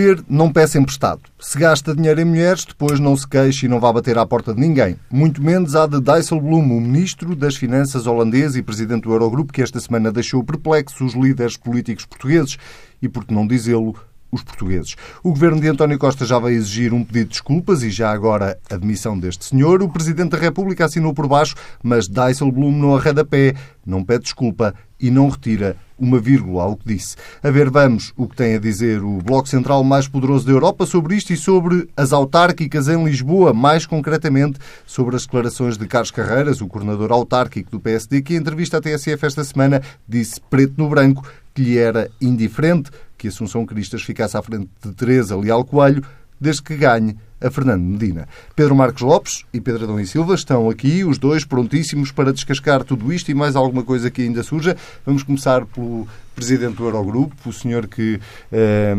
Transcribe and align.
Beber, 0.00 0.24
não 0.30 0.50
peça 0.50 0.78
emprestado. 0.78 1.20
Se 1.38 1.58
gasta 1.58 1.94
dinheiro 1.94 2.22
em 2.22 2.24
mulheres, 2.24 2.64
depois 2.64 2.98
não 2.98 3.14
se 3.14 3.28
queixe 3.28 3.66
e 3.66 3.68
não 3.68 3.78
vá 3.78 3.92
bater 3.92 4.16
à 4.16 4.24
porta 4.24 4.54
de 4.54 4.58
ninguém. 4.60 4.96
Muito 5.10 5.42
menos 5.42 5.76
a 5.76 5.86
de 5.86 6.00
Dijsselbloem, 6.00 6.72
o 6.72 6.80
ministro 6.80 7.36
das 7.36 7.54
Finanças 7.54 8.06
holandês 8.06 8.56
e 8.56 8.62
presidente 8.62 9.02
do 9.02 9.12
Eurogrupo, 9.12 9.52
que 9.52 9.60
esta 9.60 9.78
semana 9.78 10.10
deixou 10.10 10.42
perplexos 10.42 11.00
os 11.00 11.14
líderes 11.14 11.58
políticos 11.58 12.06
portugueses 12.06 12.56
e, 13.02 13.10
por 13.10 13.26
que 13.26 13.34
não 13.34 13.46
dizê-lo, 13.46 13.94
os 14.30 14.42
portugueses. 14.42 14.96
O 15.22 15.30
governo 15.30 15.60
de 15.60 15.68
António 15.68 15.98
Costa 15.98 16.24
já 16.24 16.38
vai 16.38 16.52
exigir 16.52 16.92
um 16.92 17.04
pedido 17.04 17.24
de 17.24 17.30
desculpas 17.30 17.82
e 17.82 17.90
já 17.90 18.10
agora 18.10 18.58
a 18.70 18.76
demissão 18.76 19.18
deste 19.18 19.44
senhor. 19.44 19.82
O 19.82 19.88
Presidente 19.88 20.30
da 20.30 20.38
República 20.38 20.84
assinou 20.84 21.12
por 21.12 21.26
baixo, 21.26 21.54
mas 21.82 22.08
Dijsselbloem 22.08 22.72
não 22.72 22.96
arreda 22.96 23.24
pé, 23.24 23.54
não 23.84 24.04
pede 24.04 24.24
desculpa 24.24 24.74
e 25.00 25.10
não 25.10 25.28
retira 25.28 25.76
uma 25.98 26.18
vírgula 26.18 26.62
ao 26.64 26.76
que 26.76 26.94
disse. 26.94 27.16
A 27.42 27.50
ver, 27.50 27.70
vamos 27.70 28.12
o 28.16 28.26
que 28.26 28.36
tem 28.36 28.54
a 28.54 28.58
dizer 28.58 29.02
o 29.02 29.18
Bloco 29.18 29.48
Central 29.48 29.84
mais 29.84 30.08
poderoso 30.08 30.46
da 30.46 30.52
Europa 30.52 30.86
sobre 30.86 31.14
isto 31.14 31.32
e 31.32 31.36
sobre 31.36 31.88
as 31.96 32.12
autárquicas 32.12 32.88
em 32.88 33.04
Lisboa, 33.04 33.52
mais 33.52 33.84
concretamente 33.84 34.58
sobre 34.86 35.16
as 35.16 35.24
declarações 35.24 35.76
de 35.76 35.86
Carlos 35.86 36.10
Carreiras, 36.10 36.60
o 36.60 36.68
coordenador 36.68 37.12
autárquico 37.12 37.70
do 37.70 37.80
PSD, 37.80 38.22
que 38.22 38.34
em 38.34 38.38
entrevista 38.38 38.78
à 38.78 38.80
TSF 38.80 39.26
esta 39.26 39.44
semana 39.44 39.82
disse 40.08 40.40
preto 40.48 40.74
no 40.78 40.88
branco 40.88 41.26
que 41.54 41.62
lhe 41.62 41.78
era 41.78 42.10
indiferente 42.20 42.90
que 43.20 43.28
Assunção 43.28 43.66
Cristas 43.66 44.02
ficasse 44.02 44.34
à 44.34 44.40
frente 44.40 44.70
de 44.82 44.94
Teresa 44.94 45.36
Leal 45.36 45.62
Coelho, 45.62 46.02
desde 46.40 46.62
que 46.62 46.74
ganhe 46.74 47.14
a 47.38 47.50
Fernando 47.50 47.82
Medina. 47.82 48.26
Pedro 48.56 48.74
Marcos 48.74 49.02
Lopes 49.02 49.44
e 49.52 49.60
Pedro 49.60 49.84
Adão 49.84 50.00
e 50.00 50.06
Silva 50.06 50.34
estão 50.34 50.70
aqui, 50.70 51.04
os 51.04 51.18
dois 51.18 51.44
prontíssimos 51.44 52.10
para 52.10 52.32
descascar 52.32 52.82
tudo 52.82 53.12
isto 53.12 53.30
e 53.30 53.34
mais 53.34 53.56
alguma 53.56 53.82
coisa 53.82 54.10
que 54.10 54.22
ainda 54.22 54.42
surja. 54.42 54.74
Vamos 55.04 55.22
começar 55.22 55.66
pelo 55.66 56.08
presidente 56.34 56.76
do 56.76 56.86
Eurogrupo, 56.86 57.34
o 57.46 57.52
senhor 57.52 57.86
que, 57.86 58.18
eh, 58.50 58.96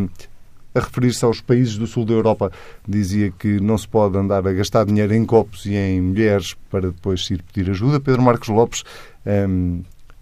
a 0.72 0.78
referir-se 0.78 1.24
aos 1.24 1.40
países 1.40 1.76
do 1.76 1.88
sul 1.88 2.04
da 2.04 2.12
Europa, 2.12 2.52
dizia 2.88 3.32
que 3.32 3.60
não 3.60 3.76
se 3.76 3.88
pode 3.88 4.16
andar 4.16 4.46
a 4.46 4.52
gastar 4.52 4.86
dinheiro 4.86 5.12
em 5.12 5.24
copos 5.24 5.66
e 5.66 5.74
em 5.74 6.00
mulheres 6.00 6.54
para 6.70 6.92
depois 6.92 7.28
ir 7.28 7.42
pedir 7.42 7.68
ajuda. 7.72 7.98
Pedro 7.98 8.22
Marcos 8.22 8.48
Lopes, 8.48 8.84
eh, 9.26 9.48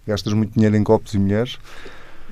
gastas 0.07 0.33
muito 0.33 0.55
dinheiro 0.55 0.75
em 0.75 0.83
copos 0.83 1.13
e 1.13 1.19
mulheres? 1.19 1.59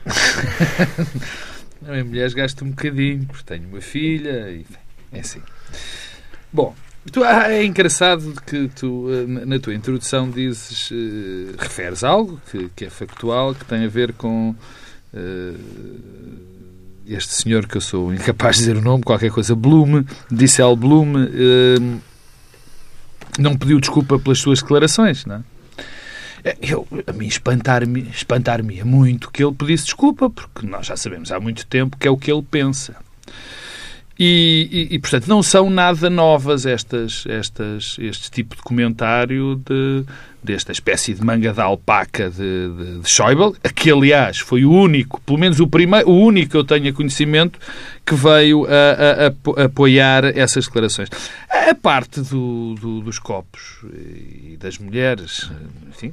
Não, 1.81 1.95
em 1.95 2.03
mulheres 2.03 2.35
gasto 2.35 2.65
um 2.65 2.71
bocadinho, 2.71 3.25
porque 3.27 3.45
tenho 3.45 3.69
uma 3.69 3.81
filha 3.81 4.51
e 4.51 4.67
é 5.13 5.21
assim. 5.21 5.41
Bom, 6.53 6.75
tu, 7.13 7.23
ah, 7.25 7.51
é 7.51 7.65
engraçado 7.65 8.35
que 8.47 8.69
tu, 8.69 9.09
eh, 9.11 9.47
na 9.47 9.59
tua 9.59 9.75
introdução, 9.75 10.31
dizes, 10.31 10.91
uh, 10.91 11.55
referes 11.59 12.05
algo 12.05 12.41
que, 12.51 12.69
que, 12.75 12.85
é 12.85 12.91
factual, 12.91 13.55
que 13.55 13.65
tem 13.65 13.85
a 13.85 13.89
ver 13.89 14.13
com 14.13 14.51
uh, 15.15 15.59
este 17.07 17.35
senhor 17.35 17.67
que 17.67 17.77
eu 17.77 17.81
sou 17.81 18.13
incapaz 18.13 18.57
de 18.57 18.63
dizer 18.63 18.77
o 18.77 18.83
nome, 18.83 19.03
qualquer 19.03 19.31
coisa, 19.31 19.55
Bloom, 19.55 20.05
Dissel 20.31 20.75
Bloom, 20.77 21.15
uh, 21.15 22.01
não 23.39 23.57
pediu 23.57 23.81
desculpa 23.81 24.19
pelas 24.19 24.39
suas 24.39 24.61
declarações, 24.61 25.25
não 25.25 25.37
é? 25.37 25.58
É, 26.45 26.57
eu, 26.61 26.87
a 27.07 27.13
mim 27.13 27.27
espantar-me 27.27 28.03
espantar 28.11 28.63
muito 28.63 29.31
que 29.31 29.43
ele 29.43 29.55
pedisse 29.55 29.85
desculpa, 29.85 30.31
porque 30.31 30.67
nós 30.67 30.87
já 30.87 30.97
sabemos 30.97 31.33
há 31.33 31.41
muito 31.41 31.67
tempo 31.67 31.97
que 31.97 32.07
é 32.07 32.11
o 32.11 32.17
que 32.17 32.31
ele 32.31 32.43
pensa. 32.43 32.97
E, 34.19 34.89
e, 34.91 34.95
e, 34.97 34.99
portanto, 34.99 35.29
não 35.29 35.43
são 35.43 35.71
nada 35.71 36.11
novas 36.11 36.67
estas, 36.67 37.25
estas, 37.29 37.97
este 38.01 38.31
tipo 38.31 38.57
de 38.57 38.63
comentário 38.63 39.63
de, 39.65 40.05
desta 40.43 40.73
espécie 40.73 41.15
de 41.15 41.25
manga 41.25 41.53
de 41.53 41.61
alpaca 41.61 42.29
de, 42.29 42.37
de, 42.37 42.99
de 43.01 43.09
Schäuble, 43.09 43.53
que, 43.77 43.93
aliás, 43.93 44.39
foi 44.39 44.65
o 44.65 44.73
único, 44.73 45.21
pelo 45.21 45.39
menos 45.39 45.61
o 45.61 45.69
primeiro, 45.69 46.11
o 46.11 46.19
único 46.21 46.51
que 46.51 46.57
eu 46.57 46.65
tenha 46.65 46.93
conhecimento, 46.93 47.61
que 48.05 48.17
veio 48.17 48.67
a, 48.67 48.69
a, 48.71 49.63
a 49.63 49.65
apoiar 49.67 50.25
essas 50.37 50.67
declarações. 50.67 51.09
A 51.49 51.75
parte 51.77 52.21
do, 52.21 52.75
do, 52.75 53.01
dos 53.01 53.21
copos 53.21 53.85
e 53.93 54.57
das 54.59 54.79
mulheres, 54.79 55.49
enfim, 55.89 56.13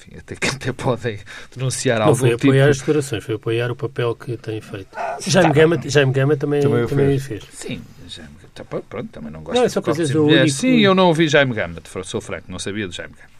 enfim, 0.00 0.16
até 0.18 0.34
que 0.36 0.48
até 0.48 0.72
podem 0.72 1.18
denunciar 1.54 2.00
algo. 2.00 2.12
Não 2.12 2.16
foi 2.16 2.32
apoiar 2.32 2.62
tipo... 2.62 2.70
as 2.70 2.78
declarações, 2.78 3.24
foi 3.24 3.34
apoiar 3.34 3.70
o 3.70 3.76
papel 3.76 4.14
que 4.14 4.36
tem 4.36 4.60
feito. 4.60 4.88
Ah, 4.96 5.18
Jaime, 5.20 5.52
Gama, 5.52 5.80
Jaime 5.84 6.12
Gama 6.12 6.36
também, 6.36 6.62
também, 6.62 6.86
também 6.86 7.18
fez. 7.18 7.44
Sim, 7.52 7.82
Jaime, 8.08 8.30
tá, 8.54 8.64
pronto, 8.64 9.08
também 9.10 9.30
não 9.30 9.42
gosto 9.42 9.58
não, 9.58 9.64
é 9.64 9.68
só 9.68 9.80
de 9.80 10.12
do 10.12 10.26
único... 10.26 10.48
Sim, 10.48 10.78
eu 10.78 10.94
não 10.94 11.08
ouvi 11.08 11.28
Jaime 11.28 11.54
Gama, 11.54 11.82
sou 12.04 12.20
franco, 12.20 12.44
não 12.48 12.58
sabia 12.58 12.88
de 12.88 12.96
Jaime 12.96 13.14
Gama. 13.14 13.30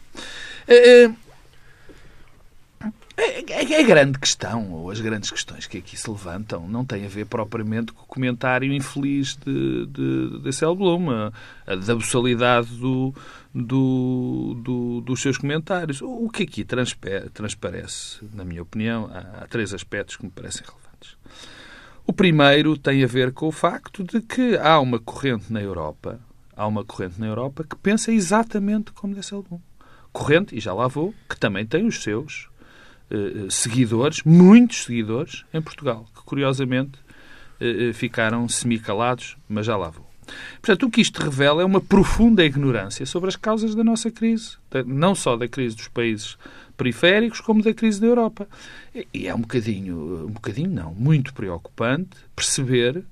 Uh, 0.67 1.09
a, 1.09 1.15
a, 3.17 3.83
grande 3.83 4.19
questão, 4.19 4.71
ou 4.71 4.89
as 4.89 4.99
grandes 4.99 5.29
questões 5.29 5.67
que 5.67 5.77
aqui 5.77 5.97
se 5.97 6.09
levantam, 6.09 6.67
não 6.67 6.85
têm 6.85 7.05
a 7.05 7.09
ver 7.09 7.25
propriamente 7.25 7.91
com 7.91 8.03
o 8.03 8.07
comentário 8.07 8.71
infeliz 8.73 9.35
de, 9.35 9.85
de, 9.87 10.39
de 10.41 10.53
Cel 10.53 10.75
Blum, 10.75 11.07
da 11.65 11.93
abussalidade 11.93 12.67
do, 12.77 13.13
do, 13.53 14.61
do, 14.63 15.01
dos 15.01 15.21
seus 15.21 15.37
comentários. 15.37 16.01
O, 16.01 16.29
que 16.29 16.43
aqui 16.43 16.65
transparece, 16.65 18.19
na 18.33 18.45
minha 18.45 18.61
opinião, 18.61 19.09
há, 19.13 19.43
há 19.43 19.47
três 19.47 19.73
aspectos 19.73 20.15
que 20.15 20.25
me 20.25 20.31
parecem 20.31 20.65
relevantes. 20.65 21.17
O 22.05 22.13
primeiro 22.13 22.77
tem 22.77 23.03
a 23.03 23.07
ver 23.07 23.31
com 23.31 23.47
o 23.47 23.51
facto 23.51 24.03
de 24.03 24.21
que 24.21 24.57
há 24.57 24.79
uma 24.79 24.99
corrente 24.99 25.51
na 25.51 25.61
Europa, 25.61 26.19
há 26.55 26.65
uma 26.65 26.83
corrente 26.83 27.19
na 27.19 27.27
Europa 27.27 27.63
que 27.63 27.75
pensa 27.75 28.11
exatamente 28.11 28.91
como 28.91 29.15
Blum. 29.15 29.59
Corrente, 30.11 30.57
e 30.57 30.59
já 30.59 30.73
lá 30.73 30.87
vou, 30.87 31.13
que 31.29 31.39
também 31.39 31.65
tem 31.65 31.87
os 31.87 32.03
seus 32.03 32.50
seguidores, 33.49 34.23
muitos 34.23 34.83
seguidores, 34.83 35.43
em 35.53 35.61
Portugal, 35.61 36.05
que 36.15 36.23
curiosamente 36.23 36.99
eh, 37.61 37.89
eh, 37.89 37.93
ficaram 37.93 38.49
semicalados, 38.49 39.37
mas 39.47 39.67
já 39.67 39.77
lá 39.77 39.91
vou. 39.91 40.09
Portanto, 40.59 40.87
o 40.87 40.89
que 40.89 40.99
isto 40.99 41.21
revela 41.21 41.61
é 41.61 41.65
uma 41.65 41.79
profunda 41.79 42.43
ignorância 42.43 43.05
sobre 43.05 43.29
as 43.29 43.35
causas 43.35 43.75
da 43.75 43.83
nossa 43.83 44.09
crise, 44.09 44.57
não 44.87 45.13
só 45.13 45.37
da 45.37 45.47
crise 45.47 45.75
dos 45.75 45.87
países 45.87 46.37
periféricos, 46.75 47.39
como 47.39 47.61
da 47.61 47.73
crise 47.73 48.01
da 48.01 48.07
Europa. 48.07 48.47
E 49.13 49.27
é 49.27 49.35
um 49.35 49.41
bocadinho, 49.41 50.25
um 50.27 50.31
bocadinho 50.31 50.71
não, 50.71 50.93
muito 50.95 51.33
preocupante 51.33 52.17
perceber 52.35 53.03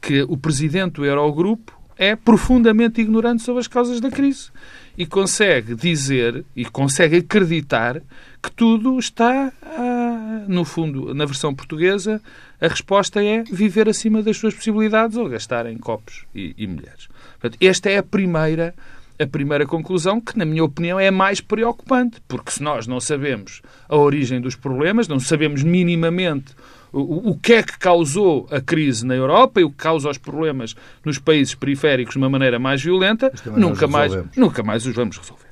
que 0.00 0.22
o 0.22 0.36
presidente 0.38 0.94
do 0.94 1.04
Eurogrupo 1.04 1.78
é 1.96 2.16
profundamente 2.16 3.00
ignorante 3.00 3.42
sobre 3.42 3.60
as 3.60 3.68
causas 3.68 4.00
da 4.00 4.10
crise 4.10 4.50
e 4.98 5.06
consegue 5.06 5.76
dizer 5.76 6.44
e 6.56 6.64
consegue 6.64 7.18
acreditar 7.18 8.02
que 8.42 8.50
tudo 8.50 8.98
está, 8.98 9.52
ah, 9.62 10.44
no 10.48 10.64
fundo, 10.64 11.14
na 11.14 11.24
versão 11.24 11.54
portuguesa, 11.54 12.20
a 12.60 12.66
resposta 12.66 13.22
é 13.22 13.44
viver 13.44 13.88
acima 13.88 14.24
das 14.24 14.36
suas 14.36 14.54
possibilidades 14.54 15.16
ou 15.16 15.28
gastar 15.28 15.66
em 15.66 15.78
copos 15.78 16.24
e, 16.34 16.52
e 16.58 16.66
mulheres. 16.66 17.08
Portanto, 17.40 17.56
esta 17.64 17.88
é 17.88 17.98
a 17.98 18.02
primeira, 18.02 18.74
a 19.18 19.26
primeira 19.26 19.66
conclusão 19.66 20.20
que, 20.20 20.38
na 20.38 20.44
minha 20.44 20.64
opinião, 20.64 20.98
é 20.98 21.10
mais 21.10 21.40
preocupante, 21.40 22.20
porque 22.28 22.52
se 22.52 22.62
nós 22.62 22.86
não 22.86 23.00
sabemos 23.00 23.60
a 23.88 23.96
origem 23.96 24.40
dos 24.40 24.54
problemas, 24.54 25.08
não 25.08 25.18
sabemos 25.18 25.62
minimamente 25.62 26.54
o, 26.92 27.30
o 27.30 27.38
que 27.38 27.54
é 27.54 27.62
que 27.62 27.78
causou 27.78 28.46
a 28.50 28.60
crise 28.60 29.04
na 29.04 29.14
Europa 29.14 29.60
e 29.60 29.64
o 29.64 29.70
que 29.70 29.76
causa 29.76 30.08
os 30.08 30.18
problemas 30.18 30.74
nos 31.04 31.18
países 31.18 31.54
periféricos 31.54 32.12
de 32.12 32.18
uma 32.18 32.30
maneira 32.30 32.58
mais 32.58 32.82
violenta, 32.82 33.32
nunca 33.56 33.86
mais, 33.86 34.12
nunca 34.36 34.62
mais 34.62 34.86
os 34.86 34.94
vamos 34.94 35.18
resolver. 35.18 35.48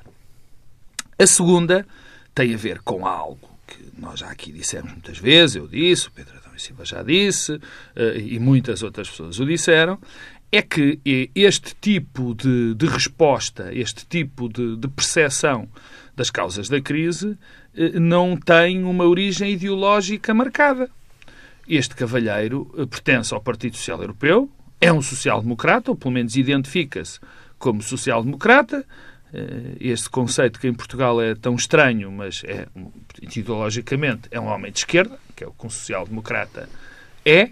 A 1.19 1.27
segunda 1.27 1.85
tem 2.33 2.53
a 2.53 2.57
ver 2.57 2.79
com 2.81 3.05
algo 3.05 3.49
que 3.65 3.77
nós 3.97 4.19
já 4.19 4.29
aqui 4.29 4.51
dissemos 4.51 4.91
muitas 4.91 5.17
vezes, 5.17 5.55
eu 5.55 5.67
disse, 5.67 6.07
o 6.07 6.11
Pedro 6.11 6.37
Adão 6.37 6.51
e 6.55 6.61
Silva 6.61 6.85
já 6.85 7.03
disse, 7.03 7.59
eh, 7.95 8.17
e 8.17 8.39
muitas 8.39 8.83
outras 8.83 9.09
pessoas 9.09 9.39
o 9.39 9.45
disseram, 9.45 9.99
é 10.51 10.61
que 10.61 10.99
este 11.35 11.75
tipo 11.75 12.33
de, 12.33 12.73
de 12.73 12.85
resposta, 12.85 13.73
este 13.73 14.05
tipo 14.05 14.47
de, 14.47 14.77
de 14.77 14.87
percepção 14.87 15.67
das 16.15 16.29
causas 16.29 16.69
da 16.69 16.81
crise 16.81 17.37
eh, 17.75 17.99
não 17.99 18.35
tem 18.35 18.83
uma 18.83 19.05
origem 19.05 19.51
ideológica 19.51 20.33
marcada. 20.33 20.89
Este 21.67 21.95
cavalheiro 21.95 22.73
eh, 22.77 22.85
pertence 22.85 23.33
ao 23.33 23.41
Partido 23.41 23.75
Social 23.75 24.01
Europeu, 24.01 24.49
é 24.79 24.91
um 24.91 25.01
social-democrata, 25.01 25.91
ou 25.91 25.97
pelo 25.97 26.13
menos 26.13 26.35
identifica-se 26.35 27.19
como 27.59 27.81
social-democrata. 27.81 28.85
Eh, 29.33 29.75
este 29.81 30.09
conceito 30.09 30.59
que 30.59 30.67
em 30.67 30.73
Portugal 30.73 31.21
é 31.21 31.35
tão 31.35 31.55
estranho, 31.55 32.11
mas 32.11 32.43
é, 32.45 32.67
ideologicamente 33.21 34.27
é 34.31 34.39
um 34.39 34.47
homem 34.47 34.71
de 34.71 34.79
esquerda, 34.79 35.19
que 35.35 35.43
é 35.43 35.47
o 35.47 35.51
que 35.51 35.67
um 35.67 35.69
social-democrata 35.69 36.69
é, 37.25 37.51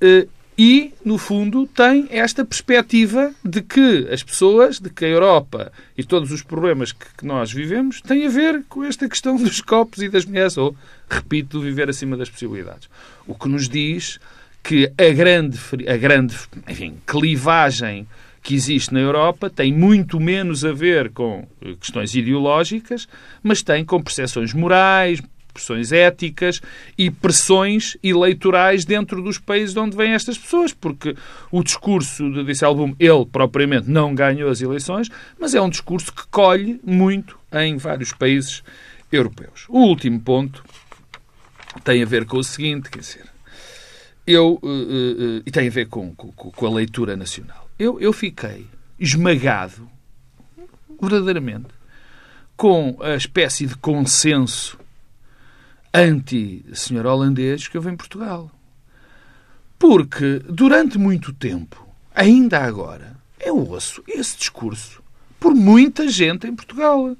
eh, 0.00 0.26
e, 0.56 0.92
no 1.04 1.16
fundo, 1.16 1.66
tem 1.66 2.06
esta 2.10 2.44
perspectiva 2.44 3.32
de 3.42 3.62
que 3.62 4.06
as 4.10 4.22
pessoas, 4.22 4.78
de 4.78 4.90
que 4.90 5.04
a 5.04 5.08
Europa 5.08 5.72
e 5.96 6.04
todos 6.04 6.30
os 6.30 6.42
problemas 6.42 6.92
que, 6.92 7.06
que 7.16 7.26
nós 7.26 7.50
vivemos 7.50 8.00
têm 8.02 8.26
a 8.26 8.30
ver 8.30 8.62
com 8.68 8.84
esta 8.84 9.08
questão 9.08 9.36
dos 9.36 9.60
copos 9.60 10.02
e 10.02 10.08
das 10.08 10.26
mulheres, 10.26 10.58
ou, 10.58 10.76
repito, 11.08 11.58
do 11.58 11.64
viver 11.64 11.88
acima 11.88 12.16
das 12.16 12.28
possibilidades. 12.28 12.88
O 13.26 13.34
que 13.34 13.48
nos 13.48 13.68
diz 13.68 14.20
que 14.62 14.92
a 14.98 15.12
grande, 15.14 15.58
a 15.88 15.96
grande 15.96 16.36
enfim, 16.68 16.96
clivagem 17.06 18.06
que 18.42 18.54
existe 18.54 18.92
na 18.92 19.00
Europa 19.00 19.48
tem 19.48 19.72
muito 19.72 20.18
menos 20.18 20.64
a 20.64 20.72
ver 20.72 21.10
com 21.10 21.46
questões 21.80 22.14
ideológicas, 22.14 23.08
mas 23.42 23.62
tem 23.62 23.84
com 23.84 24.02
percepções 24.02 24.52
morais, 24.52 25.22
pressões 25.52 25.92
éticas 25.92 26.60
e 26.96 27.10
pressões 27.10 27.96
eleitorais 28.02 28.84
dentro 28.84 29.22
dos 29.22 29.38
países 29.38 29.74
de 29.74 29.80
onde 29.80 29.96
vêm 29.96 30.12
estas 30.12 30.38
pessoas, 30.38 30.72
porque 30.72 31.16
o 31.50 31.62
discurso 31.62 32.30
de 32.32 32.44
Disselboom, 32.44 32.94
ele 32.98 33.26
propriamente 33.26 33.88
não 33.90 34.14
ganhou 34.14 34.50
as 34.50 34.60
eleições, 34.60 35.08
mas 35.38 35.54
é 35.54 35.60
um 35.60 35.68
discurso 35.68 36.12
que 36.12 36.26
colhe 36.28 36.80
muito 36.84 37.38
em 37.52 37.76
vários 37.76 38.12
países 38.12 38.62
europeus. 39.10 39.66
O 39.68 39.80
último 39.80 40.20
ponto 40.20 40.64
tem 41.84 42.02
a 42.02 42.06
ver 42.06 42.24
com 42.24 42.38
o 42.38 42.44
seguinte, 42.44 42.90
quer 42.90 43.00
dizer, 43.00 43.26
eu, 44.26 44.58
uh, 44.62 44.66
uh, 44.66 45.38
uh, 45.38 45.42
e 45.44 45.50
tem 45.50 45.68
a 45.68 45.70
ver 45.70 45.88
com, 45.88 46.14
com, 46.14 46.30
com 46.32 46.66
a 46.66 46.70
leitura 46.70 47.16
nacional. 47.16 47.68
Eu, 47.78 48.00
eu 48.00 48.12
fiquei 48.12 48.66
esmagado, 48.98 49.88
verdadeiramente, 51.00 51.68
com 52.56 52.96
a 53.00 53.16
espécie 53.16 53.66
de 53.66 53.74
consenso 53.76 54.78
anti-senhor 55.92 57.06
holandês 57.06 57.68
que 57.68 57.76
houve 57.76 57.90
em 57.90 57.96
Portugal. 57.96 58.50
Porque, 59.78 60.40
durante 60.48 60.96
muito 60.98 61.32
tempo, 61.32 61.86
ainda 62.14 62.60
agora, 62.60 63.16
eu 63.40 63.58
ouço 63.58 64.02
esse 64.06 64.36
discurso 64.38 65.02
por 65.40 65.54
muita 65.54 66.08
gente 66.08 66.46
em 66.46 66.54
Portugal. 66.54 67.16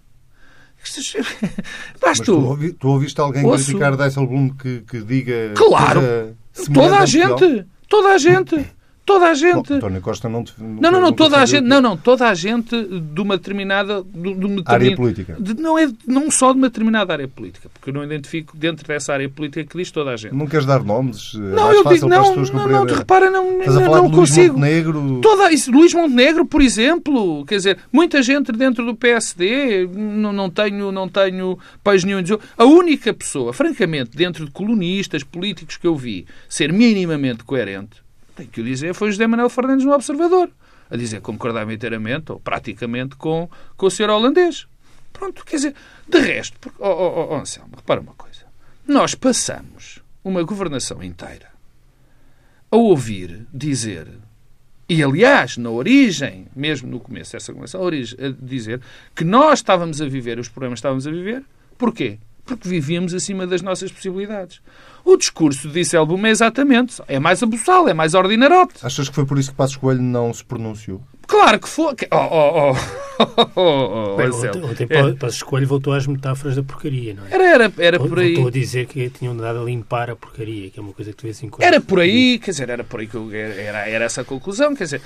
Mas 2.01 2.21
tu, 2.21 2.39
ouvi, 2.39 2.73
tu 2.73 2.89
ouviste 2.89 3.21
alguém 3.21 3.45
ouço... 3.45 3.65
criticar 3.65 3.97
Dijsselbloem 3.97 4.51
que, 4.51 4.81
que 4.81 5.01
diga... 5.03 5.53
Claro! 5.57 6.37
Toda 6.73 6.99
a 6.99 7.07
gente! 7.07 7.67
Toda 7.89 8.15
a 8.15 8.19
gente! 8.19 8.55
Toda 9.05 9.27
a 9.27 9.35
gente. 9.35 9.73
António 9.73 10.01
Costa 10.01 10.29
não. 10.29 10.45
Te, 10.45 10.55
não, 10.59 10.93
não, 10.93 11.01
não, 11.01 11.13
toda 11.13 11.39
a 11.39 11.45
gente. 11.45 11.65
Não, 11.65 11.81
não, 11.81 11.97
toda 11.97 12.29
a 12.29 12.35
gente 12.35 12.85
de 12.85 13.21
uma 13.21 13.37
determinada. 13.37 14.03
De, 14.03 14.47
uma 14.47 14.63
área 14.65 14.95
política. 14.95 15.37
De, 15.41 15.55
não, 15.61 15.77
é, 15.77 15.91
não 16.07 16.31
só 16.31 16.53
de 16.53 16.59
uma 16.59 16.69
determinada 16.69 17.13
área 17.13 17.27
política, 17.27 17.69
porque 17.69 17.91
eu 17.91 17.95
não 17.95 18.05
identifico 18.05 18.57
dentro 18.57 18.87
dessa 18.87 19.13
área 19.13 19.29
política 19.29 19.65
que 19.65 19.77
diz 19.77 19.91
toda 19.91 20.13
a 20.13 20.17
gente. 20.17 20.35
Não 20.35 20.47
queres 20.47 20.67
dar 20.67 20.85
nomes? 20.85 21.33
É 21.35 21.39
não, 21.39 21.73
eu 21.73 21.85
digo, 21.85 22.09
não, 22.09 22.37
não, 22.37 22.69
não, 22.69 22.87
tu 22.87 22.95
repara, 22.95 23.29
não, 23.29 23.59
Estás 23.59 23.75
não, 23.75 23.83
a 23.83 23.85
falar 23.87 23.97
não 24.03 24.11
de 24.11 24.17
Luís 24.17 24.31
consigo. 24.31 24.55
Montenegro. 24.55 25.21
Toda, 25.21 25.53
isso, 25.53 25.73
Luís 25.73 25.93
Montenegro, 25.93 26.47
por 26.47 26.63
exemplo, 26.63 27.45
quer 27.45 27.57
dizer, 27.57 27.79
muita 27.93 28.23
gente 28.23 28.53
dentro 28.53 28.87
do 28.87 28.95
PSD, 28.95 29.89
não, 29.93 30.33
não 30.33 30.49
tenho, 30.49 30.93
não 30.93 31.09
tenho 31.09 31.59
pais 31.83 32.05
nenhum. 32.05 32.23
A 32.57 32.65
única 32.65 33.13
pessoa, 33.13 33.53
francamente, 33.53 34.17
dentro 34.17 34.45
de 34.45 34.51
colonistas 34.53 35.25
políticos 35.25 35.77
que 35.77 35.87
eu 35.89 35.97
vi 35.97 36.25
ser 36.49 36.73
minimamente 36.73 37.43
coerente 37.43 38.02
tem 38.35 38.47
que 38.47 38.61
o 38.61 38.65
dizer, 38.65 38.95
foi 38.95 39.11
José 39.11 39.27
Manuel 39.27 39.51
Fernandes 39.51 39.85
no 39.85 39.93
Observador, 39.93 40.51
a 40.91 40.97
dizer 40.97 41.21
concordava 41.21 41.73
inteiramente, 41.73 42.33
ou 42.33 42.41
praticamente, 42.41 43.17
com, 43.17 43.49
com 43.77 43.87
o 43.87 43.91
senhor 43.91 44.11
holandês. 44.11 44.67
Pronto, 45.13 45.45
quer 45.45 45.57
dizer, 45.57 45.75
de 46.09 46.19
resto, 46.19 46.59
porque, 46.59 46.77
oh, 46.81 46.89
oh, 46.89 47.29
oh, 47.31 47.35
Anselmo, 47.37 47.73
repara 47.77 48.01
uma 48.01 48.15
coisa. 48.15 48.47
Nós 48.87 49.15
passamos 49.15 50.01
uma 50.25 50.43
governação 50.43 51.03
inteira 51.03 51.53
a 52.71 52.77
ouvir 52.77 53.47
dizer, 53.53 54.09
e 54.89 55.03
aliás, 55.03 55.57
na 55.57 55.71
origem, 55.71 56.47
mesmo 56.57 56.91
no 56.91 56.99
começo 56.99 57.33
dessa 57.33 57.53
governação, 57.53 57.81
a, 57.81 57.85
origem, 57.85 58.19
a 58.19 58.31
dizer 58.31 58.81
que 59.15 59.25
nós 59.25 59.59
estávamos 59.59 60.01
a 60.01 60.09
viver 60.09 60.39
os 60.39 60.49
problemas 60.49 60.79
que 60.79 60.81
estávamos 60.81 61.07
a 61.07 61.11
viver. 61.11 61.45
Porquê? 61.77 62.19
Porque 62.45 62.69
vivíamos 62.69 63.15
acima 63.15 63.47
das 63.47 63.63
nossas 63.63 63.93
possibilidades. 63.93 64.61
O 65.05 65.17
discurso 65.17 65.69
de 65.69 65.75
Disselboom 65.75 66.27
é 66.27 66.31
exatamente. 66.31 67.01
É 67.09 67.19
mais 67.19 67.43
abussal, 67.43 67.89
é 67.89 67.95
mais 67.95 68.15
ordinarote. 68.15 68.75
Achas 68.83 69.09
que 69.09 69.15
foi 69.15 69.25
por 69.25 69.39
isso 69.39 69.51
que 69.51 69.57
Passos 69.57 69.77
Coelho 69.77 70.03
não 70.03 70.33
se 70.33 70.45
pronunciou? 70.45 71.03
Claro 71.27 71.61
que 71.61 71.69
foi. 71.69 71.95
Oh, 72.11 72.17
oh, 72.17 72.77
oh. 73.19 73.51
oh, 73.57 74.13
oh 74.13 74.17
Bem, 74.17 74.31
ontem, 74.31 74.63
ontem 74.63 74.87
é. 74.91 75.13
Passos 75.15 75.43
Coelho 75.43 75.67
voltou 75.67 75.93
às 75.93 76.07
metáforas 76.07 76.57
da 76.57 76.63
porcaria, 76.63 77.15
não 77.15 77.25
é? 77.27 77.33
Era, 77.33 77.45
era, 77.45 77.73
era 77.79 77.99
por 77.99 78.19
aí. 78.19 78.35
Voltou 78.35 78.49
a 78.49 78.53
dizer 78.53 78.87
que 78.87 79.09
tinham 79.11 79.37
dado 79.37 79.61
a 79.61 79.65
limpar 79.65 80.11
a 80.11 80.17
porcaria, 80.17 80.71
que 80.71 80.79
é 80.79 80.83
uma 80.83 80.93
coisa 80.93 81.11
que 81.13 81.17
tu 81.17 81.23
vês 81.23 81.43
em. 81.43 81.51
Era 81.59 81.81
por 81.81 82.01
aí, 82.01 82.39
quer 82.39 82.51
dizer, 82.51 82.71
era 82.71 82.85
por 82.85 83.01
aí 83.01 83.07
que 83.07 83.15
eu, 83.15 83.33
era, 83.33 83.89
era 83.89 84.05
essa 84.05 84.23
a 84.23 84.25
conclusão, 84.25 84.75
quer 84.75 84.85
dizer. 84.85 85.03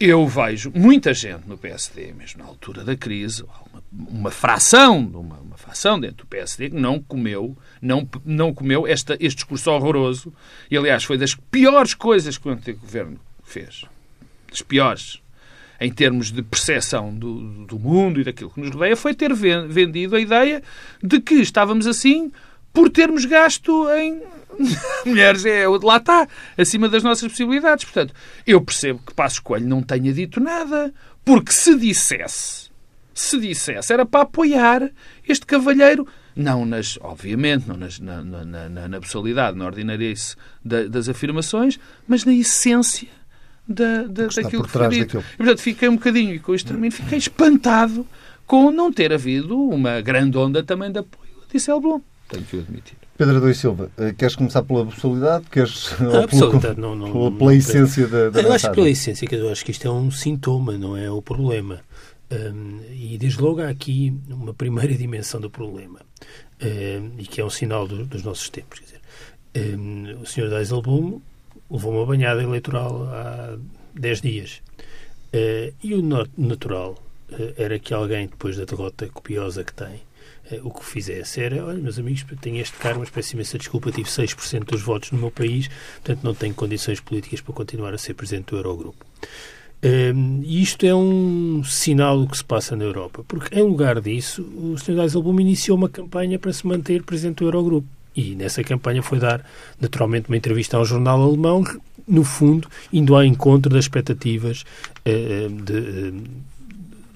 Eu 0.00 0.26
vejo 0.26 0.72
muita 0.74 1.12
gente 1.12 1.46
no 1.46 1.58
PSD, 1.58 2.14
mesmo 2.14 2.42
na 2.42 2.48
altura 2.48 2.82
da 2.82 2.96
crise, 2.96 3.42
uma, 3.42 4.08
uma 4.08 4.30
fração, 4.30 4.98
uma, 4.98 5.36
uma 5.36 5.58
fração 5.58 6.00
dentro 6.00 6.24
do 6.24 6.26
PSD 6.26 6.70
que 6.70 6.76
não 6.76 6.98
comeu 6.98 7.54
não, 7.82 8.08
não 8.24 8.54
comeu 8.54 8.86
esta, 8.86 9.14
este 9.20 9.36
discurso 9.36 9.70
horroroso. 9.70 10.32
E, 10.70 10.76
aliás, 10.78 11.04
foi 11.04 11.18
das 11.18 11.34
piores 11.34 11.92
coisas 11.92 12.38
que 12.38 12.48
o 12.48 12.50
antigo 12.50 12.80
governo 12.80 13.20
fez. 13.44 13.84
Das 14.50 14.62
piores. 14.62 15.20
Em 15.78 15.92
termos 15.92 16.32
de 16.32 16.42
percepção 16.42 17.14
do, 17.14 17.66
do 17.66 17.78
mundo 17.78 18.22
e 18.22 18.24
daquilo 18.24 18.48
que 18.48 18.60
nos 18.60 18.70
rodeia, 18.70 18.96
foi 18.96 19.14
ter 19.14 19.34
vendido 19.34 20.16
a 20.16 20.20
ideia 20.20 20.62
de 21.02 21.20
que 21.20 21.34
estávamos 21.34 21.86
assim 21.86 22.32
por 22.72 22.90
termos 22.90 23.24
gasto 23.24 23.88
em 23.90 24.22
mulheres. 25.04 25.44
É, 25.44 25.66
lá 25.68 25.96
está, 25.96 26.28
acima 26.56 26.88
das 26.88 27.02
nossas 27.02 27.30
possibilidades. 27.30 27.84
Portanto, 27.84 28.14
eu 28.46 28.60
percebo 28.60 29.00
que 29.06 29.14
Passos 29.14 29.38
Coelho 29.38 29.68
não 29.68 29.82
tenha 29.82 30.12
dito 30.12 30.40
nada, 30.40 30.92
porque 31.24 31.52
se 31.52 31.76
dissesse, 31.76 32.70
se 33.14 33.38
dissesse, 33.38 33.92
era 33.92 34.04
para 34.06 34.22
apoiar 34.22 34.90
este 35.28 35.46
cavalheiro 35.46 36.06
não 36.34 36.64
nas, 36.64 36.98
obviamente, 37.02 37.68
não 37.68 37.76
nas, 37.76 37.98
na, 37.98 38.22
na, 38.22 38.44
na, 38.44 38.88
na 38.88 38.96
absolidade, 38.96 39.58
na 39.58 39.66
ordinarice 39.66 40.36
da, 40.64 40.84
das 40.84 41.08
afirmações, 41.08 41.78
mas 42.06 42.24
na 42.24 42.32
essência 42.32 43.08
da, 43.68 44.04
da, 44.04 44.28
que 44.28 44.42
daquilo 44.42 44.64
que 44.64 44.70
foi 44.70 44.88
dito. 44.88 45.24
E, 45.34 45.36
portanto, 45.36 45.60
fiquei 45.60 45.88
um 45.88 45.96
bocadinho, 45.96 46.34
e 46.34 46.38
com 46.38 46.54
isto 46.54 46.68
termino, 46.68 46.92
fiquei 46.92 47.18
espantado 47.18 48.06
com 48.46 48.70
não 48.70 48.92
ter 48.92 49.12
havido 49.12 49.56
uma 49.56 50.00
grande 50.00 50.36
onda 50.38 50.62
também 50.62 50.90
de 50.90 50.98
apoio 50.98 51.30
a 51.42 51.52
Disselblom. 51.52 52.00
Tenho 52.30 52.44
que 52.44 52.56
o 52.56 52.60
admitir. 52.60 52.96
Pedro 53.18 53.36
Adão 53.36 53.52
Silva, 53.52 53.90
eh, 53.98 54.14
queres 54.16 54.34
começar 54.34 54.62
pela 54.62 54.82
absolutidade? 54.82 55.44
Queres, 55.50 55.92
a 56.00 56.24
absolutidade, 56.24 56.80
não, 56.80 56.94
não, 56.96 57.12
pela, 57.12 57.32
pela 57.32 57.54
essência 57.54 58.06
da, 58.06 58.30
da 58.30 58.40
Eu 58.40 58.52
acho 58.52 58.70
pela 58.72 58.88
essência, 58.88 59.28
que 59.28 59.34
eu 59.34 59.50
acho 59.50 59.64
que 59.64 59.72
isto 59.72 59.86
é 59.86 59.90
um 59.90 60.10
sintoma, 60.10 60.78
não 60.78 60.96
é 60.96 61.10
o 61.10 61.20
problema. 61.20 61.80
Um, 62.30 62.80
e 62.92 63.18
desde 63.18 63.42
logo 63.42 63.60
há 63.60 63.68
aqui 63.68 64.16
uma 64.28 64.54
primeira 64.54 64.94
dimensão 64.96 65.40
do 65.40 65.50
problema, 65.50 66.00
um, 66.62 67.18
e 67.18 67.26
que 67.26 67.40
é 67.40 67.44
um 67.44 67.50
sinal 67.50 67.86
do, 67.86 68.06
dos 68.06 68.22
nossos 68.22 68.48
tempos. 68.48 68.78
Quer 68.78 68.86
dizer, 68.86 69.76
um, 69.76 70.22
o 70.22 70.26
Sr. 70.26 70.48
Dijsselbloem 70.48 71.20
levou 71.70 71.92
uma 71.92 72.06
banhada 72.06 72.42
eleitoral 72.42 73.04
há 73.12 73.58
10 73.94 74.20
dias. 74.20 74.62
Uh, 75.32 75.72
e 75.82 75.94
o 75.94 76.02
natural 76.36 76.96
uh, 77.30 77.54
era 77.56 77.78
que 77.78 77.94
alguém, 77.94 78.26
depois 78.26 78.56
da 78.56 78.64
derrota 78.64 79.06
copiosa 79.08 79.62
que 79.62 79.72
tem, 79.72 79.96
uh, 79.96 80.00
o 80.62 80.70
que 80.70 80.84
fizesse 80.84 81.40
era: 81.40 81.64
olha, 81.64 81.78
meus 81.78 81.98
amigos, 81.98 82.24
tenho 82.40 82.60
este 82.60 82.76
cargo, 82.76 83.00
mas 83.00 83.10
peço 83.10 83.34
imensa 83.34 83.58
desculpa, 83.58 83.90
tive 83.90 84.08
6% 84.08 84.64
dos 84.64 84.82
votos 84.82 85.10
no 85.12 85.18
meu 85.18 85.30
país, 85.30 85.68
portanto 85.96 86.24
não 86.24 86.34
tenho 86.34 86.54
condições 86.54 87.00
políticas 87.00 87.40
para 87.40 87.54
continuar 87.54 87.94
a 87.94 87.98
ser 87.98 88.14
presidente 88.14 88.50
do 88.50 88.56
Eurogrupo. 88.56 89.04
Um, 89.82 90.42
e 90.42 90.62
isto 90.62 90.84
é 90.84 90.94
um 90.94 91.64
sinal 91.64 92.20
do 92.20 92.26
que 92.26 92.36
se 92.36 92.44
passa 92.44 92.76
na 92.76 92.84
Europa, 92.84 93.24
porque 93.26 93.58
em 93.58 93.62
lugar 93.62 94.00
disso, 94.00 94.42
o 94.42 94.76
Sr. 94.76 94.94
Dijsselbloem 94.94 95.40
iniciou 95.40 95.78
uma 95.78 95.88
campanha 95.88 96.38
para 96.38 96.52
se 96.52 96.66
manter 96.66 97.02
presidente 97.02 97.38
do 97.38 97.46
Eurogrupo. 97.46 97.88
E 98.14 98.34
nessa 98.34 98.62
campanha 98.62 99.02
foi 99.02 99.18
dar, 99.18 99.42
naturalmente, 99.80 100.28
uma 100.28 100.36
entrevista 100.36 100.76
a 100.76 100.80
um 100.80 100.84
jornal 100.84 101.22
alemão, 101.22 101.64
no 102.06 102.24
fundo, 102.24 102.68
indo 102.92 103.14
ao 103.14 103.24
encontro 103.24 103.72
das 103.72 103.84
expectativas 103.84 104.64
uh, 105.06 105.62
de, 105.62 105.72
uh, 105.72 106.22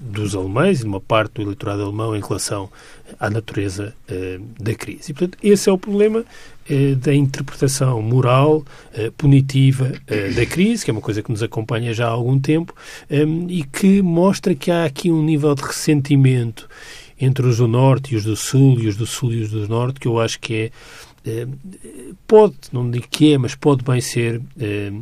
dos 0.04 0.34
alemães 0.34 0.78
e 0.78 0.82
de 0.82 0.88
uma 0.88 1.00
parte 1.00 1.34
do 1.34 1.42
eleitorado 1.42 1.82
alemão 1.82 2.14
em 2.14 2.20
relação 2.20 2.70
à 3.18 3.30
natureza 3.30 3.94
uh, 4.08 4.62
da 4.62 4.75
crise. 4.75 5.11
E, 5.11 5.14
portanto, 5.14 5.38
esse 5.42 5.68
é 5.68 5.73
o 5.73 5.78
problema 5.78 6.20
uh, 6.20 6.96
da 6.96 7.14
interpretação 7.14 8.00
moral, 8.02 8.58
uh, 8.58 9.12
punitiva 9.12 9.92
da 10.37 10.46
crise, 10.46 10.84
que 10.84 10.90
é 10.90 10.92
uma 10.92 11.00
coisa 11.00 11.23
que 11.23 11.30
nos 11.30 11.42
acompanha 11.42 11.94
já 11.94 12.06
há 12.06 12.11
algum 12.11 12.38
tempo, 12.38 12.75
um, 13.11 13.49
e 13.49 13.64
que 13.64 14.02
mostra 14.02 14.54
que 14.54 14.70
há 14.70 14.84
aqui 14.84 15.11
um 15.11 15.23
nível 15.23 15.54
de 15.54 15.62
ressentimento 15.62 16.68
entre 17.20 17.46
os 17.46 17.58
do 17.58 17.68
Norte 17.68 18.14
e 18.14 18.16
os 18.16 18.25
do 18.25 18.37
Sul, 18.37 18.78
e 18.80 18.88
os 18.88 18.96
do 18.96 19.06
Sul 19.06 19.32
e 19.32 19.42
os 19.42 19.50
do 19.50 19.66
Norte, 19.68 20.00
que 20.00 20.08
eu 20.08 20.20
acho 20.20 20.38
que 20.40 20.54
é 20.54 20.70
pode, 22.26 22.54
não 22.73 22.90
digo 22.90 23.07
que 23.11 23.33
é, 23.33 23.38
mas 23.38 23.54
pode 23.54 23.83
bem 23.83 24.00
ser 24.00 24.40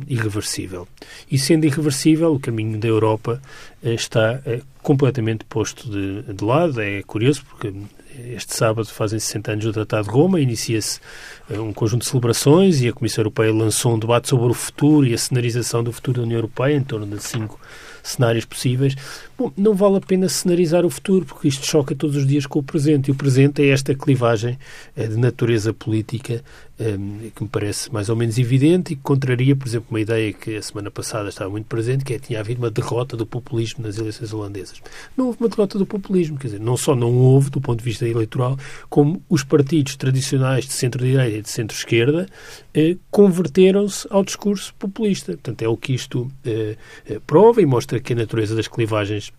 irreversível. 0.07 0.87
E 1.29 1.37
sendo 1.37 1.65
irreversível, 1.65 2.33
o 2.33 2.39
caminho 2.39 2.79
da 2.79 2.87
Europa 2.87 3.41
está 3.83 4.41
completamente 4.81 5.43
posto 5.45 5.89
de, 5.89 6.33
de 6.33 6.43
lado. 6.43 6.81
É 6.81 7.03
curioso 7.03 7.43
porque 7.45 7.73
este 8.19 8.55
sábado 8.55 8.87
fazem 8.87 9.19
60 9.19 9.51
anos 9.51 9.65
do 9.65 9.73
Tratado 9.73 10.07
de 10.07 10.13
Roma, 10.13 10.39
inicia-se 10.39 10.99
eh, 11.42 11.42
um 11.59 11.73
conjunto 11.73 12.01
de 12.01 12.07
celebrações 12.07 12.81
e 12.81 12.87
a 12.87 12.93
Comissão 12.93 13.21
Europeia 13.21 13.53
lançou 13.53 13.93
um 13.93 13.99
debate 13.99 14.29
sobre 14.29 14.49
o 14.49 14.53
futuro 14.53 15.05
e 15.05 15.13
a 15.13 15.17
cenarização 15.17 15.83
do 15.83 15.91
futuro 15.91 16.19
da 16.19 16.23
União 16.23 16.37
Europeia 16.37 16.75
em 16.75 16.83
torno 16.83 17.05
de 17.05 17.21
cinco 17.23 17.59
cenários 18.03 18.45
possíveis. 18.45 18.95
Bom, 19.37 19.51
não 19.57 19.73
vale 19.73 19.97
a 19.97 20.01
pena 20.01 20.27
cenarizar 20.27 20.85
o 20.85 20.89
futuro, 20.89 21.25
porque 21.25 21.47
isto 21.47 21.65
choca 21.65 21.95
todos 21.95 22.17
os 22.17 22.27
dias 22.27 22.45
com 22.45 22.59
o 22.59 22.63
presente. 22.63 23.07
E 23.07 23.11
o 23.11 23.15
presente 23.15 23.63
é 23.63 23.69
esta 23.69 23.95
clivagem 23.95 24.59
eh, 24.95 25.07
de 25.07 25.17
natureza 25.17 25.73
política 25.73 26.43
um, 26.79 27.29
que 27.33 27.43
me 27.43 27.49
parece 27.49 27.91
mais 27.93 28.09
ou 28.09 28.15
menos 28.15 28.37
evidente 28.37 28.93
e 28.93 28.95
que 28.95 29.01
contraria, 29.01 29.55
por 29.55 29.67
exemplo, 29.67 29.87
uma 29.89 30.01
ideia 30.01 30.33
que 30.33 30.55
a 30.55 30.61
semana 30.61 30.91
passada 30.91 31.29
estava 31.29 31.49
muito 31.49 31.65
presente, 31.65 32.03
que 32.03 32.13
é 32.13 32.19
que 32.19 32.27
tinha 32.27 32.39
havido 32.39 32.61
uma 32.61 32.71
derrota 32.71 33.15
do 33.15 33.25
populismo 33.25 33.83
nas 33.83 33.97
eleições 33.97 34.33
holandesas. 34.33 34.81
Não 35.15 35.27
houve 35.27 35.39
uma 35.39 35.49
derrota 35.49 35.77
do 35.77 35.85
populismo, 35.85 36.37
quer 36.37 36.47
dizer, 36.47 36.59
não 36.59 36.75
só 36.75 36.95
não 36.95 37.13
houve, 37.13 37.49
do 37.49 37.61
ponto 37.61 37.79
de 37.79 37.85
vista 37.85 38.07
eleitoral, 38.07 38.57
como 38.89 39.21
os 39.29 39.43
partidos 39.43 39.95
tradicionais 39.95 40.65
de 40.65 40.73
centro-direita 40.73 41.37
e 41.37 41.41
de 41.43 41.49
centro-esquerda 41.49 42.27
eh, 42.73 42.97
converteram-se 43.11 44.07
ao 44.09 44.23
discurso 44.23 44.73
populista. 44.75 45.33
Portanto, 45.33 45.61
é 45.61 45.67
o 45.67 45.77
que 45.77 45.93
isto 45.93 46.31
eh, 46.45 46.75
eh 47.07 47.19
prova 47.25 47.61
e 47.61 47.65
mostra 47.65 47.99
que 47.99 48.13
a 48.13 48.15
natureza 48.15 48.55
das 48.55 48.67
clivagens 48.67 49.31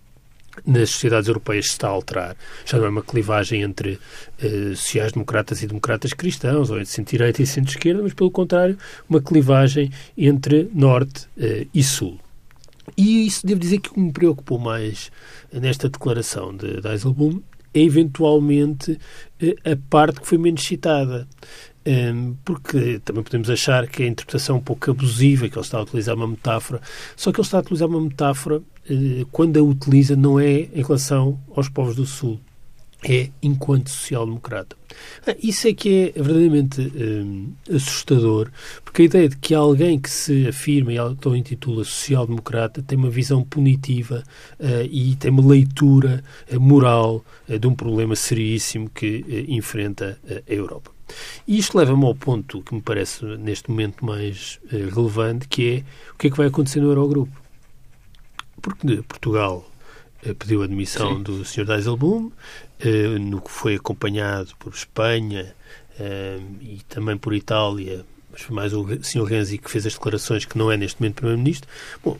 nas 0.64 0.90
sociedades 0.90 1.26
europeias 1.26 1.66
se 1.66 1.72
está 1.72 1.88
a 1.88 1.90
alterar. 1.90 2.36
Já 2.64 2.78
não 2.78 2.86
é 2.86 2.88
uma 2.88 3.02
clivagem 3.02 3.62
entre 3.62 3.98
sociais-democratas 4.76 5.60
e 5.64 5.66
democratas 5.66 6.12
cristãos, 6.12 6.70
ou 6.70 6.76
entre 6.76 6.90
centro-direita 6.90 7.42
e 7.42 7.46
centro-esquerda, 7.46 8.00
mas, 8.00 8.14
pelo 8.14 8.30
contrário, 8.30 8.78
uma 9.10 9.20
clivagem 9.20 9.90
entre 10.16 10.70
norte 10.72 11.26
e 11.74 11.82
sul. 11.82 12.20
E 12.96 13.26
isso, 13.26 13.44
devo 13.44 13.60
dizer, 13.60 13.80
que 13.80 13.90
o 13.90 13.94
que 13.94 14.00
me 14.00 14.12
preocupou 14.12 14.58
mais 14.58 15.10
nesta 15.52 15.88
declaração 15.88 16.56
de 16.56 16.80
Dijsselbloem 16.80 17.42
é, 17.74 17.80
eventualmente, 17.80 18.98
a 19.64 19.76
parte 19.90 20.20
que 20.20 20.26
foi 20.28 20.38
menos 20.38 20.62
citada. 20.62 21.26
Um, 21.86 21.90
ehm, 21.90 22.34
porque 22.44 22.98
também 23.04 23.22
podemos 23.22 23.50
achar 23.50 23.86
que 23.86 24.02
a 24.02 24.06
interpretação 24.06 24.56
é 24.56 24.58
um 24.58 24.62
pouco 24.62 24.90
abusiva, 24.90 25.48
que 25.48 25.56
ele 25.56 25.64
está 25.64 25.78
a 25.78 25.82
utilizar 25.82 26.14
uma 26.14 26.26
metáfora, 26.26 26.80
só 27.16 27.30
que 27.30 27.40
ele 27.40 27.46
está 27.46 27.58
a 27.58 27.60
utilizar 27.60 27.88
uma 27.88 28.00
metáfora 28.00 28.62
eh, 28.88 29.24
quando 29.32 29.58
a 29.58 29.62
utiliza, 29.62 30.16
não 30.16 30.38
é 30.38 30.68
em 30.72 30.82
relação 30.82 31.38
aos 31.54 31.68
povos 31.68 31.96
do 31.96 32.06
Sul, 32.06 32.38
é 33.02 33.30
enquanto 33.42 33.90
social-democrata. 33.90 34.76
Ah, 35.26 35.34
isso 35.42 35.68
é 35.68 35.74
que 35.74 36.12
é 36.16 36.22
verdadeiramente 36.22 36.80
eh, 36.96 37.74
assustador, 37.74 38.50
porque 38.84 39.02
a 39.02 39.04
ideia 39.06 39.28
de 39.28 39.36
que 39.36 39.54
alguém 39.54 39.98
que 39.98 40.10
se 40.10 40.46
afirma 40.48 40.92
e 40.92 40.98
auto-intitula 40.98 41.84
social-democrata 41.84 42.82
tem 42.82 42.96
uma 42.96 43.10
visão 43.10 43.42
punitiva 43.42 44.22
uh, 44.58 44.88
e 44.90 45.16
tem 45.16 45.30
uma 45.30 45.46
leitura 45.46 46.22
uh, 46.50 46.60
moral 46.60 47.24
de 47.48 47.66
um 47.66 47.74
problema 47.74 48.16
seríssimo 48.16 48.88
que 48.88 49.44
enfrenta 49.48 50.18
a 50.26 50.52
Europa. 50.52 50.93
E 51.46 51.58
isto 51.58 51.76
leva-me 51.76 52.04
ao 52.04 52.14
ponto 52.14 52.62
que 52.62 52.74
me 52.74 52.80
parece 52.80 53.24
neste 53.36 53.70
momento 53.70 54.04
mais 54.04 54.58
relevante, 54.68 55.48
que 55.48 55.68
é 55.68 56.12
o 56.12 56.18
que 56.18 56.26
é 56.28 56.30
que 56.30 56.36
vai 56.36 56.46
acontecer 56.46 56.80
no 56.80 56.88
Eurogrupo 56.88 57.44
porque 58.64 59.02
Portugal 59.06 59.70
eh, 60.24 60.32
pediu 60.32 60.62
a 60.62 60.64
admissão 60.64 61.16
Sim. 61.16 61.22
do 61.22 61.44
Sr. 61.44 61.66
Dijsselbloem, 61.66 62.32
eh, 62.80 63.18
no 63.18 63.42
que 63.42 63.50
foi 63.50 63.74
acompanhado 63.74 64.56
por 64.58 64.72
Espanha 64.72 65.54
eh, 65.98 66.40
e 66.62 66.80
também 66.88 67.18
por 67.18 67.34
Itália, 67.34 68.06
mas 68.34 68.42
foi 68.42 68.56
mais 68.56 68.72
o 68.72 68.84
Sr. 69.00 69.22
Renzi 69.22 69.58
que 69.58 69.70
fez 69.70 69.86
as 69.86 69.94
declarações 69.94 70.44
que 70.44 70.58
não 70.58 70.70
é 70.70 70.76
neste 70.76 71.00
momento 71.00 71.14
Primeiro-Ministro. 71.14 71.70
Bom, 72.04 72.18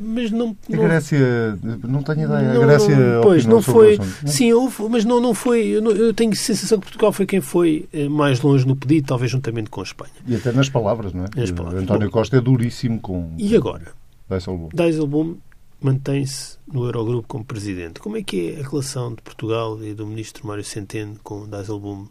mas 0.00 0.30
não, 0.30 0.56
não... 0.66 0.84
A 0.84 0.88
Grécia, 0.88 1.58
não 1.86 2.02
tenho 2.02 2.24
ideia, 2.24 2.54
não, 2.54 2.62
a 2.62 2.66
Grécia 2.66 2.96
Pois, 3.22 3.44
não 3.44 3.60
foi, 3.60 3.98
sim, 4.24 4.52
houve, 4.54 4.82
mas 4.88 5.04
não, 5.04 5.20
não 5.20 5.34
foi, 5.34 5.66
eu, 5.66 5.82
não, 5.82 5.90
eu, 5.90 6.14
tenho 6.14 6.32
a 6.32 6.34
sensação 6.34 6.78
que 6.78 6.86
Portugal 6.86 7.12
foi 7.12 7.26
quem 7.26 7.42
foi 7.42 7.86
mais 8.10 8.40
longe 8.40 8.66
no 8.66 8.74
pedido, 8.74 9.08
talvez 9.08 9.30
juntamente 9.30 9.68
com 9.68 9.80
a 9.80 9.84
Espanha. 9.84 10.12
E 10.26 10.34
até 10.34 10.50
nas 10.50 10.70
palavras, 10.70 11.12
não 11.12 11.24
é? 11.24 11.28
Nas 11.36 11.50
palavras. 11.50 11.82
António 11.82 12.08
Bom, 12.08 12.12
Costa 12.12 12.38
é 12.38 12.40
duríssimo 12.40 12.98
com... 12.98 13.30
E 13.36 13.54
agora? 13.54 13.92
Dijsselbloem. 14.30 14.70
Dijsselbloem 14.74 15.36
mantém-se 15.80 16.56
no 16.66 16.86
Eurogrupo 16.86 17.28
como 17.28 17.44
presidente. 17.44 18.00
Como 18.00 18.16
é 18.16 18.22
que 18.22 18.52
é 18.52 18.60
a 18.60 18.68
relação 18.68 19.14
de 19.14 19.20
Portugal 19.20 19.78
e 19.84 19.92
do 19.92 20.06
ministro 20.06 20.46
Mário 20.46 20.64
Centeno 20.64 21.16
com 21.22 21.46
Dijsselbloem 21.46 22.08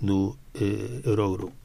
no 0.00 0.34
eh, 0.54 1.02
Eurogrupo? 1.04 1.59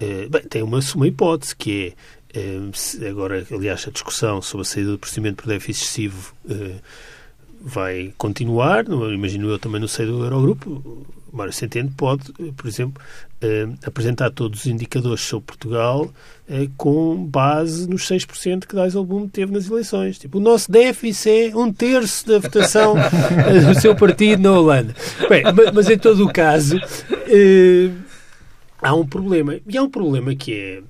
Eh, 0.00 0.28
bem, 0.28 0.42
tem 0.42 0.62
uma, 0.62 0.80
uma 0.94 1.08
hipótese 1.08 1.56
que 1.56 1.94
é, 2.32 2.40
eh, 2.40 3.08
agora, 3.08 3.44
aliás, 3.50 3.86
a 3.88 3.90
discussão 3.90 4.40
sobre 4.42 4.62
a 4.62 4.64
saída 4.64 4.92
do 4.92 4.98
procedimento 4.98 5.42
por 5.42 5.48
déficit 5.48 5.84
excessivo 5.84 6.34
eh, 6.48 6.76
vai 7.60 8.14
continuar, 8.16 8.84
imagino 8.86 9.50
eu 9.50 9.58
também 9.58 9.80
no 9.80 9.88
seio 9.88 10.12
do 10.12 10.24
Eurogrupo. 10.24 11.06
Mário 11.32 11.52
Centeno 11.52 11.92
pode, 11.94 12.32
por 12.56 12.66
exemplo, 12.66 13.02
eh, 13.42 13.68
apresentar 13.84 14.30
todos 14.30 14.60
os 14.60 14.66
indicadores 14.66 15.20
sobre 15.20 15.46
Portugal 15.46 16.10
eh, 16.48 16.68
com 16.76 17.16
base 17.26 17.88
nos 17.88 18.08
6% 18.08 18.66
que 18.66 18.74
Dijsselbloem 18.74 19.28
teve 19.28 19.52
nas 19.52 19.68
eleições. 19.68 20.18
Tipo, 20.18 20.38
o 20.38 20.40
nosso 20.40 20.70
déficit 20.72 21.52
é 21.52 21.56
um 21.56 21.72
terço 21.72 22.26
da 22.26 22.38
votação 22.38 22.94
do 23.66 23.78
seu 23.78 23.94
partido 23.94 24.42
na 24.42 24.52
Holanda. 24.52 24.94
Bem, 25.28 25.42
mas 25.74 25.90
em 25.90 25.98
todo 25.98 26.24
o 26.24 26.32
caso, 26.32 26.78
há 28.82 28.94
um 28.94 29.06
problema. 29.06 29.58
E 29.66 29.76
há 29.76 29.82
um 29.82 29.90
problema 29.90 30.34
que 30.34 30.54
é 30.54 30.82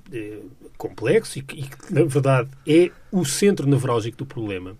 complexo 0.78 1.38
e 1.38 1.42
que, 1.42 1.68
na 1.90 2.04
verdade, 2.04 2.48
é 2.66 2.90
o 3.10 3.24
centro 3.24 3.68
nevrálgico 3.68 4.18
do 4.18 4.26
problema. 4.26 4.76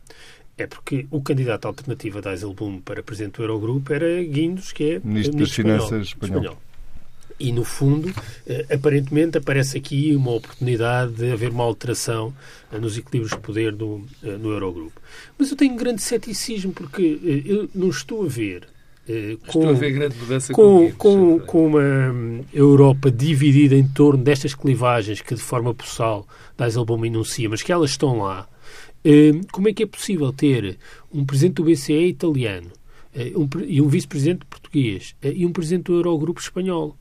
É 0.57 0.67
porque 0.67 1.07
o 1.11 1.21
candidato 1.21 1.67
alternativo 1.67 2.19
a 2.19 2.21
Dijsselbloem 2.21 2.81
para 2.81 3.03
presidente 3.03 3.37
do 3.37 3.43
Eurogrupo 3.43 3.93
era 3.93 4.23
Guindos, 4.25 4.73
que 4.73 4.93
é 4.93 5.01
ministro, 5.03 5.39
das 5.39 5.53
Finanças 5.53 6.09
espanhol. 6.09 6.37
espanhol. 6.37 6.63
E, 7.41 7.53
no 7.53 7.63
fundo, 7.63 8.13
eh, 8.45 8.67
aparentemente 8.75 9.39
aparece 9.39 9.79
aqui 9.79 10.17
uma 10.17 10.33
oportunidade 10.33 11.13
de 11.13 11.31
haver 11.31 11.51
uma 11.51 11.63
alteração 11.63 12.35
eh, 12.73 12.79
nos 12.79 12.99
equilíbrios 12.99 13.31
de 13.31 13.39
poder 13.39 13.71
do, 13.71 14.05
eh, 14.25 14.37
no 14.37 14.51
Eurogrupo. 14.51 15.01
Mas 15.39 15.49
eu 15.49 15.57
tenho 15.57 15.75
um 15.75 15.77
grande 15.77 16.03
ceticismo, 16.03 16.73
porque 16.73 17.21
eu 17.47 17.71
não 17.73 17.91
estou 17.91 18.25
a 18.25 18.29
ver 18.29 18.67
com, 19.47 19.75
grande 19.75 20.17
mudança 20.17 20.53
com, 20.53 20.93
com, 20.93 21.39
com, 21.41 21.67
uma 21.67 22.45
Europa 22.53 23.11
dividida 23.11 23.75
em 23.75 23.87
torno 23.87 24.23
destas 24.23 24.55
clivagens 24.55 25.23
que 25.23 25.35
de 25.35 25.41
forma 25.41 25.75
possal 25.75 26.27
Dijsselbloem 26.59 27.11
enuncia, 27.11 27.49
mas 27.49 27.63
que 27.63 27.73
elas 27.73 27.91
estão 27.91 28.19
lá, 28.19 28.47
hum, 29.05 29.41
como 29.51 29.69
é 29.69 29.73
que 29.73 29.83
é 29.83 29.87
possível 29.87 30.33
ter 30.33 30.79
um 31.13 31.25
presidente 31.25 31.55
do 31.55 31.65
BCE 31.65 32.09
italiano 32.09 32.78
um, 33.37 33.49
e 33.67 33.81
um 33.81 33.89
vice-presidente 33.89 34.45
português 34.47 35.15
e 35.23 35.45
um 35.45 35.53
presidente 35.53 35.85
do 35.85 35.95
Eurogrupo 35.95 36.41
espanhol? 36.41 36.97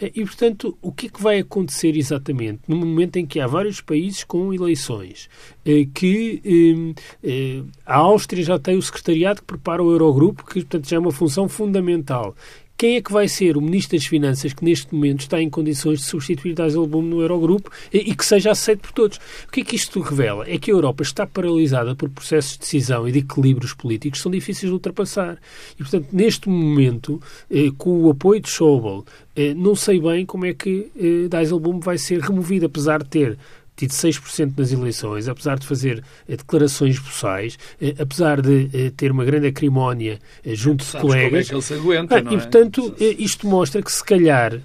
Eh, 0.00 0.12
e, 0.14 0.24
portanto, 0.24 0.76
o 0.82 0.92
que 0.92 1.06
é 1.06 1.08
que 1.08 1.22
vai 1.22 1.38
acontecer 1.38 1.96
exatamente 1.96 2.62
no 2.68 2.76
momento 2.76 3.16
em 3.16 3.26
que 3.26 3.40
há 3.40 3.46
vários 3.46 3.80
países 3.80 4.24
com 4.24 4.52
eleições? 4.52 5.28
Eh, 5.64 5.86
que 5.92 6.94
eh, 7.22 7.62
a 7.86 7.96
Áustria 7.96 8.44
já 8.44 8.58
tem 8.58 8.76
o 8.76 8.82
secretariado 8.82 9.40
que 9.40 9.46
prepara 9.46 9.82
o 9.82 9.90
Eurogrupo, 9.90 10.44
que, 10.44 10.60
portanto, 10.60 10.88
já 10.88 10.96
é 10.96 10.98
uma 10.98 11.12
função 11.12 11.48
fundamental. 11.48 12.34
Quem 12.82 12.96
é 12.96 13.00
que 13.00 13.12
vai 13.12 13.28
ser 13.28 13.56
o 13.56 13.60
Ministro 13.60 13.96
das 13.96 14.06
Finanças 14.06 14.52
que 14.52 14.64
neste 14.64 14.92
momento 14.92 15.20
está 15.20 15.40
em 15.40 15.48
condições 15.48 16.00
de 16.00 16.04
substituir 16.04 16.52
Dijsselbloem 16.52 17.06
no 17.06 17.20
Eurogrupo 17.22 17.70
e, 17.92 18.12
que 18.12 18.26
seja 18.26 18.50
aceito 18.50 18.80
por 18.80 18.90
todos? 18.90 19.18
O 19.46 19.52
que 19.52 19.60
é 19.60 19.64
que 19.64 19.76
isto 19.76 20.00
revela? 20.00 20.44
É 20.50 20.58
que 20.58 20.68
a 20.68 20.74
Europa 20.74 21.04
está 21.04 21.24
paralisada 21.24 21.94
por 21.94 22.10
processos 22.10 22.54
de 22.54 22.58
decisão 22.58 23.06
e 23.06 23.12
de 23.12 23.20
equilíbrios 23.20 23.72
políticos 23.72 24.18
que 24.18 24.22
são 24.24 24.32
difíceis 24.32 24.68
de 24.68 24.74
ultrapassar. 24.74 25.38
E, 25.74 25.76
portanto, 25.76 26.08
neste 26.12 26.48
momento, 26.48 27.22
eh, 27.48 27.70
com 27.78 28.02
o 28.02 28.10
apoio 28.10 28.40
de 28.40 28.50
Schäuble, 28.50 29.04
eh, 29.36 29.54
não 29.54 29.76
sei 29.76 30.00
bem 30.00 30.26
como 30.26 30.44
é 30.44 30.52
que 30.52 30.90
eh, 30.96 31.28
Dijsselbloem 31.28 31.78
vai 31.78 31.98
ser 31.98 32.18
removido, 32.18 32.66
apesar 32.66 33.04
de 33.04 33.08
ter 33.08 33.38
tido 33.76 33.90
6% 33.90 34.52
nas 34.56 34.72
eleições, 34.72 35.28
apesar 35.28 35.58
de 35.58 35.66
fazer 35.66 36.04
eh, 36.28 36.36
declarações 36.36 36.98
boçais, 36.98 37.58
eh, 37.80 37.94
apesar 37.98 38.40
de 38.40 38.68
eh, 38.72 38.92
ter 38.96 39.10
uma 39.10 39.24
grande 39.24 39.46
acrimónia 39.46 40.18
junto 40.44 40.84
de 40.84 40.92
colegas. 40.92 41.28
Como 41.30 41.36
é 41.36 41.44
que 41.44 41.54
ele 41.54 41.62
se 41.62 41.74
aguenta, 41.74 42.16
ah, 42.16 42.18
e, 42.18 42.34
é? 42.34 42.38
portanto, 42.38 42.94
isto 42.98 43.46
mostra 43.46 43.82
que, 43.82 43.90
se 43.90 44.04
calhar, 44.04 44.60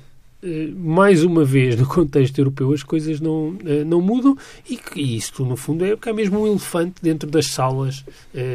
mais 0.75 1.24
uma 1.24 1.44
vez, 1.44 1.75
no 1.75 1.88
contexto 1.88 2.38
europeu, 2.38 2.72
as 2.72 2.84
coisas 2.84 3.20
não, 3.20 3.56
não 3.86 4.01
mudam 4.01 4.38
e 4.70 4.77
que 4.77 5.01
isto, 5.01 5.44
no 5.44 5.58
fundo, 5.58 5.84
é 5.84 5.96
porque 5.96 6.10
há 6.10 6.13
mesmo 6.13 6.41
um 6.41 6.48
elefante 6.48 6.96
dentro 7.01 7.29
das 7.29 7.48
salas 7.48 8.06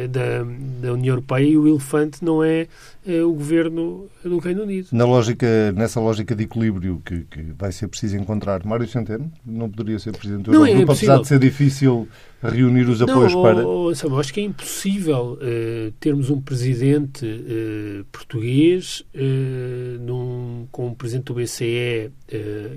da, 0.09 0.43
da 0.81 0.93
União 0.93 1.13
Europeia 1.13 1.45
e 1.45 1.57
o 1.57 1.67
elefante 1.67 2.23
não 2.23 2.43
é 2.43 2.67
o 3.05 3.33
governo 3.33 4.07
do 4.23 4.37
Reino 4.37 4.63
Unido. 4.63 4.87
Na 4.93 5.05
lógica, 5.05 5.73
nessa 5.73 5.99
lógica 5.99 6.33
de 6.33 6.43
equilíbrio 6.43 7.01
que, 7.05 7.25
que 7.29 7.41
vai 7.57 7.71
ser 7.71 7.87
preciso 7.89 8.15
encontrar, 8.15 8.65
Mário 8.65 8.87
Centeno 8.87 9.31
não 9.45 9.69
poderia 9.69 9.99
ser 9.99 10.13
Presidente 10.13 10.45
do 10.45 10.53
Eurogrupo, 10.53 10.91
é 10.91 10.95
apesar 10.95 11.19
de 11.19 11.27
ser 11.27 11.39
difícil 11.39 12.07
reunir 12.49 12.89
os 12.89 13.01
apoios 13.01 13.33
não, 13.33 13.41
para... 13.41 13.65
Oh, 13.65 13.93
sabe, 13.95 14.15
acho 14.15 14.33
que 14.33 14.41
é 14.41 14.43
impossível 14.43 15.37
uh, 15.39 15.91
termos 15.99 16.29
um 16.29 16.41
Presidente 16.41 17.25
uh, 17.25 18.05
português 18.11 19.05
uh, 19.15 19.99
num, 19.99 20.67
com 20.71 20.87
um 20.87 20.93
Presidente 20.93 21.25
do 21.25 21.35
BCE 21.35 22.11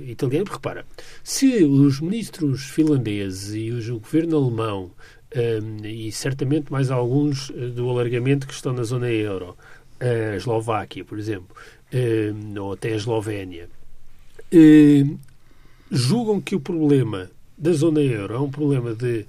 italiano. 0.07 0.45
Porque, 0.45 0.59
repara, 0.59 0.87
se 1.25 1.65
os 1.65 2.01
ministros 2.01 2.65
finlandeses 2.65 3.55
e 3.55 3.71
o 3.91 3.99
governo 3.99 4.37
alemão 4.37 4.91
e 5.85 6.11
certamente 6.13 6.73
mais 6.73 6.91
alguns 6.91 7.51
do 7.75 7.91
alargamento 7.91 8.47
que 8.47 8.55
estão 8.55 8.73
na 8.73 8.85
zona 8.85 9.11
euro 9.11 9.57
a 10.01 10.37
Eslováquia, 10.37 11.05
por 11.05 11.19
exemplo, 11.19 11.55
ou 12.59 12.73
até 12.73 12.93
a 12.93 12.97
Eslovénia, 12.97 13.69
julgam 15.91 16.41
que 16.41 16.55
o 16.55 16.61
problema 16.61 17.31
da 17.57 17.73
zona 17.73 18.01
euro 18.01 18.35
é 18.35 18.39
um 18.39 18.51
problema 18.51 18.95
de 18.95 19.27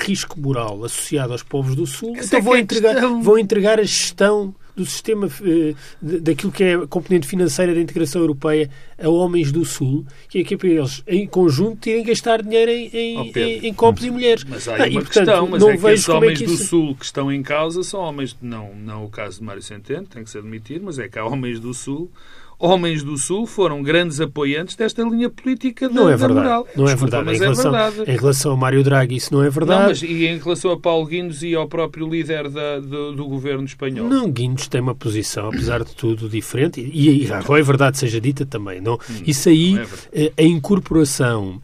risco 0.00 0.40
moral 0.40 0.84
associado 0.84 1.32
aos 1.32 1.42
povos 1.42 1.74
do 1.74 1.86
Sul, 1.86 2.14
Essa 2.16 2.26
então 2.26 2.38
é 2.38 2.42
vão, 2.42 2.54
é 2.54 2.60
entregar, 2.60 3.00
vão 3.00 3.38
entregar 3.38 3.78
a 3.78 3.84
gestão 3.84 4.54
do 4.76 4.84
sistema 4.84 5.26
eh, 5.42 5.74
daquilo 6.02 6.52
que 6.52 6.62
é 6.62 6.74
a 6.74 6.86
componente 6.86 7.26
financeira 7.26 7.74
da 7.74 7.80
integração 7.80 8.20
europeia 8.20 8.70
a 9.02 9.08
homens 9.08 9.50
do 9.50 9.64
Sul, 9.64 10.04
que 10.28 10.40
é 10.40 10.44
que 10.44 10.54
é 10.54 10.56
para 10.56 10.68
eles, 10.68 11.02
em 11.06 11.26
conjunto, 11.26 11.88
irem 11.88 12.04
gastar 12.04 12.42
dinheiro 12.42 12.70
em, 12.70 12.90
em, 12.92 13.18
oh, 13.18 13.38
em, 13.38 13.66
em 13.68 13.74
copos 13.74 14.04
e 14.04 14.10
mulheres. 14.10 14.44
Mas 14.44 14.68
há 14.68 14.74
ah, 14.74 14.76
uma 14.76 14.86
e, 14.86 14.92
portanto, 14.92 15.12
questão, 15.12 15.48
mas 15.48 15.62
não 15.62 15.70
é 15.70 15.76
que 15.78 15.86
os 15.86 16.08
homens 16.10 16.32
é 16.32 16.44
que 16.44 16.44
isso... 16.44 16.62
do 16.62 16.68
Sul 16.68 16.94
que 16.94 17.04
estão 17.06 17.32
em 17.32 17.42
causa 17.42 17.82
são 17.82 18.00
homens, 18.00 18.36
não, 18.40 18.74
não 18.74 19.06
o 19.06 19.08
caso 19.08 19.38
de 19.38 19.44
Mário 19.44 19.62
Centeno, 19.62 20.06
tem 20.06 20.22
que 20.22 20.28
ser 20.28 20.38
admitido, 20.38 20.84
mas 20.84 20.98
é 20.98 21.08
que 21.08 21.18
há 21.18 21.24
homens 21.24 21.58
do 21.58 21.72
Sul 21.72 22.10
homens 22.58 23.02
do 23.02 23.16
Sul 23.16 23.46
foram 23.46 23.82
grandes 23.82 24.20
apoiantes 24.20 24.76
desta 24.76 25.02
linha 25.02 25.28
política 25.28 25.88
não 25.88 26.06
da, 26.06 26.12
é 26.12 26.16
verdade. 26.16 26.34
moral. 26.34 26.68
Não 26.76 26.88
é 26.88 26.94
verdade. 26.94 27.24
Mas 27.24 27.36
em 27.36 27.40
relação, 27.40 27.76
é 27.76 27.90
verdade. 27.90 28.10
Em 28.10 28.16
relação 28.16 28.52
a 28.52 28.56
Mário 28.56 28.82
Draghi, 28.82 29.16
isso 29.16 29.32
não 29.32 29.42
é 29.42 29.50
verdade. 29.50 29.80
Não, 29.80 29.88
mas 29.88 30.02
e 30.02 30.26
em 30.26 30.38
relação 30.38 30.70
a 30.70 30.78
Paulo 30.78 31.06
Guindos 31.06 31.42
e 31.42 31.54
ao 31.54 31.68
próprio 31.68 32.08
líder 32.08 32.48
da, 32.48 32.80
do, 32.80 33.12
do, 33.12 33.26
governo 33.26 33.64
espanhol? 33.64 34.08
Não, 34.08 34.30
Guindos 34.30 34.68
tem 34.68 34.80
uma 34.80 34.94
posição, 34.94 35.48
apesar 35.48 35.84
de 35.84 35.94
tudo, 35.94 36.28
diferente. 36.28 36.80
E, 36.80 37.24
e 37.24 37.32
agora 37.32 37.60
é 37.60 37.64
verdade 37.64 37.98
seja 37.98 38.20
dita 38.20 38.46
também. 38.46 38.80
Não, 38.80 38.94
hum, 38.94 39.22
isso 39.26 39.48
aí, 39.48 39.74
não 39.74 39.82
é 39.82 39.86
eh, 40.12 40.32
a 40.36 40.42
incorporação 40.42 41.60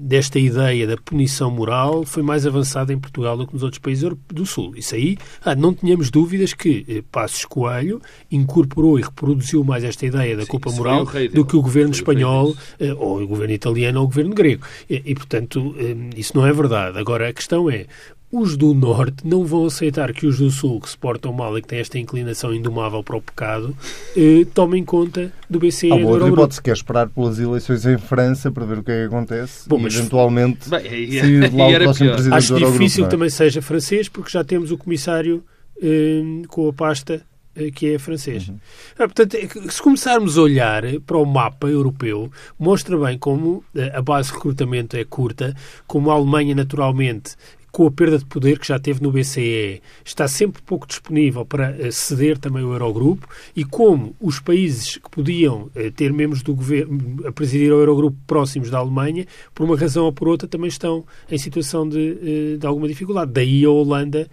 desta 0.00 0.38
ideia 0.38 0.86
da 0.86 0.96
punição 0.96 1.50
moral 1.50 2.04
foi 2.04 2.22
mais 2.22 2.46
avançada 2.46 2.92
em 2.92 2.98
Portugal 2.98 3.36
do 3.36 3.46
que 3.46 3.54
nos 3.54 3.62
outros 3.62 3.78
países 3.78 4.10
do 4.28 4.44
Sul. 4.44 4.74
Isso 4.76 4.94
aí, 4.94 5.16
ah, 5.44 5.54
não 5.54 5.72
tínhamos 5.72 6.10
dúvidas 6.10 6.52
que 6.52 6.84
eh, 6.88 7.02
Passos 7.12 7.44
Coelho 7.44 8.00
incorporou 8.30 8.98
e 8.98 9.02
reproduziu 9.02 9.62
mais 9.62 9.84
esta 9.84 10.06
ideia 10.06 10.36
da 10.36 10.42
Sim, 10.42 10.48
culpa 10.48 10.70
moral 10.72 11.06
do 11.32 11.44
que 11.44 11.56
o 11.56 11.62
governo 11.62 11.92
espanhol, 11.92 12.56
eh, 12.80 12.92
ou 12.94 13.22
o 13.22 13.26
governo 13.26 13.54
italiano 13.54 14.00
ou 14.00 14.06
o 14.06 14.08
governo 14.08 14.34
grego. 14.34 14.66
E, 14.90 15.02
e, 15.04 15.14
portanto, 15.14 15.74
ehm, 15.78 16.10
isso 16.16 16.36
não 16.36 16.44
é 16.44 16.52
verdade. 16.52 16.98
Agora, 16.98 17.28
a 17.28 17.32
questão 17.32 17.70
é, 17.70 17.86
os 18.30 18.56
do 18.56 18.74
Norte 18.74 19.26
não 19.26 19.44
vão 19.44 19.66
aceitar 19.66 20.12
que 20.12 20.26
os 20.26 20.38
do 20.38 20.50
Sul, 20.50 20.80
que 20.80 20.90
se 20.90 20.98
portam 20.98 21.32
mal 21.32 21.56
e 21.56 21.62
que 21.62 21.68
têm 21.68 21.78
esta 21.78 21.98
inclinação 21.98 22.54
indomável 22.54 23.02
para 23.02 23.16
o 23.16 23.22
pecado, 23.22 23.74
eh, 24.16 24.46
tomem 24.52 24.84
conta 24.84 25.32
do 25.48 25.58
BCE. 25.58 25.90
Há 25.90 25.94
uma 25.94 26.10
outra 26.10 26.28
hipótese 26.28 26.62
que 26.62 26.70
é 26.70 26.72
esperar 26.72 27.08
pelas 27.08 27.38
eleições 27.38 27.86
em 27.86 27.96
França 27.96 28.50
para 28.52 28.66
ver 28.66 28.78
o 28.78 28.82
que 28.82 28.92
é 28.92 29.00
que 29.00 29.06
acontece 29.06 29.68
Bom, 29.68 29.78
e, 29.78 29.82
mas... 29.82 29.94
eventualmente, 29.94 30.68
Bem, 30.68 30.80
e, 30.86 31.20
se 31.20 31.56
lá 31.56 31.68
o 31.68 31.80
próximo 31.80 32.10
presidente 32.12 32.38
Acho 32.38 32.54
do 32.54 32.72
difícil 32.72 33.04
que 33.04 33.08
é? 33.08 33.10
também 33.10 33.30
seja 33.30 33.62
francês, 33.62 34.08
porque 34.08 34.30
já 34.30 34.44
temos 34.44 34.70
o 34.70 34.76
comissário 34.76 35.42
eh, 35.80 36.22
com 36.48 36.68
a 36.68 36.72
pasta 36.72 37.24
eh, 37.58 37.70
que 37.70 37.94
é 37.94 37.98
francês. 37.98 38.48
Uhum. 38.48 38.58
Ah, 38.94 39.08
portanto, 39.08 39.34
é 39.34 39.70
se 39.70 39.82
começarmos 39.82 40.38
a 40.38 40.42
olhar 40.42 40.82
para 41.04 41.18
o 41.18 41.24
mapa 41.24 41.68
europeu, 41.68 42.30
mostra 42.58 42.96
bem 42.96 43.18
como 43.18 43.64
eh, 43.74 43.90
a 43.94 44.00
base 44.00 44.28
de 44.28 44.34
recrutamento 44.34 44.96
é 44.96 45.04
curta, 45.04 45.54
como 45.86 46.10
a 46.10 46.14
Alemanha, 46.14 46.54
naturalmente, 46.54 47.36
com 47.70 47.86
a 47.86 47.90
perda 47.90 48.18
de 48.18 48.24
poder 48.24 48.58
que 48.58 48.66
já 48.66 48.78
teve 48.78 49.02
no 49.02 49.12
BCE, 49.12 49.82
está 50.04 50.26
sempre 50.26 50.62
pouco 50.62 50.86
disponível 50.86 51.44
para 51.44 51.70
eh, 51.78 51.90
ceder 51.90 52.38
também 52.38 52.64
o 52.64 52.72
Eurogrupo 52.72 53.28
e 53.54 53.64
como 53.64 54.14
os 54.20 54.40
países 54.40 54.96
que 54.96 55.10
podiam 55.10 55.70
eh, 55.74 55.90
ter 55.90 56.12
membros 56.12 56.42
do 56.42 56.54
governo 56.54 57.26
a 57.26 57.32
presidir 57.32 57.72
o 57.72 57.78
Eurogrupo 57.78 58.16
próximos 58.26 58.70
da 58.70 58.78
Alemanha, 58.78 59.26
por 59.54 59.64
uma 59.64 59.76
razão 59.76 60.04
ou 60.04 60.12
por 60.12 60.28
outra, 60.28 60.48
também 60.48 60.68
estão 60.68 61.04
em 61.30 61.38
situação 61.38 61.88
de, 61.88 62.54
eh, 62.54 62.56
de 62.56 62.66
alguma 62.66 62.88
dificuldade. 62.88 63.32
Daí 63.32 63.64
a 63.64 63.70
Holanda 63.70 64.28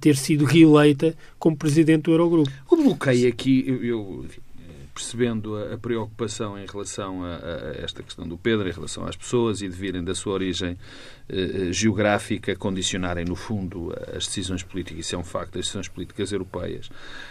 ter 0.00 0.16
sido 0.16 0.44
reeleita 0.44 1.14
como 1.38 1.56
presidente 1.56 2.04
do 2.04 2.12
Eurogrupo. 2.12 2.50
O 2.68 2.76
bloqueio 2.76 3.28
aqui, 3.28 3.64
eu, 3.66 3.84
eu 3.84 4.24
percebendo 4.98 5.56
a, 5.56 5.78
preocupação 5.78 6.58
em 6.58 6.66
relação 6.66 7.24
a, 7.24 7.36
a, 7.36 7.84
esta 7.84 8.02
questão 8.02 8.26
do 8.26 8.36
Pedro, 8.36 8.68
em 8.68 8.72
relação 8.72 9.04
às 9.04 9.14
pessoas 9.14 9.62
e 9.62 9.68
de 9.68 9.76
virem 9.76 10.02
da 10.02 10.12
sua 10.12 10.32
origem 10.32 10.76
geográfica 11.70 12.56
condicionarem, 12.56 13.24
no 13.24 13.36
fundo, 13.36 13.94
as 14.16 14.26
decisões 14.26 14.62
políticas. 14.62 15.06
Isso 15.06 15.14
é 15.14 15.18
um 15.18 15.24
facto, 15.24 15.58
as 15.58 15.66
decisões 15.66 15.88
políticas 15.88 16.32
europeias. 16.32 16.90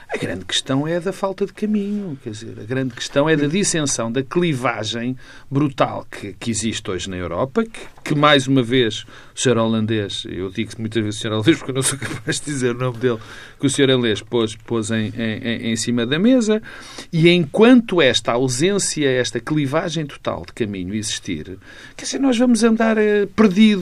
A 0.09 0.17
grande 0.17 0.45
questão 0.45 0.87
é 0.87 0.99
da 0.99 1.11
falta 1.11 1.45
de 1.45 1.51
caminho. 1.53 2.17
Quer 2.23 2.29
dizer, 2.29 2.59
a 2.59 2.63
grande 2.63 2.93
questão 2.93 3.27
é 3.27 3.35
da 3.35 3.47
dissensão, 3.47 4.11
da 4.11 4.23
clivagem 4.23 5.17
brutal 5.51 6.05
que, 6.09 6.33
que 6.33 6.49
existe 6.49 6.89
hoje 6.89 7.09
na 7.09 7.17
Europa, 7.17 7.63
que, 7.63 7.79
que, 8.03 8.15
mais 8.15 8.47
uma 8.47 8.63
vez 8.63 9.05
o 9.35 9.39
senhor 9.39 9.57
holandês, 9.57 10.25
eu 10.29 10.49
digo 10.49 10.71
muitas 10.79 11.03
vezes 11.03 11.19
o 11.19 11.21
senhor 11.21 11.33
holandês 11.33 11.57
porque 11.57 11.71
eu 11.71 11.75
não 11.75 11.81
sou 11.81 11.97
capaz 11.99 12.39
de 12.39 12.45
dizer 12.45 12.75
o 12.75 12.79
nome 12.79 12.97
dele, 12.99 13.19
que 13.59 13.65
o 13.65 13.69
senhor 13.69 13.89
holandês 13.89 14.21
pôs, 14.21 14.55
pôs 14.55 14.91
em, 14.91 15.11
em, 15.17 15.71
em 15.71 15.75
cima 15.75 16.05
da 16.05 16.17
mesa, 16.17 16.61
e 17.11 17.29
enquanto 17.29 18.01
esta 18.01 18.31
ausência, 18.31 19.09
esta 19.09 19.39
clivagem 19.39 20.05
total 20.05 20.45
de 20.45 20.53
caminho 20.53 20.93
existir, 20.93 21.57
quer 21.95 22.05
dizer, 22.05 22.19
nós 22.19 22.37
vamos 22.37 22.63
andar 22.63 22.97
eh, 22.97 23.27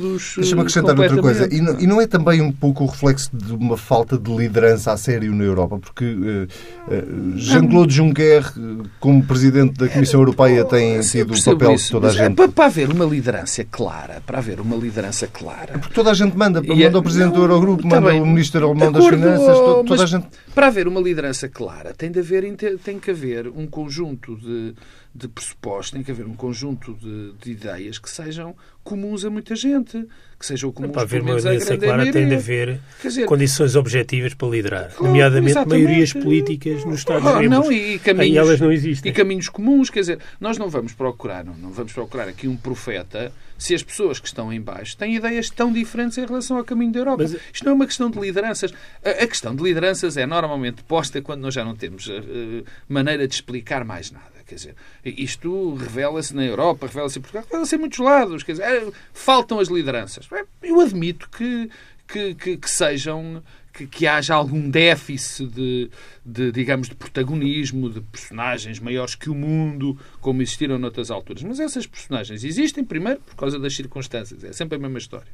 perdidos 0.06 0.36
Deixa-me 0.36 0.62
acrescentar 0.62 1.00
outra 1.00 1.22
coisa. 1.22 1.54
E 1.54 1.62
não, 1.62 1.80
e 1.80 1.88
não, 1.88 2.02
é 2.02 2.08
também 2.08 2.42
um 2.42 2.52
pouco 2.52 2.84
o 2.84 2.88
reflexo 2.88 3.30
de 3.34 3.54
uma 3.54 3.78
falta 3.78 4.18
de 4.18 4.34
liderança 4.34 4.92
a 4.92 4.98
sério 4.98 5.34
na 5.34 5.44
Europa? 5.44 5.80
Porque 5.80 6.06
uh, 6.06 6.48
uh, 6.94 7.38
Jean-Claude 7.38 7.94
Juncker, 7.94 8.54
como 9.00 9.24
presidente 9.24 9.74
da 9.78 9.88
Comissão 9.88 10.20
Europeia, 10.20 10.64
tem 10.66 11.02
sido 11.04 11.34
o 11.34 11.44
papel 11.44 11.74
isso, 11.74 11.86
de 11.86 11.92
toda 11.92 12.08
a 12.08 12.12
é 12.12 12.14
gente. 12.14 12.36
Para, 12.36 12.48
para 12.48 12.66
haver 12.66 12.90
uma 12.90 13.06
liderança 13.06 13.64
clara, 13.64 14.22
para 14.26 14.38
haver 14.38 14.60
uma 14.60 14.76
liderança 14.76 15.28
clara. 15.28 15.80
Porque 15.80 15.94
toda 15.94 16.12
a 16.12 16.14
gente 16.14 16.36
manda. 16.38 16.62
Manda 16.62 16.84
é, 16.84 16.98
o 16.98 17.04
presidente 17.04 17.30
não, 17.30 17.36
do 17.36 17.42
Eurogrupo, 17.42 17.88
manda 17.88 18.10
bem, 18.10 18.22
o 18.22 18.26
ministro 18.26 18.66
alemão 18.66 18.92
das 18.92 19.06
Finanças, 19.06 19.58
toda 19.86 20.04
a 20.04 20.06
gente. 20.06 20.28
Para 20.54 20.68
haver 20.68 20.88
uma 20.88 21.02
liderança 21.02 21.50
clara, 21.50 21.94
tem, 21.94 22.12
de 22.12 22.20
haver, 22.20 22.56
tem 22.84 23.00
que 23.00 23.12
haver 23.12 23.48
um 23.48 23.68
conjunto 23.68 24.36
de 24.38 24.74
de 25.16 25.30
pressupostos, 25.30 25.92
tem 25.92 26.04
que 26.04 26.12
haver 26.12 26.26
um 26.26 26.36
conjunto 26.36 26.94
de, 26.96 27.32
de, 27.42 27.52
ideias 27.52 27.98
que 27.98 28.10
sejam 28.10 28.54
comuns 28.84 29.24
a 29.24 29.30
muita 29.30 29.56
gente, 29.56 30.06
que 30.38 30.46
sejam 30.46 30.74
comuns 30.74 30.92
para 30.92 31.04
haver 31.04 31.22
uma 31.22 31.36
liderança 31.36 31.78
clara 31.78 32.12
tem 32.12 32.28
de 32.28 32.36
haver 32.36 32.82
dizer, 33.02 33.26
condições 33.26 33.78
objetivas 33.78 34.34
para 34.34 34.50
liderar, 34.50 34.90
claro, 34.90 35.06
nomeadamente 35.06 35.52
exatamente. 35.52 35.84
maiorias 35.86 36.12
políticas 36.12 36.84
nos 36.84 37.00
Estados-membros. 37.00 37.60
Oh, 37.60 37.64
não, 37.64 37.72
e, 37.72 37.98
caminhos, 38.00 38.38
elas 38.38 38.60
não 38.60 38.72
existem. 38.74 39.10
E 39.10 39.16
caminhos 39.16 39.48
comuns, 39.48 39.90
quer 39.90 40.02
dizer, 40.02 40.20
nós 40.38 40.58
não 40.58 40.70
vamos 40.70 40.92
procurar, 40.92 41.46
não, 41.46 41.56
não 41.56 41.72
vamos 41.72 41.94
procurar 41.94 42.28
aqui 42.28 42.50
um 42.50 42.58
profeta 42.58 43.32
se 43.58 43.74
as 43.74 43.82
pessoas 43.82 44.20
que 44.20 44.28
estão 44.28 44.52
em 44.52 44.60
baixo 44.60 44.98
têm 44.98 45.16
ideias 45.16 45.50
tão 45.50 45.72
diferentes 45.72 46.18
em 46.18 46.26
relação 46.26 46.58
ao 46.58 46.66
caminho 46.66 46.92
da 46.92 47.00
Europa. 47.00 47.24
Mas, 47.24 47.38
Isto 47.54 47.64
não 47.64 47.72
é 47.72 47.76
uma 47.76 47.86
questão 47.86 48.10
de 48.10 48.20
lideranças. 48.20 48.74
A, 49.02 49.12
a, 49.12 49.28
questão 49.28 49.56
de 49.56 49.64
lideranças 49.64 50.18
é 50.18 50.26
normalmente 50.26 50.84
posta 50.84 51.22
quando 51.22 51.40
nós 51.40 51.54
já 51.54 51.64
não 51.64 51.74
temos 51.74 52.08
uh, 52.08 52.66
maneira 52.90 53.26
de 53.26 53.34
explicar 53.34 53.86
mais 53.86 54.12
nada. 54.12 54.35
Quer 54.46 54.56
dizer, 54.56 54.76
isto 55.04 55.74
revela-se 55.74 56.36
na 56.36 56.44
Europa, 56.44 56.86
revela-se 56.86 57.18
em 57.18 57.22
Portugal, 57.22 57.46
revela-se 57.46 57.76
em 57.76 57.80
muitos 57.80 58.00
lados. 58.00 58.44
Quer 58.44 58.52
dizer, 58.54 58.64
é, 58.64 58.92
faltam 59.12 59.60
as 59.60 59.70
lideranças. 59.70 60.28
Eu 60.62 60.80
admito 60.82 61.28
que, 61.30 61.70
que, 62.08 62.36
que, 62.36 62.58
que 62.58 62.70
sejam 62.70 63.42
que, 63.76 63.88
que, 63.88 64.08
haja 64.08 64.34
algum 64.34 64.70
déficit 64.70 65.48
de, 65.48 65.90
de, 66.26 66.52
digamos, 66.52 66.88
de 66.88 66.96
protagonismo, 66.96 67.90
de 67.90 68.00
personagens 68.02 68.80
maiores 68.80 69.16
que 69.16 69.30
o 69.30 69.36
mundo, 69.36 69.98
como 70.22 70.42
existiram 70.42 70.78
noutras 70.78 71.12
alturas. 71.12 71.44
Mas 71.44 71.60
essas 71.60 71.86
personagens 71.86 72.44
existem, 72.44 72.86
primeiro, 72.86 73.20
por 73.20 73.36
causa 73.36 73.60
das 73.60 73.76
circunstâncias. 73.76 74.44
É 74.44 74.54
sempre 74.54 74.78
a 74.78 74.80
mesma 74.80 74.98
história. 74.98 75.28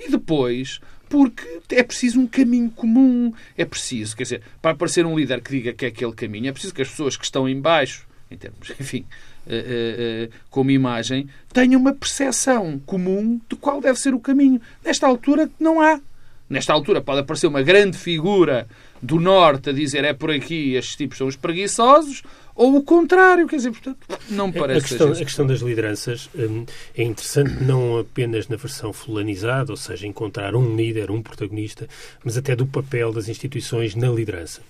E 0.00 0.10
depois, 0.10 0.80
porque 1.08 1.60
é 1.70 1.82
preciso 1.82 2.20
um 2.20 2.26
caminho 2.26 2.70
comum. 2.70 3.34
É 3.56 3.64
preciso, 3.64 4.16
quer 4.16 4.22
dizer, 4.22 4.42
para 4.62 4.70
aparecer 4.70 5.04
um 5.04 5.18
líder 5.18 5.42
que 5.42 5.50
diga 5.50 5.72
que 5.72 5.84
é 5.84 5.88
aquele 5.88 6.12
caminho, 6.12 6.48
é 6.48 6.52
preciso 6.52 6.72
que 6.72 6.82
as 6.82 6.88
pessoas 6.88 7.16
que 7.16 7.24
estão 7.24 7.48
em 7.48 7.60
baixo 7.60 8.06
em 8.30 8.36
termos, 8.36 8.72
enfim, 8.80 9.04
uh, 9.46 9.50
uh, 9.50 10.32
como 10.50 10.70
imagem, 10.70 11.28
tenha 11.52 11.78
uma 11.78 11.92
percepção 11.92 12.80
comum 12.86 13.40
de 13.48 13.56
qual 13.56 13.80
deve 13.80 13.98
ser 13.98 14.14
o 14.14 14.20
caminho. 14.20 14.60
Nesta 14.84 15.06
altura, 15.06 15.50
não 15.58 15.80
há. 15.80 16.00
Nesta 16.48 16.72
altura 16.72 17.00
pode 17.00 17.20
aparecer 17.20 17.46
uma 17.46 17.62
grande 17.62 17.96
figura 17.96 18.66
do 19.04 19.20
Norte 19.20 19.70
a 19.70 19.72
dizer 19.72 20.04
é 20.04 20.12
por 20.12 20.30
aqui, 20.30 20.74
estes 20.74 20.96
tipos 20.96 21.18
são 21.18 21.26
os 21.26 21.36
preguiçosos, 21.36 22.22
ou 22.54 22.76
o 22.76 22.82
contrário, 22.82 23.46
quer 23.46 23.56
dizer, 23.56 23.70
portanto, 23.70 23.98
não 24.30 24.46
me 24.46 24.52
parece 24.52 24.78
a 24.78 24.88
questão, 24.88 25.12
a 25.12 25.16
questão 25.16 25.46
das 25.46 25.60
lideranças 25.60 26.30
hum, 26.34 26.64
é 26.96 27.02
interessante 27.02 27.62
não 27.64 27.98
apenas 27.98 28.48
na 28.48 28.56
versão 28.56 28.92
fulanizada, 28.92 29.72
ou 29.72 29.76
seja, 29.76 30.06
encontrar 30.06 30.54
um 30.54 30.76
líder, 30.76 31.10
um 31.10 31.20
protagonista, 31.20 31.88
mas 32.24 32.36
até 32.36 32.54
do 32.54 32.66
papel 32.66 33.12
das 33.12 33.28
instituições 33.28 33.94
na 33.94 34.08
liderança. 34.08 34.62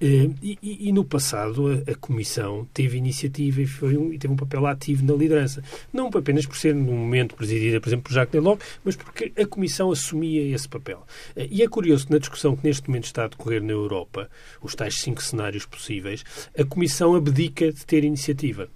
Hum, 0.00 0.34
e, 0.42 0.58
e, 0.62 0.88
e 0.88 0.92
no 0.92 1.04
passado 1.04 1.68
a, 1.68 1.90
a, 1.90 1.94
Comissão 1.94 2.68
teve 2.74 2.98
iniciativa 2.98 3.62
e, 3.62 3.66
foi 3.66 3.96
um, 3.96 4.12
e 4.12 4.18
teve 4.18 4.32
um 4.32 4.36
papel 4.36 4.66
ativo 4.66 5.04
na 5.04 5.14
liderança. 5.14 5.62
Não 5.90 6.08
apenas 6.08 6.44
por 6.44 6.56
ser, 6.56 6.74
no 6.74 6.92
momento, 6.92 7.34
presidida, 7.34 7.80
por 7.80 7.88
exemplo, 7.88 8.04
por 8.04 8.12
Jacques 8.12 8.32
Delors, 8.32 8.60
mas 8.84 8.94
porque 8.94 9.32
a 9.40 9.46
Comissão 9.46 9.90
assumia 9.90 10.54
esse 10.54 10.68
papel. 10.68 11.06
Hum, 11.36 11.46
e 11.50 11.62
é 11.62 11.68
curioso 11.68 12.06
que 12.06 12.12
na 12.12 12.18
discussão 12.18 12.54
que 12.54 12.66
neste 12.66 12.88
momento 12.88 13.04
está 13.04 13.24
a 13.24 13.28
decorrer 13.28 13.62
na 13.62 13.72
Europa, 13.72 14.28
os 14.60 14.74
tais 14.74 15.00
cinco 15.00 15.22
cenários 15.22 15.64
possíveis, 15.64 16.24
a 16.58 16.64
Comissão 16.64 17.14
abdica 17.14 17.72
de 17.72 17.86
ter 17.86 18.04
iniciativa. 18.04 18.68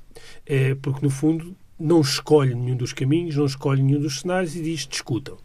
É, 0.46 0.74
porque, 0.74 1.04
no 1.04 1.11
fundo, 1.11 1.54
não 1.81 2.03
escolhe 2.03 2.55
nenhum 2.55 2.77
dos 2.77 2.93
caminhos, 2.93 3.37
não 3.37 3.47
escolhe 3.47 3.83
nenhum 3.83 4.01
dos 4.01 4.21
cenários 4.21 4.55
e 4.55 4.62
diz 4.62 4.87
discutam. 4.87 5.38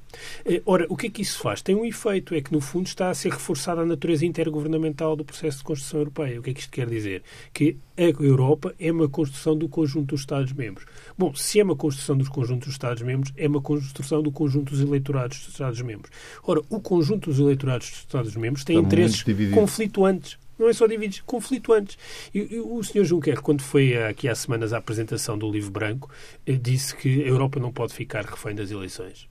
Eh, 0.45 0.62
ora, 0.65 0.86
o 0.89 0.95
que 0.95 1.08
é 1.08 1.10
que 1.10 1.21
isso 1.21 1.39
faz? 1.39 1.62
Tem 1.62 1.76
um 1.76 1.86
efeito, 1.86 2.36
é 2.36 2.41
que 2.41 2.52
no 2.52 2.62
fundo 2.62 2.88
está 2.88 3.10
a 3.10 3.13
ser 3.13 3.32
reforçada 3.32 3.82
a 3.82 3.86
natureza 3.86 4.26
intergovernamental 4.26 5.15
do 5.15 5.26
processo 5.26 5.60
de 5.60 5.63
construção 5.63 6.00
europeia. 6.02 6.39
O 6.39 6.43
que 6.43 6.50
é 6.52 6.54
que 6.54 6.60
isto 6.60 6.71
quer 6.71 6.88
dizer? 6.88 7.24
Que 7.54 7.78
a 7.98 8.04
Europa 8.04 8.74
é 8.80 8.91
uma 8.91 9.08
construção 9.08 9.58
do 9.58 9.67
conjunto 9.69 10.08
dos 10.08 10.21
Estados-membros. 10.21 10.86
Bom, 11.17 11.34
se 11.34 11.60
é 11.60 11.63
uma 11.63 11.76
construção 11.76 12.17
dos 12.17 12.30
conjuntos 12.30 12.67
dos 12.67 12.76
Estados-membros, 12.76 13.34
é 13.38 13.48
uma 13.48 13.62
construção 13.62 14.21
do 14.21 14.32
conjunto 14.32 14.71
dos 14.71 14.82
eleitorados 14.82 15.39
dos 15.39 15.50
Estados-membros. 15.50 16.12
Ora, 16.43 16.62
o 16.69 16.80
conjunto 16.80 17.30
dos 17.30 17.39
eleitorados 17.39 17.89
dos 17.89 18.00
Estados-membros 18.00 18.63
tem 18.63 18.78
interesses 18.78 19.24
conflituantes 19.54 20.38
não 20.57 20.69
é 20.69 20.73
só 20.73 20.87
divididos, 20.87 21.21
conflituantes. 21.25 21.97
E, 22.33 22.55
e, 22.55 22.59
o 22.59 22.83
Sr. 22.83 23.03
Juncker, 23.03 23.41
quando 23.41 23.61
foi 23.61 24.01
aqui 24.03 24.27
há 24.27 24.35
semanas 24.35 24.73
à 24.73 24.77
apresentação 24.77 25.37
do 25.37 25.51
livro 25.51 25.71
branco, 25.71 26.09
eh, 26.45 26.53
disse 26.53 26.95
que 26.95 27.23
a 27.23 27.27
Europa 27.27 27.59
não 27.59 27.71
pode 27.71 27.93
ficar 27.93 28.25
refém 28.25 28.55
das 28.55 28.71
eleições. 28.71 29.27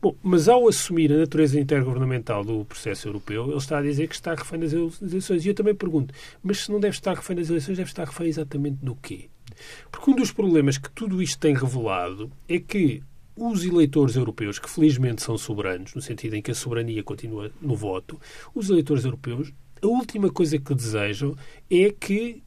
Bom, 0.00 0.14
mas 0.22 0.46
ao 0.46 0.68
assumir 0.68 1.10
a 1.10 1.16
natureza 1.16 1.58
intergovernamental 1.58 2.44
do 2.44 2.64
processo 2.66 3.08
europeu, 3.08 3.48
ele 3.48 3.56
está 3.56 3.78
a 3.78 3.82
dizer 3.82 4.06
que 4.06 4.14
está 4.14 4.34
refém 4.34 4.60
das 4.60 4.72
eleições. 4.72 5.44
E 5.44 5.48
eu 5.48 5.54
também 5.54 5.74
pergunto, 5.74 6.14
mas 6.42 6.64
se 6.64 6.70
não 6.70 6.78
deve 6.78 6.94
estar 6.94 7.14
refém 7.14 7.34
das 7.34 7.48
eleições, 7.48 7.78
deve 7.78 7.90
estar 7.90 8.04
refém 8.04 8.28
exatamente 8.28 8.76
do 8.84 8.94
quê? 8.94 9.30
Porque 9.90 10.10
um 10.10 10.14
dos 10.14 10.30
problemas 10.30 10.76
que 10.76 10.90
tudo 10.90 11.22
isto 11.22 11.38
tem 11.38 11.54
revelado 11.54 12.30
é 12.46 12.58
que 12.58 13.02
os 13.34 13.64
eleitores 13.64 14.16
europeus, 14.16 14.58
que 14.58 14.68
felizmente 14.68 15.22
são 15.22 15.36
soberanos, 15.36 15.94
no 15.94 16.00
sentido 16.00 16.36
em 16.36 16.42
que 16.42 16.50
a 16.50 16.54
soberania 16.54 17.02
continua 17.02 17.50
no 17.60 17.74
voto, 17.74 18.20
os 18.54 18.70
eleitores 18.70 19.04
europeus, 19.04 19.52
a 19.86 19.98
última 19.98 20.30
coisa 20.30 20.58
que 20.58 20.74
desejam 20.74 21.34
é 21.70 21.90
que 21.90 22.42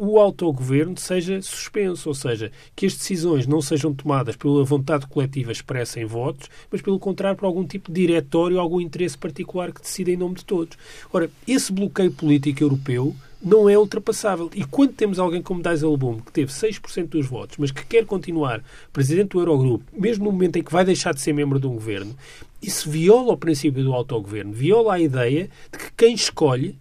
o 0.00 0.16
autogoverno 0.20 0.96
seja 0.96 1.42
suspenso, 1.42 2.08
ou 2.08 2.14
seja, 2.14 2.52
que 2.76 2.86
as 2.86 2.94
decisões 2.94 3.48
não 3.48 3.60
sejam 3.60 3.92
tomadas 3.92 4.36
pela 4.36 4.64
vontade 4.64 5.08
coletiva 5.08 5.50
expressa 5.50 5.98
em 5.98 6.04
votos, 6.04 6.48
mas 6.70 6.80
pelo 6.80 7.00
contrário 7.00 7.36
por 7.36 7.46
algum 7.46 7.66
tipo 7.66 7.90
de 7.90 8.06
diretório, 8.06 8.60
algum 8.60 8.80
interesse 8.80 9.18
particular 9.18 9.72
que 9.72 9.82
decida 9.82 10.12
em 10.12 10.16
nome 10.16 10.36
de 10.36 10.44
todos. 10.44 10.78
Ora, 11.12 11.28
esse 11.48 11.72
bloqueio 11.72 12.12
político 12.12 12.62
europeu 12.62 13.14
não 13.40 13.68
é 13.68 13.78
ultrapassável. 13.78 14.50
E 14.54 14.64
quando 14.64 14.92
temos 14.92 15.18
alguém 15.18 15.42
como 15.42 15.62
Dijsselbloem, 15.62 16.20
que 16.20 16.32
teve 16.32 16.52
6% 16.52 17.08
dos 17.08 17.26
votos, 17.26 17.56
mas 17.58 17.70
que 17.70 17.84
quer 17.86 18.04
continuar 18.04 18.62
presidente 18.92 19.30
do 19.30 19.40
Eurogrupo, 19.40 19.84
mesmo 19.92 20.24
no 20.24 20.32
momento 20.32 20.56
em 20.56 20.62
que 20.62 20.72
vai 20.72 20.84
deixar 20.84 21.14
de 21.14 21.20
ser 21.20 21.32
membro 21.32 21.60
de 21.60 21.66
um 21.66 21.74
governo, 21.74 22.16
isso 22.60 22.90
viola 22.90 23.32
o 23.32 23.38
princípio 23.38 23.84
do 23.84 23.92
autogoverno, 23.92 24.52
viola 24.52 24.94
a 24.94 25.00
ideia 25.00 25.48
de 25.72 25.78
que 25.78 25.92
quem 25.96 26.14
escolhe 26.14 26.76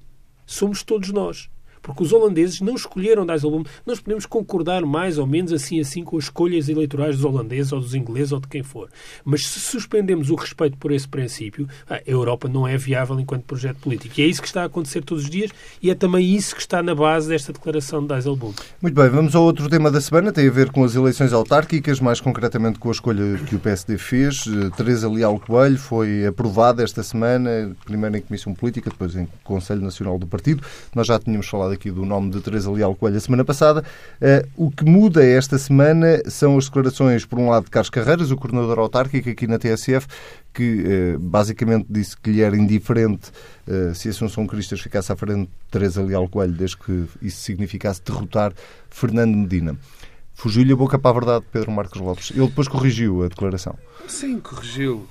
somos 0.46 0.82
todos 0.82 1.10
nós 1.12 1.50
porque 1.88 2.04
os 2.04 2.12
holandeses 2.12 2.60
não 2.60 2.76
escolheram 2.76 3.26
Dijsselbloem. 3.26 3.65
Nós 3.86 4.02
podemos 4.02 4.26
concordar 4.26 4.86
mais 4.86 5.17
ou 5.17 5.26
menos 5.26 5.54
assim 5.54 5.80
assim 5.80 6.04
com 6.04 6.17
as 6.17 6.26
escolhas 6.26 6.67
eleitorais 6.67 7.15
dos 7.15 7.23
holandeses 7.26 7.71
ou 7.71 7.80
dos 7.80 7.95
ingleses 7.95 8.34
ou 8.34 8.39
de 8.41 8.47
quem 8.47 8.62
for. 8.62 8.89
Mas 9.23 9.47
se 9.47 9.60
suspendemos 9.62 10.30
o 10.30 10.36
respeito 10.36 10.78
por 10.78 10.91
esse 10.91 11.08
princípio, 11.08 11.67
a 11.89 12.02
Europa 12.06 12.50
não 12.50 12.67
é 12.67 12.78
viável 12.78 13.17
enquanto 13.19 13.43
projeto 13.43 13.78
político. 13.78 14.19
E 14.19 14.23
é 14.23 14.28
isso 14.28 14.41
que 14.41 14.47
está 14.47 14.63
a 14.63 14.65
acontecer 14.65 15.02
todos 15.02 15.23
os 15.23 15.30
dias 15.30 15.52
e 15.82 15.89
é 15.89 15.95
também 15.95 16.36
isso 16.36 16.54
que 16.54 16.62
está 16.62 16.84
na 16.84 16.93
base 16.93 17.30
desta 17.30 17.54
declaração 17.54 18.06
de 18.06 18.13
Dijsselbloem. 18.13 18.54
Muito 18.82 18.93
bem, 18.93 19.10
vamos 19.10 19.34
ao 19.34 19.43
outro 19.43 19.69
tema 19.69 19.89
da 19.89 20.02
semana, 20.02 20.32
tem 20.32 20.47
a 20.47 20.52
ver 20.52 20.71
com 20.71 20.84
as 20.84 20.93
eleições 20.93 21.32
autárquicas, 21.32 22.02
mais 22.02 22.19
concretamente 22.19 22.80
com 22.80 22.89
a 22.89 22.91
escolha 22.91 23.38
que 23.47 23.56
o 23.56 23.60
PSD 23.60 23.97
fez. 23.97 24.43
Eh, 24.47 24.69
Teresa 24.76 25.10
Leal 25.10 25.39
Coelho 25.39 25.78
foi 25.78 26.26
aprovada 26.26 26.84
esta 26.84 27.02
semana, 27.02 27.76
primeiro 27.86 28.17
em 28.17 28.21
Comissão 28.21 28.54
Política, 28.54 28.89
depois 28.89 29.15
em 29.15 29.28
Conselho 29.43 29.82
Nacional 29.82 30.19
do 30.19 30.28
Partido. 30.28 30.63
Nós 30.93 31.08
já 31.08 31.17
tínhamos 31.19 31.47
falado 31.47 31.71
aqui 31.78 31.92
do 31.92 32.06
nome 32.06 32.32
de 32.32 32.42
Teresa 32.42 32.70
Leal 32.72 32.94
Coelho 32.96 33.16
a 33.16 33.20
semana 33.20 33.46
passada. 33.46 33.84
Uh, 34.20 34.66
o 34.66 34.72
que 34.72 34.84
muda 34.84 35.24
esta 35.24 35.58
semana 35.58 36.22
são 36.26 36.58
as 36.58 36.66
declarações, 36.66 37.24
por 37.24 37.40
um 37.40 37.50
lado, 37.50 37.66
de 37.66 37.72
Carlos 37.72 37.90
Carreiras, 37.90 38.32
o 38.32 38.36
coordenador 38.36 38.80
autárquico 38.80 39.30
aqui 39.30 39.48
na 39.48 39.58
TSF, 39.58 40.08
que 40.54 40.84
uh, 41.16 41.20
basicamente 41.20 41.86
disse 41.90 42.18
que 42.18 42.32
lhe 42.32 42.42
era 42.42 42.58
indiferente 42.58 43.32
uh, 43.68 43.94
se 43.96 44.10
Assunção 44.10 44.46
Cristas 44.46 44.82
ficasse 44.82 45.12
à 45.12 45.16
frente 45.16 45.42
de 45.42 45.50
Teresa 45.72 46.02
Leal 46.02 46.28
Coelho, 46.28 46.54
desde 46.54 46.78
que 46.78 47.06
isso 47.22 47.42
significasse 47.42 48.02
derrotar 48.04 48.52
Fernando 48.90 49.36
Medina. 49.36 49.78
Fugiu-lhe 50.34 50.74
a 50.74 50.76
boca 50.76 51.00
para 51.00 51.12
a 51.12 51.13
verdade, 51.13 51.46
Pedro 51.52 51.72
Marcos 51.72 52.00
Lopes. 52.00 52.32
Ele 52.32 52.48
depois 52.48 52.68
corrigiu 52.68 53.24
a 53.24 53.28
declaração. 53.28 53.76
Sim, 54.08 54.40
corrigiu. 54.40 55.08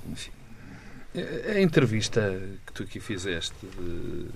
A 1.53 1.59
entrevista 1.59 2.39
que 2.65 2.73
tu 2.73 2.83
aqui 2.83 2.99
fizeste 2.99 3.53
de 3.61 4.27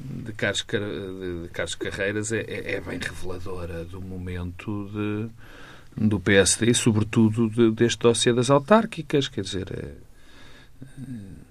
de 0.00 0.32
Carlos, 0.32 0.64
de 0.64 1.48
Carlos 1.52 1.74
Carreiras 1.74 2.32
é, 2.32 2.40
é, 2.40 2.74
é, 2.74 2.80
bem 2.80 2.98
reveladora 2.98 3.84
do 3.84 4.00
momento 4.00 4.90
de, 4.92 6.06
do 6.08 6.20
PSD 6.20 6.70
e, 6.70 6.74
sobretudo, 6.74 7.48
de, 7.48 7.70
deste 7.70 8.00
dossiê 8.00 8.32
das 8.32 8.50
autárquicas. 8.50 9.28
Quer 9.28 9.42
dizer, 9.42 9.68
é, 9.72 9.92
é, 10.84 11.46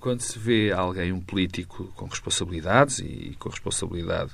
quando 0.00 0.20
se 0.20 0.38
vê 0.38 0.72
alguém, 0.72 1.12
um 1.12 1.20
político 1.20 1.92
com 1.96 2.06
responsabilidades 2.06 3.00
e 3.00 3.36
com 3.38 3.48
responsabilidade 3.48 4.30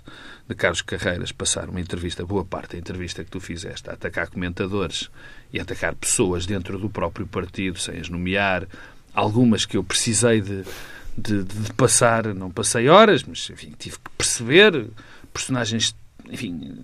de 0.46 0.54
Carlos 0.54 0.82
Carreiras 0.82 1.32
passar 1.32 1.68
uma 1.68 1.80
entrevista, 1.80 2.24
boa 2.24 2.44
parte 2.44 2.72
da 2.72 2.78
entrevista 2.78 3.24
que 3.24 3.30
tu 3.30 3.40
fizeste, 3.40 3.88
a 3.88 3.94
atacar 3.94 4.28
comentadores 4.28 5.10
e 5.52 5.58
atacar 5.58 5.94
pessoas 5.94 6.44
dentro 6.44 6.78
do 6.78 6.90
próprio 6.90 7.26
partido, 7.26 7.78
sem 7.78 7.98
as 7.98 8.08
nomear, 8.08 8.68
algumas 9.14 9.64
que 9.64 9.76
eu 9.76 9.82
precisei 9.82 10.40
de 10.40 10.64
de, 11.16 11.44
de, 11.44 11.72
passar, 11.74 12.34
não 12.34 12.50
passei 12.50 12.88
horas, 12.88 13.22
mas 13.22 13.48
enfim, 13.50 13.72
tive 13.78 13.96
que 13.96 14.10
perceber 14.16 14.86
personagens, 15.32 15.94
enfim, 16.28 16.78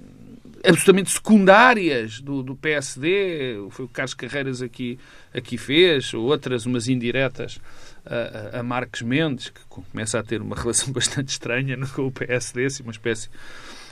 absolutamente 0.64 1.10
secundárias 1.10 2.20
do, 2.20 2.42
do 2.42 2.54
PSD, 2.54 3.56
foi 3.70 3.84
o 3.84 3.88
que 3.88 3.94
Carlos 3.94 4.14
Carreiras 4.14 4.62
aqui, 4.62 4.98
aqui 5.34 5.56
fez, 5.56 6.12
outras, 6.14 6.66
umas 6.66 6.88
indiretas 6.88 7.60
a, 8.04 8.60
a, 8.60 8.62
Marcos 8.62 9.02
Mendes, 9.02 9.50
que 9.50 9.60
começa 9.68 10.18
a 10.18 10.22
ter 10.22 10.40
uma 10.40 10.56
relação 10.56 10.92
bastante 10.92 11.28
estranha 11.28 11.76
com 11.94 12.06
o 12.06 12.12
PSD, 12.12 12.66
assim, 12.66 12.82
uma 12.82 12.92
espécie 12.92 13.28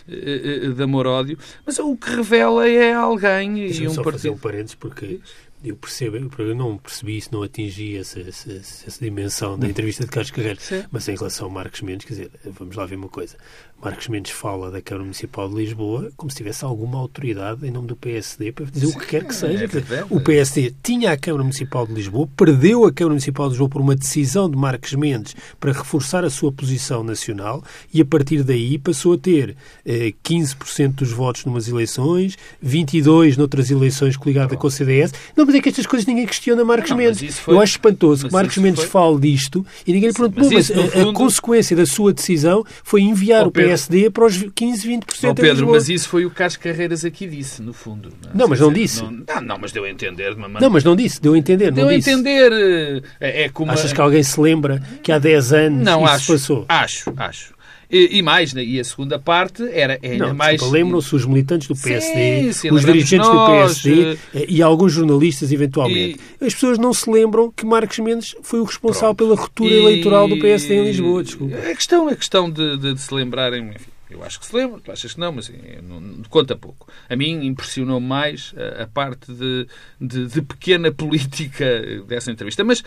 eh, 0.08 0.62
eh, 0.64 0.68
de 0.70 0.82
amor-ódio, 0.82 1.38
mas 1.66 1.78
o 1.78 1.96
que 1.96 2.10
revela 2.10 2.68
é 2.68 2.92
alguém 2.92 3.66
e 3.66 3.86
um 3.86 3.90
só 3.90 4.02
partido... 4.02 4.12
fazer 4.12 4.30
um 4.30 4.38
parênteses 4.38 4.74
porque 4.74 5.20
eu 5.62 5.76
percebo, 5.76 6.16
eu 6.38 6.54
não 6.54 6.78
percebi 6.78 7.16
isso, 7.16 7.30
não 7.32 7.42
atingi 7.42 7.96
essa, 7.96 8.20
essa, 8.20 8.52
essa 8.52 9.04
dimensão 9.04 9.58
da 9.58 9.66
entrevista 9.66 10.04
de 10.04 10.10
Carlos 10.10 10.30
Carreiro, 10.30 10.60
Sim. 10.60 10.84
mas 10.90 11.08
em 11.08 11.16
relação 11.16 11.48
a 11.48 11.50
Marcos 11.50 11.80
Mendes, 11.82 12.06
quer 12.06 12.14
dizer, 12.14 12.30
vamos 12.44 12.76
lá 12.76 12.86
ver 12.86 12.96
uma 12.96 13.08
coisa. 13.08 13.36
Marcos 13.80 14.08
Mendes 14.08 14.32
fala 14.32 14.72
da 14.72 14.82
Câmara 14.82 15.04
Municipal 15.04 15.48
de 15.48 15.54
Lisboa 15.54 16.10
como 16.16 16.28
se 16.30 16.36
tivesse 16.36 16.64
alguma 16.64 16.98
autoridade 16.98 17.64
em 17.64 17.70
nome 17.70 17.86
do 17.86 17.94
PSD 17.94 18.50
para 18.50 18.64
dizer 18.64 18.88
Sim, 18.88 18.96
o 18.96 18.98
que 18.98 19.06
quer 19.06 19.24
que 19.24 19.34
seja. 19.34 19.64
É 19.64 20.04
o 20.10 20.20
PSD 20.20 20.74
tinha 20.82 21.12
a 21.12 21.16
Câmara 21.16 21.44
Municipal 21.44 21.86
de 21.86 21.92
Lisboa, 21.92 22.28
perdeu 22.36 22.84
a 22.84 22.92
Câmara 22.92 23.12
Municipal 23.12 23.46
de 23.46 23.52
Lisboa 23.52 23.68
por 23.68 23.80
uma 23.80 23.94
decisão 23.94 24.50
de 24.50 24.56
Marcos 24.56 24.94
Mendes 24.94 25.36
para 25.60 25.70
reforçar 25.70 26.24
a 26.24 26.30
sua 26.30 26.50
posição 26.50 27.04
nacional 27.04 27.62
e 27.94 28.00
a 28.00 28.04
partir 28.04 28.42
daí 28.42 28.78
passou 28.78 29.12
a 29.12 29.18
ter 29.18 29.56
eh, 29.86 30.12
15% 30.24 30.94
dos 30.94 31.12
votos 31.12 31.44
numas 31.44 31.68
eleições, 31.68 32.36
22% 32.64 33.36
noutras 33.36 33.70
eleições 33.70 34.16
coligadas 34.16 34.58
com 34.58 34.66
o 34.66 34.70
CDS. 34.70 35.12
Não, 35.36 35.46
mas 35.46 35.54
é 35.54 35.60
que 35.60 35.68
estas 35.68 35.86
coisas 35.86 36.04
ninguém 36.04 36.26
questiona 36.26 36.64
Marcos 36.64 36.90
não, 36.90 36.96
Mendes. 36.96 37.38
Foi... 37.38 37.54
Eu 37.54 37.60
acho 37.60 37.74
espantoso 37.74 38.26
que 38.26 38.32
Marcos 38.32 38.58
Mendes 38.58 38.80
foi... 38.80 38.88
fale 38.88 39.20
disto 39.20 39.64
e 39.86 39.92
ninguém 39.92 40.08
lhe 40.08 40.14
pergunta, 40.14 40.40
mas, 40.40 40.52
mas 40.52 40.70
a, 40.72 40.88
fundo... 40.90 41.10
a, 41.10 41.12
consequência 41.14 41.76
da 41.76 41.86
sua 41.86 42.12
decisão 42.12 42.64
foi 42.82 43.02
enviar 43.02 43.46
o 43.46 43.52
PSD 43.52 43.67
para 44.12 44.24
os 44.24 44.42
15, 44.54 44.88
20% 44.88 45.30
oh, 45.30 45.34
Pedro, 45.34 45.70
mas 45.70 45.88
isso 45.88 46.08
foi 46.08 46.24
o 46.24 46.30
que 46.30 46.42
as 46.42 46.56
Carreiras 46.56 47.04
aqui 47.04 47.26
disse, 47.26 47.62
no 47.62 47.72
fundo. 47.72 48.10
Não, 48.26 48.40
não 48.40 48.48
mas 48.48 48.60
não 48.60 48.72
disse. 48.72 49.02
Não, 49.02 49.40
não, 49.42 49.58
mas 49.58 49.72
deu 49.72 49.84
a 49.84 49.90
entender 49.90 50.30
de 50.30 50.36
uma 50.36 50.48
maneira... 50.48 50.60
Não, 50.60 50.70
mas 50.70 50.84
não 50.84 50.96
disse, 50.96 51.20
deu 51.20 51.34
a 51.34 51.38
entender. 51.38 51.70
Deu 51.70 51.88
a 51.88 51.94
entender. 51.94 52.52
Eh, 52.52 53.02
é, 53.20 53.42
é 53.44 53.48
como... 53.48 53.70
Achas 53.70 53.92
que 53.92 54.00
alguém 54.00 54.22
se 54.22 54.40
lembra 54.40 54.82
que 55.02 55.12
há 55.12 55.18
10 55.18 55.52
anos 55.52 55.84
não, 55.84 56.04
isso 56.04 56.12
acho, 56.12 56.32
passou? 56.32 56.64
Acho, 56.68 57.12
acho. 57.16 57.57
E, 57.90 58.18
e, 58.18 58.22
mais, 58.22 58.52
né? 58.52 58.62
e 58.62 58.78
a 58.78 58.84
segunda 58.84 59.18
parte 59.18 59.66
era 59.72 59.98
ainda 60.02 60.28
não, 60.28 60.34
mais. 60.34 60.60
Lembram-se 60.60 61.14
os 61.14 61.24
militantes 61.24 61.68
do 61.68 61.74
PSD, 61.74 62.42
sim, 62.44 62.52
sim, 62.52 62.70
os 62.70 62.84
dirigentes 62.84 63.26
nós, 63.26 63.38
do 63.38 63.46
PSD 63.46 64.18
eh, 64.34 64.46
e 64.46 64.62
alguns 64.62 64.92
jornalistas, 64.92 65.50
eventualmente. 65.52 66.20
E... 66.40 66.44
As 66.44 66.52
pessoas 66.52 66.78
não 66.78 66.92
se 66.92 67.10
lembram 67.10 67.50
que 67.50 67.64
Marcos 67.64 67.98
Mendes 67.98 68.36
foi 68.42 68.60
o 68.60 68.64
responsável 68.64 69.14
Pronto. 69.14 69.30
pela 69.30 69.40
ruptura 69.40 69.72
e... 69.72 69.78
eleitoral 69.78 70.28
do 70.28 70.38
PSD 70.38 70.74
em 70.74 70.84
Lisboa. 70.84 71.24
Desculpa. 71.24 71.56
A 71.56 71.74
questão, 71.74 72.08
a 72.08 72.14
questão 72.14 72.50
de, 72.50 72.76
de, 72.76 72.94
de 72.94 73.00
se 73.00 73.14
lembrarem. 73.14 73.70
Enfim, 73.70 73.90
eu 74.10 74.24
acho 74.24 74.40
que 74.40 74.46
se 74.46 74.56
lembra, 74.56 74.80
tu 74.80 74.90
achas 74.90 75.12
que 75.12 75.20
não, 75.20 75.32
mas 75.32 75.50
não, 75.82 76.00
não, 76.00 76.22
conta 76.24 76.56
pouco. 76.56 76.88
A 77.08 77.16
mim 77.16 77.46
impressionou 77.46 78.00
mais 78.00 78.54
a, 78.56 78.84
a 78.84 78.86
parte 78.86 79.32
de, 79.32 79.66
de, 80.00 80.26
de, 80.26 80.42
pequena 80.42 80.90
política 80.90 81.82
dessa 82.06 82.30
entrevista. 82.30 82.64
Mas 82.64 82.82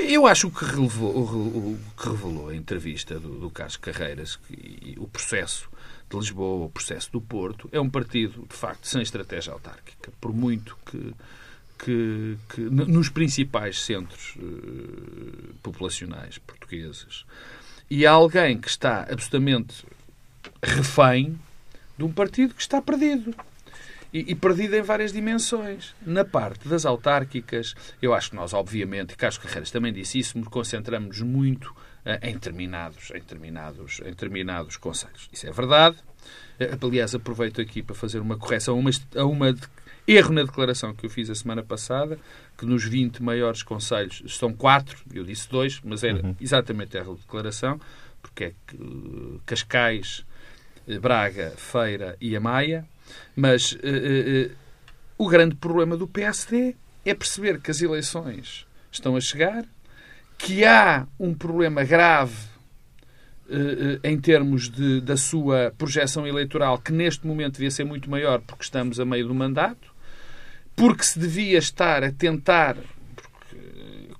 eu 0.00 0.26
acho 0.26 0.50
que, 0.50 0.64
relevou, 0.64 1.10
o, 1.16 1.78
que 1.96 2.08
revelou 2.08 2.48
a 2.48 2.56
entrevista 2.56 3.18
do, 3.18 3.38
do 3.38 3.50
Carlos 3.50 3.76
Carreiras 3.76 4.38
e 4.50 4.94
o 4.98 5.06
processo 5.06 5.68
de 6.08 6.16
Lisboa, 6.16 6.66
o 6.66 6.70
processo 6.70 7.10
do 7.12 7.20
Porto, 7.20 7.68
é 7.72 7.80
um 7.80 7.88
partido, 7.88 8.46
de 8.48 8.56
facto, 8.56 8.86
sem 8.86 9.00
estratégia 9.00 9.52
autárquica. 9.52 10.12
Por 10.20 10.32
muito 10.32 10.76
que, 10.84 11.14
que, 11.78 12.36
que 12.48 12.60
nos 12.60 13.08
principais 13.08 13.80
centros 13.82 14.34
uh, 14.36 15.54
populacionais 15.62 16.38
portugueses. 16.38 17.24
E 17.88 18.04
há 18.06 18.10
alguém 18.10 18.58
que 18.58 18.68
está 18.68 19.02
absolutamente 19.02 19.84
refém 20.62 21.38
de 21.96 22.04
um 22.04 22.12
partido 22.12 22.54
que 22.54 22.62
está 22.62 22.82
perdido. 22.82 23.34
E, 24.12 24.32
e 24.32 24.34
perdida 24.34 24.76
em 24.76 24.82
várias 24.82 25.12
dimensões. 25.12 25.94
Na 26.04 26.24
parte 26.24 26.68
das 26.68 26.84
autárquicas, 26.84 27.74
eu 28.00 28.12
acho 28.14 28.30
que 28.30 28.36
nós, 28.36 28.52
obviamente, 28.52 29.12
e 29.12 29.16
Carlos 29.16 29.38
Carreiras 29.38 29.70
também 29.70 29.92
disse 29.92 30.18
isso, 30.18 30.38
nos 30.38 30.48
concentramos 30.48 31.20
muito 31.20 31.70
uh, 31.70 32.18
em 32.22 32.34
determinados, 32.34 33.10
em 33.10 33.20
determinados, 33.20 34.00
em 34.00 34.10
determinados 34.10 34.76
conselhos. 34.76 35.28
Isso 35.32 35.46
é 35.46 35.50
verdade. 35.50 35.96
Uh, 36.60 36.86
aliás, 36.86 37.14
aproveito 37.14 37.60
aqui 37.60 37.82
para 37.82 37.94
fazer 37.94 38.20
uma 38.20 38.36
correção 38.36 38.74
a 38.74 38.78
uma, 38.78 38.90
a 39.16 39.24
uma 39.24 39.54
erro 40.06 40.32
na 40.32 40.42
declaração 40.42 40.94
que 40.94 41.06
eu 41.06 41.10
fiz 41.10 41.30
a 41.30 41.34
semana 41.34 41.62
passada, 41.62 42.18
que 42.58 42.66
nos 42.66 42.84
20 42.84 43.22
maiores 43.22 43.62
conselhos 43.62 44.22
estão 44.24 44.52
quatro, 44.52 44.98
eu 45.12 45.24
disse 45.24 45.48
dois, 45.48 45.80
mas 45.84 46.02
era 46.02 46.24
uhum. 46.24 46.34
exatamente 46.40 46.96
erro 46.96 47.14
de 47.14 47.20
declaração, 47.20 47.80
porque 48.20 48.44
é 48.44 48.52
que 48.66 49.40
Cascais, 49.46 50.24
Braga, 51.00 51.52
Feira 51.56 52.16
e 52.20 52.34
a 52.34 52.40
Maia, 52.40 52.84
mas 53.34 53.72
uh, 53.72 53.76
uh, 53.76 54.50
o 55.18 55.28
grande 55.28 55.54
problema 55.56 55.96
do 55.96 56.06
PSD 56.06 56.74
é 57.04 57.14
perceber 57.14 57.60
que 57.60 57.70
as 57.70 57.80
eleições 57.80 58.66
estão 58.90 59.16
a 59.16 59.20
chegar, 59.20 59.64
que 60.38 60.64
há 60.64 61.06
um 61.18 61.34
problema 61.34 61.84
grave 61.84 62.50
em 64.04 64.16
termos 64.16 64.70
de, 64.70 65.00
da 65.00 65.16
sua 65.16 65.74
projeção 65.76 66.24
eleitoral, 66.24 66.78
que 66.78 66.92
neste 66.92 67.26
momento 67.26 67.54
devia 67.54 67.70
ser 67.72 67.82
muito 67.82 68.08
maior 68.08 68.40
porque 68.42 68.62
estamos 68.62 69.00
a 69.00 69.04
meio 69.04 69.26
do 69.26 69.34
mandato, 69.34 69.92
porque 70.76 71.02
se 71.02 71.18
devia 71.18 71.58
estar 71.58 72.04
a 72.04 72.12
tentar 72.12 72.76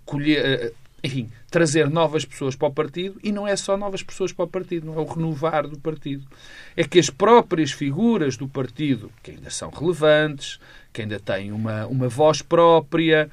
colher, 0.05 0.75
enfim, 1.03 1.31
trazer 1.51 1.89
novas 1.89 2.25
pessoas 2.25 2.55
para 2.55 2.69
o 2.69 2.73
partido 2.73 3.19
e 3.23 3.33
não 3.33 3.47
é 3.47 3.57
só 3.57 3.77
novas 3.77 4.03
pessoas 4.03 4.33
para 4.33 4.45
o 4.45 4.49
partido, 4.49 4.87
não 4.87 4.95
é 4.95 4.99
o 4.99 5.05
renovar 5.05 5.67
do 5.67 5.79
partido. 5.79 6.27
É 6.77 6.85
que 6.85 6.99
as 6.99 7.11
próprias 7.11 7.73
figuras 7.73 8.37
do 8.37 8.47
partido, 8.47 9.11
que 9.23 9.33
ainda 9.33 9.51
são 9.51 9.71
relevantes, 9.71 10.61
que 10.93 11.03
ainda 11.03 11.19
têm 11.19 11.53
uma, 11.53 11.87
uma 11.87 12.09
voz 12.09 12.43
própria, 12.43 13.31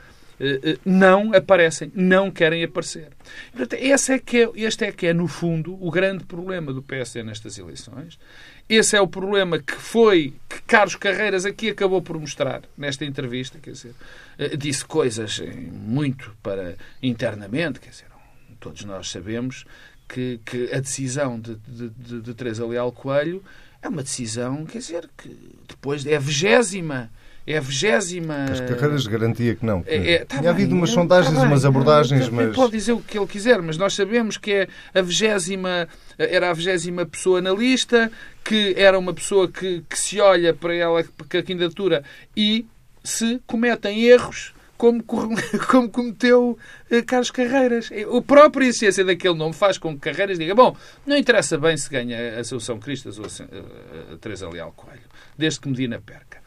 não 0.85 1.33
aparecem, 1.33 1.91
não 1.95 2.29
querem 2.29 2.63
aparecer. 2.63 3.09
Portanto, 3.51 3.79
esse 3.81 4.13
é 4.13 4.19
que 4.19 4.43
é, 4.43 4.49
este 4.55 4.85
é 4.85 4.91
que 4.91 5.07
é, 5.07 5.13
no 5.13 5.27
fundo, 5.27 5.77
o 5.83 5.89
grande 5.89 6.23
problema 6.23 6.71
do 6.71 6.81
PSD 6.81 7.23
nestas 7.23 7.57
eleições. 7.57 8.19
Esse 8.69 8.97
é 8.97 9.01
o 9.01 9.07
problema 9.07 9.59
que 9.59 9.75
foi, 9.75 10.33
que 10.49 10.61
Carlos 10.63 10.95
Carreiras 10.95 11.45
aqui 11.45 11.69
acabou 11.69 12.01
por 12.01 12.19
mostrar 12.19 12.63
nesta 12.77 13.05
entrevista, 13.05 13.57
quer 13.59 13.71
dizer, 13.71 13.95
eh, 14.37 14.57
disse 14.57 14.83
coisas 14.83 15.41
muito 15.71 16.35
para 16.43 16.75
internamente, 17.01 17.79
quer 17.79 17.91
dizer, 17.91 18.07
todos 18.59 18.83
nós 18.83 19.09
sabemos 19.09 19.65
que, 20.07 20.39
que 20.45 20.69
a 20.73 20.79
decisão 20.79 21.39
de, 21.39 21.55
de, 21.67 21.89
de, 21.89 22.21
de 22.21 22.33
Teresa 22.33 22.65
Leal 22.65 22.91
Coelho 22.91 23.41
é 23.81 23.87
uma 23.87 24.03
decisão, 24.03 24.65
quer 24.65 24.79
dizer, 24.79 25.09
que 25.17 25.29
depois 25.67 26.05
é 26.05 26.15
a 26.15 26.19
vigésima 26.19 27.09
é 27.47 27.57
a 27.57 27.61
vigésima. 27.61 28.45
As 28.51 28.59
carreiras 28.59 29.07
garantia 29.07 29.55
que 29.55 29.65
não. 29.65 29.81
Que 29.81 29.89
é, 29.89 30.11
é, 30.11 30.25
tá 30.25 30.39
Tinha 30.39 30.49
havido 30.49 30.75
umas 30.75 30.89
sondagens, 30.89 31.33
tá 31.33 31.43
umas 31.43 31.63
abordagens, 31.63 32.27
mas. 32.27 32.53
Pode 32.53 32.73
dizer 32.73 32.91
o 32.91 32.99
que 32.99 33.17
ele 33.17 33.25
quiser, 33.25 33.61
mas 33.61 33.77
nós 33.77 33.93
sabemos 33.93 34.37
que 34.37 34.51
é 34.51 34.67
a 34.93 35.01
vigésima. 35.01 35.87
Era 36.17 36.49
a 36.49 36.53
vigésima 36.53 37.05
pessoa 37.05 37.41
na 37.41 37.51
lista, 37.51 38.11
que 38.43 38.73
era 38.75 38.99
uma 38.99 39.13
pessoa 39.13 39.47
que, 39.47 39.81
que 39.89 39.97
se 39.97 40.19
olha 40.19 40.53
para 40.53 40.75
ela, 40.75 41.03
para 41.29 41.39
a 41.39 41.43
candidatura, 41.43 42.03
e 42.35 42.65
se 43.03 43.39
cometem 43.47 44.03
erros 44.03 44.53
como, 44.77 45.01
como 45.69 45.89
cometeu 45.89 46.57
uh, 46.91 47.05
Carlos 47.05 47.31
Carreiras. 47.31 47.89
A 47.91 48.21
própria 48.21 48.67
essência 48.67 49.05
daquele 49.05 49.35
nome 49.35 49.53
faz 49.53 49.77
com 49.77 49.93
que 49.93 50.01
Carreiras 50.01 50.37
diga: 50.37 50.53
bom, 50.53 50.75
não 51.05 51.15
interessa 51.15 51.57
bem 51.57 51.77
se 51.77 51.89
ganha 51.89 52.35
a 52.35 52.41
Assunção 52.41 52.77
Cristas 52.77 53.17
ou 53.17 53.25
a, 53.25 53.27
a, 53.27 54.13
a 54.15 54.17
Teresa 54.17 54.49
Leal 54.49 54.73
Coelho, 54.73 54.99
desde 55.37 55.61
que 55.61 55.69
Medina 55.69 56.01
perca. 56.05 56.45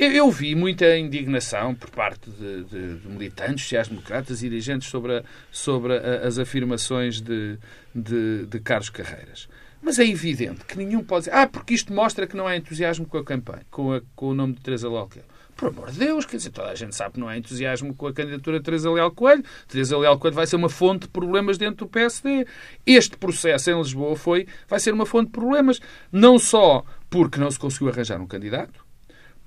Eu, 0.00 0.12
eu 0.12 0.30
vi 0.30 0.54
muita 0.54 0.96
indignação 0.96 1.74
por 1.74 1.90
parte 1.90 2.30
de, 2.30 2.62
de, 2.62 2.98
de 2.98 3.08
militantes, 3.08 3.64
sociais-democratas 3.64 4.44
e 4.44 4.48
dirigentes 4.48 4.88
sobre, 4.88 5.16
a, 5.16 5.24
sobre 5.50 5.92
a, 5.92 6.24
as 6.24 6.38
afirmações 6.38 7.20
de, 7.20 7.58
de, 7.92 8.46
de 8.46 8.60
Carlos 8.60 8.90
Carreiras. 8.90 9.48
Mas 9.82 9.98
é 9.98 10.06
evidente 10.06 10.64
que 10.66 10.78
nenhum 10.78 11.02
pode 11.02 11.24
dizer, 11.24 11.34
ah, 11.34 11.48
porque 11.48 11.74
isto 11.74 11.92
mostra 11.92 12.28
que 12.28 12.36
não 12.36 12.46
há 12.46 12.56
entusiasmo 12.56 13.06
com 13.06 13.18
a 13.18 13.24
campanha, 13.24 13.66
com, 13.72 13.92
a, 13.92 14.00
com 14.14 14.28
o 14.28 14.34
nome 14.34 14.52
de 14.52 14.60
Teresa 14.60 14.88
Lockel. 14.88 15.24
Por 15.56 15.70
amor 15.70 15.90
de 15.90 15.98
Deus, 15.98 16.24
quer 16.24 16.36
dizer, 16.36 16.50
toda 16.50 16.68
a 16.68 16.76
gente 16.76 16.94
sabe 16.94 17.14
que 17.14 17.20
não 17.20 17.26
há 17.26 17.36
entusiasmo 17.36 17.92
com 17.92 18.06
a 18.06 18.12
candidatura 18.12 18.58
de 18.58 18.64
Teresa 18.64 18.92
Leal 18.92 19.10
Coelho. 19.10 19.42
Teresa 19.66 19.98
Leal 19.98 20.16
Coelho 20.16 20.36
vai 20.36 20.46
ser 20.46 20.54
uma 20.54 20.68
fonte 20.68 21.06
de 21.06 21.08
problemas 21.08 21.58
dentro 21.58 21.86
do 21.86 21.90
PSD. 21.90 22.46
Este 22.86 23.16
processo 23.16 23.68
em 23.68 23.76
Lisboa 23.76 24.14
foi, 24.14 24.46
vai 24.68 24.78
ser 24.78 24.94
uma 24.94 25.04
fonte 25.04 25.26
de 25.26 25.32
problemas, 25.32 25.80
não 26.12 26.38
só 26.38 26.84
porque 27.10 27.40
não 27.40 27.50
se 27.50 27.58
conseguiu 27.58 27.88
arranjar 27.88 28.20
um 28.20 28.26
candidato, 28.28 28.86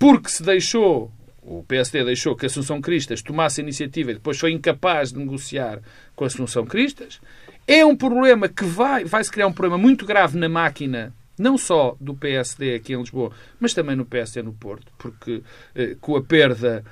porque 0.01 0.29
se 0.29 0.41
deixou, 0.41 1.11
o 1.43 1.61
PSD 1.61 2.03
deixou 2.03 2.35
que 2.35 2.47
Assunção 2.47 2.81
Cristas 2.81 3.21
tomasse 3.21 3.61
a 3.61 3.63
iniciativa 3.63 4.09
e 4.09 4.13
depois 4.15 4.39
foi 4.39 4.51
incapaz 4.51 5.13
de 5.13 5.19
negociar 5.19 5.79
com 6.15 6.25
Assunção 6.25 6.65
Cristas, 6.65 7.21
é 7.67 7.85
um 7.85 7.95
problema 7.95 8.49
que 8.49 8.65
vai, 8.65 9.05
vai 9.05 9.23
se 9.23 9.31
criar 9.31 9.45
um 9.45 9.53
problema 9.53 9.77
muito 9.77 10.03
grave 10.03 10.39
na 10.39 10.49
máquina 10.49 11.13
não 11.37 11.55
só 11.55 11.95
do 12.01 12.15
PSD 12.15 12.73
aqui 12.73 12.93
em 12.93 12.97
Lisboa, 12.97 13.31
mas 13.59 13.75
também 13.75 13.95
no 13.95 14.03
PSD 14.03 14.41
no 14.41 14.53
Porto, 14.53 14.91
porque 14.97 15.43
eh, 15.75 15.95
com 16.01 16.15
a 16.15 16.23
perda 16.23 16.83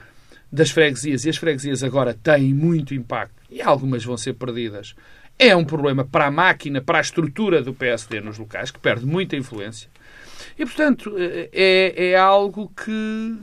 das 0.52 0.70
freguesias, 0.70 1.26
e 1.26 1.30
as 1.30 1.38
freguesias 1.38 1.84
agora 1.84 2.14
têm 2.14 2.54
muito 2.54 2.94
impacto, 2.94 3.34
e 3.50 3.60
algumas 3.60 4.06
vão 4.06 4.18
ser 4.18 4.34
perdidas, 4.34 4.96
é 5.38 5.56
um 5.56 5.66
problema 5.66 6.06
para 6.06 6.28
a 6.28 6.32
máquina, 6.32 6.80
para 6.80 7.00
a 7.00 7.02
estrutura 7.02 7.64
do 7.64 7.74
PSD 7.74 8.22
nos 8.22 8.38
locais, 8.38 8.70
que 8.70 8.80
perde 8.80 9.06
muita 9.06 9.36
influência. 9.36 9.90
E, 10.60 10.66
portanto, 10.66 11.16
é, 11.18 12.12
é 12.12 12.16
algo 12.18 12.70
que 12.76 13.38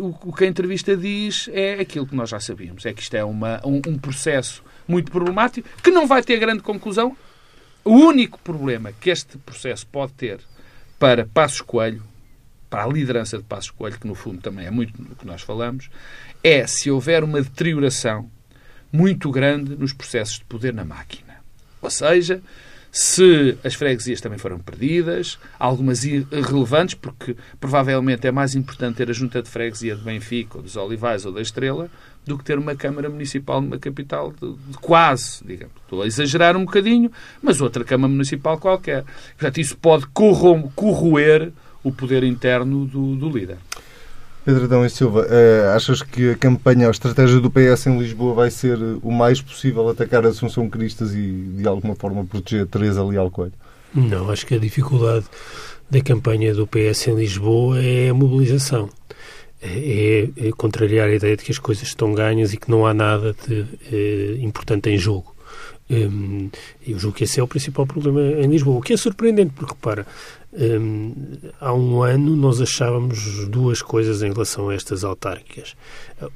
o 0.00 0.32
que 0.32 0.44
a 0.44 0.46
entrevista 0.46 0.96
diz 0.96 1.48
é 1.52 1.74
aquilo 1.74 2.06
que 2.06 2.14
nós 2.14 2.30
já 2.30 2.38
sabíamos. 2.38 2.86
É 2.86 2.92
que 2.92 3.02
isto 3.02 3.14
é 3.14 3.24
uma, 3.24 3.60
um, 3.64 3.82
um 3.86 3.98
processo 3.98 4.62
muito 4.86 5.10
problemático 5.10 5.68
que 5.82 5.90
não 5.90 6.06
vai 6.06 6.22
ter 6.22 6.38
grande 6.38 6.62
conclusão. 6.62 7.16
O 7.84 7.94
único 7.94 8.38
problema 8.40 8.92
que 8.92 9.10
este 9.10 9.38
processo 9.38 9.86
pode 9.88 10.12
ter 10.12 10.40
para 11.00 11.26
Passos 11.26 11.62
Coelho, 11.62 12.02
para 12.68 12.84
a 12.84 12.86
liderança 12.86 13.36
de 13.36 13.44
Passos 13.44 13.70
Coelho, 13.70 13.98
que 13.98 14.06
no 14.06 14.14
fundo 14.14 14.40
também 14.40 14.66
é 14.66 14.70
muito 14.70 15.00
do 15.02 15.16
que 15.16 15.26
nós 15.26 15.42
falamos, 15.42 15.90
é 16.44 16.64
se 16.66 16.90
houver 16.90 17.24
uma 17.24 17.42
deterioração 17.42 18.30
muito 18.92 19.30
grande 19.30 19.74
nos 19.76 19.92
processos 19.92 20.38
de 20.38 20.44
poder 20.44 20.72
na 20.72 20.84
máquina. 20.84 21.36
Ou 21.82 21.90
seja, 21.90 22.40
se 22.92 23.56
as 23.62 23.74
freguesias 23.74 24.20
também 24.20 24.38
foram 24.38 24.58
perdidas, 24.58 25.38
algumas 25.58 26.04
irrelevantes, 26.04 26.94
porque 26.94 27.36
provavelmente 27.60 28.26
é 28.26 28.32
mais 28.32 28.54
importante 28.54 28.96
ter 28.96 29.08
a 29.08 29.12
junta 29.12 29.42
de 29.42 29.48
freguesia 29.48 29.94
de 29.94 30.02
Benfica, 30.02 30.58
ou 30.58 30.62
dos 30.62 30.76
Olivais 30.76 31.24
ou 31.24 31.32
da 31.32 31.40
Estrela, 31.40 31.88
do 32.26 32.36
que 32.36 32.44
ter 32.44 32.58
uma 32.58 32.74
Câmara 32.74 33.08
Municipal 33.08 33.60
numa 33.60 33.78
capital 33.78 34.32
de, 34.32 34.52
de, 34.52 34.78
quase, 34.78 35.44
digamos. 35.44 35.74
Estou 35.82 36.02
a 36.02 36.06
exagerar 36.06 36.56
um 36.56 36.64
bocadinho, 36.64 37.10
mas 37.40 37.60
outra 37.60 37.84
Câmara 37.84 38.10
Municipal 38.10 38.58
qualquer. 38.58 39.04
Portanto, 39.38 39.58
isso 39.58 39.76
pode 39.76 40.06
corroer 40.74 41.52
o 41.82 41.92
poder 41.92 42.24
interno 42.24 42.86
do, 42.86 43.16
do 43.16 43.30
líder. 43.30 43.58
Pedro 44.50 44.64
Adão 44.64 44.84
e 44.84 44.90
Silva, 44.90 45.20
uh, 45.20 45.76
achas 45.76 46.02
que 46.02 46.30
a 46.30 46.34
campanha, 46.34 46.88
a 46.88 46.90
estratégia 46.90 47.38
do 47.38 47.48
PS 47.48 47.86
em 47.86 47.96
Lisboa 47.96 48.34
vai 48.34 48.50
ser 48.50 48.76
o 49.00 49.12
mais 49.12 49.40
possível 49.40 49.88
atacar 49.88 50.26
Assunção 50.26 50.68
Cristas 50.68 51.14
e, 51.14 51.30
de 51.56 51.68
alguma 51.68 51.94
forma, 51.94 52.24
proteger 52.24 52.66
Teresa 52.66 53.04
Leal 53.04 53.30
Coelho? 53.30 53.52
Não, 53.94 54.28
acho 54.28 54.44
que 54.44 54.56
a 54.56 54.58
dificuldade 54.58 55.24
da 55.88 56.00
campanha 56.00 56.52
do 56.52 56.66
PS 56.66 57.06
em 57.06 57.14
Lisboa 57.14 57.80
é 57.80 58.08
a 58.08 58.14
mobilização. 58.14 58.90
É, 59.62 60.28
é 60.36 60.50
contrariar 60.50 61.08
a 61.08 61.14
ideia 61.14 61.36
de 61.36 61.44
que 61.44 61.52
as 61.52 61.58
coisas 61.58 61.86
estão 61.86 62.12
ganhas 62.12 62.52
e 62.52 62.56
que 62.56 62.68
não 62.68 62.84
há 62.84 62.92
nada 62.92 63.36
de 63.46 63.66
é, 63.92 64.38
importante 64.40 64.90
em 64.90 64.98
jogo. 64.98 65.32
Um, 65.88 66.50
eu 66.86 66.98
julgo 66.98 67.16
que 67.16 67.24
esse 67.24 67.38
é 67.38 67.42
o 67.42 67.46
principal 67.46 67.86
problema 67.86 68.20
em 68.20 68.48
Lisboa. 68.48 68.78
O 68.78 68.82
que 68.82 68.94
é 68.94 68.96
surpreendente, 68.96 69.52
porque, 69.54 69.74
para 69.80 70.04
um, 70.52 71.14
há 71.60 71.72
um 71.72 72.02
ano 72.02 72.36
nós 72.36 72.60
achávamos 72.60 73.46
duas 73.48 73.82
coisas 73.82 74.22
em 74.22 74.32
relação 74.32 74.68
a 74.68 74.74
estas 74.74 75.04
autárquicas. 75.04 75.76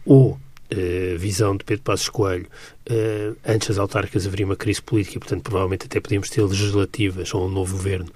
Ou 0.05 0.39
Uh, 0.73 1.17
visão 1.19 1.55
de 1.55 1.63
Pedro 1.63 1.85
Passos 1.85 2.09
Coelho, 2.09 2.47
uh, 2.91 3.37
antes 3.47 3.69
das 3.69 3.79
autárquicas 3.79 4.27
haveria 4.27 4.47
uma 4.47 4.57
crise 4.57 4.81
política, 4.81 5.21
portanto, 5.21 5.43
provavelmente 5.43 5.85
até 5.85 6.01
podíamos 6.01 6.31
ter 6.31 6.43
legislativas 6.43 7.33
ou 7.35 7.47
um 7.47 7.51
novo 7.51 7.77
governo 7.77 8.07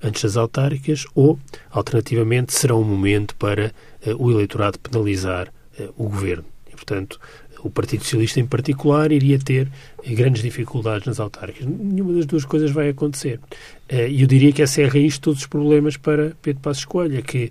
antes 0.00 0.22
das 0.22 0.36
autárquicas, 0.36 1.04
ou, 1.16 1.38
alternativamente, 1.68 2.54
será 2.54 2.76
um 2.76 2.84
momento 2.84 3.34
para 3.34 3.74
uh, 4.06 4.24
o 4.24 4.30
eleitorado 4.30 4.78
penalizar 4.78 5.52
o 5.96 6.04
governo. 6.04 6.44
E, 6.68 6.76
portanto, 6.76 7.20
o 7.62 7.70
Partido 7.70 8.02
Socialista 8.02 8.40
em 8.40 8.46
particular 8.46 9.10
iria 9.12 9.38
ter 9.38 9.68
grandes 10.06 10.42
dificuldades 10.42 11.06
nas 11.06 11.20
autárquicas. 11.20 11.66
Nenhuma 11.66 12.14
das 12.14 12.26
duas 12.26 12.44
coisas 12.44 12.70
vai 12.70 12.88
acontecer. 12.88 13.40
Eh, 13.88 14.08
e 14.10 14.22
eu 14.22 14.26
diria 14.26 14.52
que 14.52 14.62
essa 14.62 14.82
é 14.82 14.86
a 14.86 14.88
raiz 14.88 15.14
de 15.14 15.20
todos 15.20 15.40
os 15.40 15.46
problemas 15.46 15.96
para 15.96 16.32
Pedro 16.42 16.62
Passos 16.62 16.84
Coelho, 16.84 17.18
é 17.18 17.22
que 17.22 17.50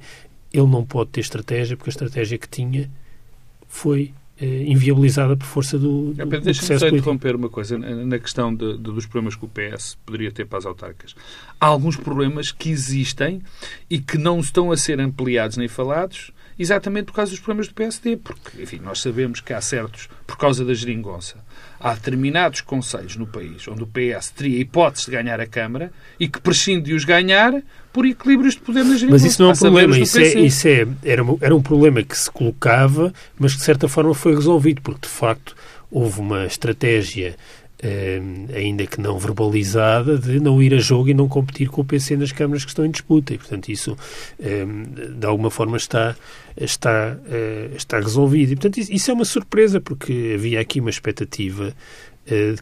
ele 0.54 0.68
não 0.68 0.86
pode 0.86 1.12
ter 1.12 1.22
estratégia, 1.22 1.76
porque 1.76 1.90
a 1.90 1.92
estratégia 1.92 2.38
que 2.38 2.48
tinha 2.48 2.90
foi 3.68 4.14
eh, 4.40 4.64
inviabilizada 4.68 5.36
por 5.36 5.46
força 5.46 5.78
do, 5.78 6.14
do, 6.14 6.26
do 6.26 6.42
Deixa-me 6.42 6.80
só 6.80 6.88
interromper 6.88 7.36
uma 7.36 7.50
coisa 7.50 7.78
na 7.78 8.20
questão 8.20 8.54
de, 8.54 8.74
de, 8.74 8.84
dos 8.84 9.06
problemas 9.06 9.36
que 9.36 9.46
o 9.46 9.50
PS 9.50 9.98
poderia 10.06 10.32
ter 10.32 10.46
para 10.46 10.60
as 10.60 10.66
autárquicas. 10.66 11.16
Há 11.60 11.66
alguns 11.68 11.96
problemas 11.96 12.52
que 12.52 12.70
existem 12.70 13.42
e 13.90 14.00
que 14.00 14.18
não 14.18 14.40
estão 14.40 14.72
a 14.72 14.78
ser 14.78 15.00
ampliados 15.00 15.58
nem 15.58 15.68
falados, 15.68 16.32
exatamente 16.58 17.06
por 17.06 17.14
causa 17.14 17.32
dos 17.32 17.40
problemas 17.40 17.68
do 17.68 17.74
PSD, 17.74 18.18
porque, 18.18 18.62
enfim, 18.62 18.80
nós 18.84 19.02
sabemos 19.02 19.42
que 19.42 19.54
há 19.54 19.62
certos, 19.62 20.08
por 20.26 20.38
causa 20.38 20.64
da 20.64 20.74
geringonça, 20.74 21.38
há 21.80 21.94
determinados 21.94 22.62
conselhos 22.62 23.16
no 23.16 23.28
país 23.28 23.68
onde 23.68 23.84
o 23.84 23.88
PS 23.88 24.32
teria 24.32 24.60
hipótese 24.60 25.06
de 25.06 25.12
ganhar 25.12 25.40
a 25.40 25.46
Câmara 25.46 25.92
e 26.20 26.28
que 26.28 26.40
prescinde 26.40 26.86
de 26.86 26.94
os 26.94 27.04
ganhar 27.04 27.62
por 27.92 28.06
equilíbrios 28.06 28.56
de 28.56 28.62
poder 28.62 28.84
na 28.84 28.96
geringonça. 28.96 29.24
Mas 29.24 29.24
isso 29.24 29.42
não 29.42 29.50
é 29.50 29.54
um 29.54 29.58
problema, 29.58 29.98
isso, 30.00 30.20
é, 30.20 30.40
isso 30.40 30.68
é, 30.68 30.88
era, 31.04 31.24
era 31.42 31.56
um 31.56 31.62
problema 31.62 32.04
que 32.04 32.18
se 32.18 32.32
colocava, 32.32 33.14
mas 33.38 33.54
que 33.54 33.60
de 33.60 33.66
certa 33.66 33.88
forma 33.88 34.14
foi 34.14 34.34
resolvido, 34.34 34.82
porque 34.82 35.08
de 35.08 35.14
facto 35.14 35.56
houve 35.92 36.20
uma 36.20 36.46
estratégia 36.46 37.36
ainda 38.54 38.86
que 38.86 39.00
não 39.00 39.18
verbalizada, 39.18 40.18
de 40.18 40.40
não 40.40 40.62
ir 40.62 40.74
a 40.74 40.78
jogo 40.78 41.10
e 41.10 41.14
não 41.14 41.28
competir 41.28 41.70
com 41.70 41.82
o 41.82 41.86
PC 41.86 42.18
nas 42.18 42.32
câmaras 42.32 42.64
que 42.64 42.72
estão 42.72 42.86
em 42.86 42.92
disputa. 42.92 43.34
E, 43.34 43.38
portanto, 43.38 43.70
isso, 43.70 43.98
eh, 44.40 44.66
de 45.18 45.26
alguma 45.26 45.50
forma, 45.50 45.78
está, 45.78 46.16
está, 46.56 47.18
eh, 47.30 47.72
está 47.76 48.00
resolvido. 48.00 48.54
E, 48.54 48.56
portanto, 48.56 48.78
isso 48.78 49.12
é 49.12 49.14
uma 49.14 49.26
surpresa, 49.26 49.80
porque 49.80 50.34
havia 50.36 50.60
aqui 50.60 50.80
uma 50.80 50.90
expectativa 50.90 51.68
eh, 51.70 52.15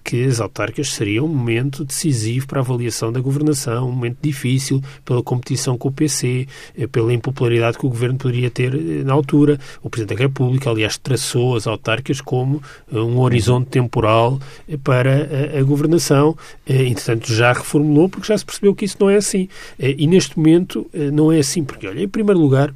que 0.04 0.26
as 0.26 0.41
autárquicas 0.41 0.89
seriam 0.89 1.26
um 1.26 1.30
momento 1.30 1.86
decisivo 1.86 2.47
para 2.47 2.60
a 2.60 2.63
avaliação 2.63 3.12
da 3.12 3.19
governação, 3.19 3.88
um 3.88 3.91
momento 3.91 4.17
difícil 4.21 4.82
pela 5.06 5.23
competição 5.23 5.78
com 5.78 5.88
o 5.88 5.91
PC, 5.91 6.47
eh, 6.78 6.88
pela 6.88 7.13
impopularidade 7.13 7.78
que 7.78 7.86
o 7.86 7.89
governo 7.89 8.17
poderia 8.17 8.49
ter 8.49 8.73
eh, 8.76 9.04
na 9.04 9.13
altura. 9.13 9.60
O 9.82 9.89
Presidente 9.89 10.17
da 10.17 10.23
República, 10.23 10.69
aliás, 10.69 10.97
traçou 10.97 11.56
as 11.56 11.65
autárquicas 11.65 12.19
como 12.19 12.62
um 12.91 13.19
horizonte 13.19 13.69
temporal 13.69 14.39
para 14.84 15.56
a, 15.56 15.60
a 15.60 15.63
governação. 15.63 16.36
Entretanto, 16.67 17.34
já 17.34 17.54
reformulou 17.54 18.10
porque 18.10 18.28
já 18.28 18.38
se 18.38 18.45
percebeu 18.45 18.76
que 18.76 18.86
isso 18.86 18.97
não 18.99 19.10
é 19.10 19.15
assim. 19.15 19.47
E 19.80 20.06
neste 20.08 20.38
momento 20.38 20.89
não 21.13 21.32
é 21.32 21.39
assim, 21.39 21.63
porque, 21.63 21.88
olha, 21.88 22.02
em 22.02 22.08
primeiro 22.08 22.39
lugar, 22.39 22.73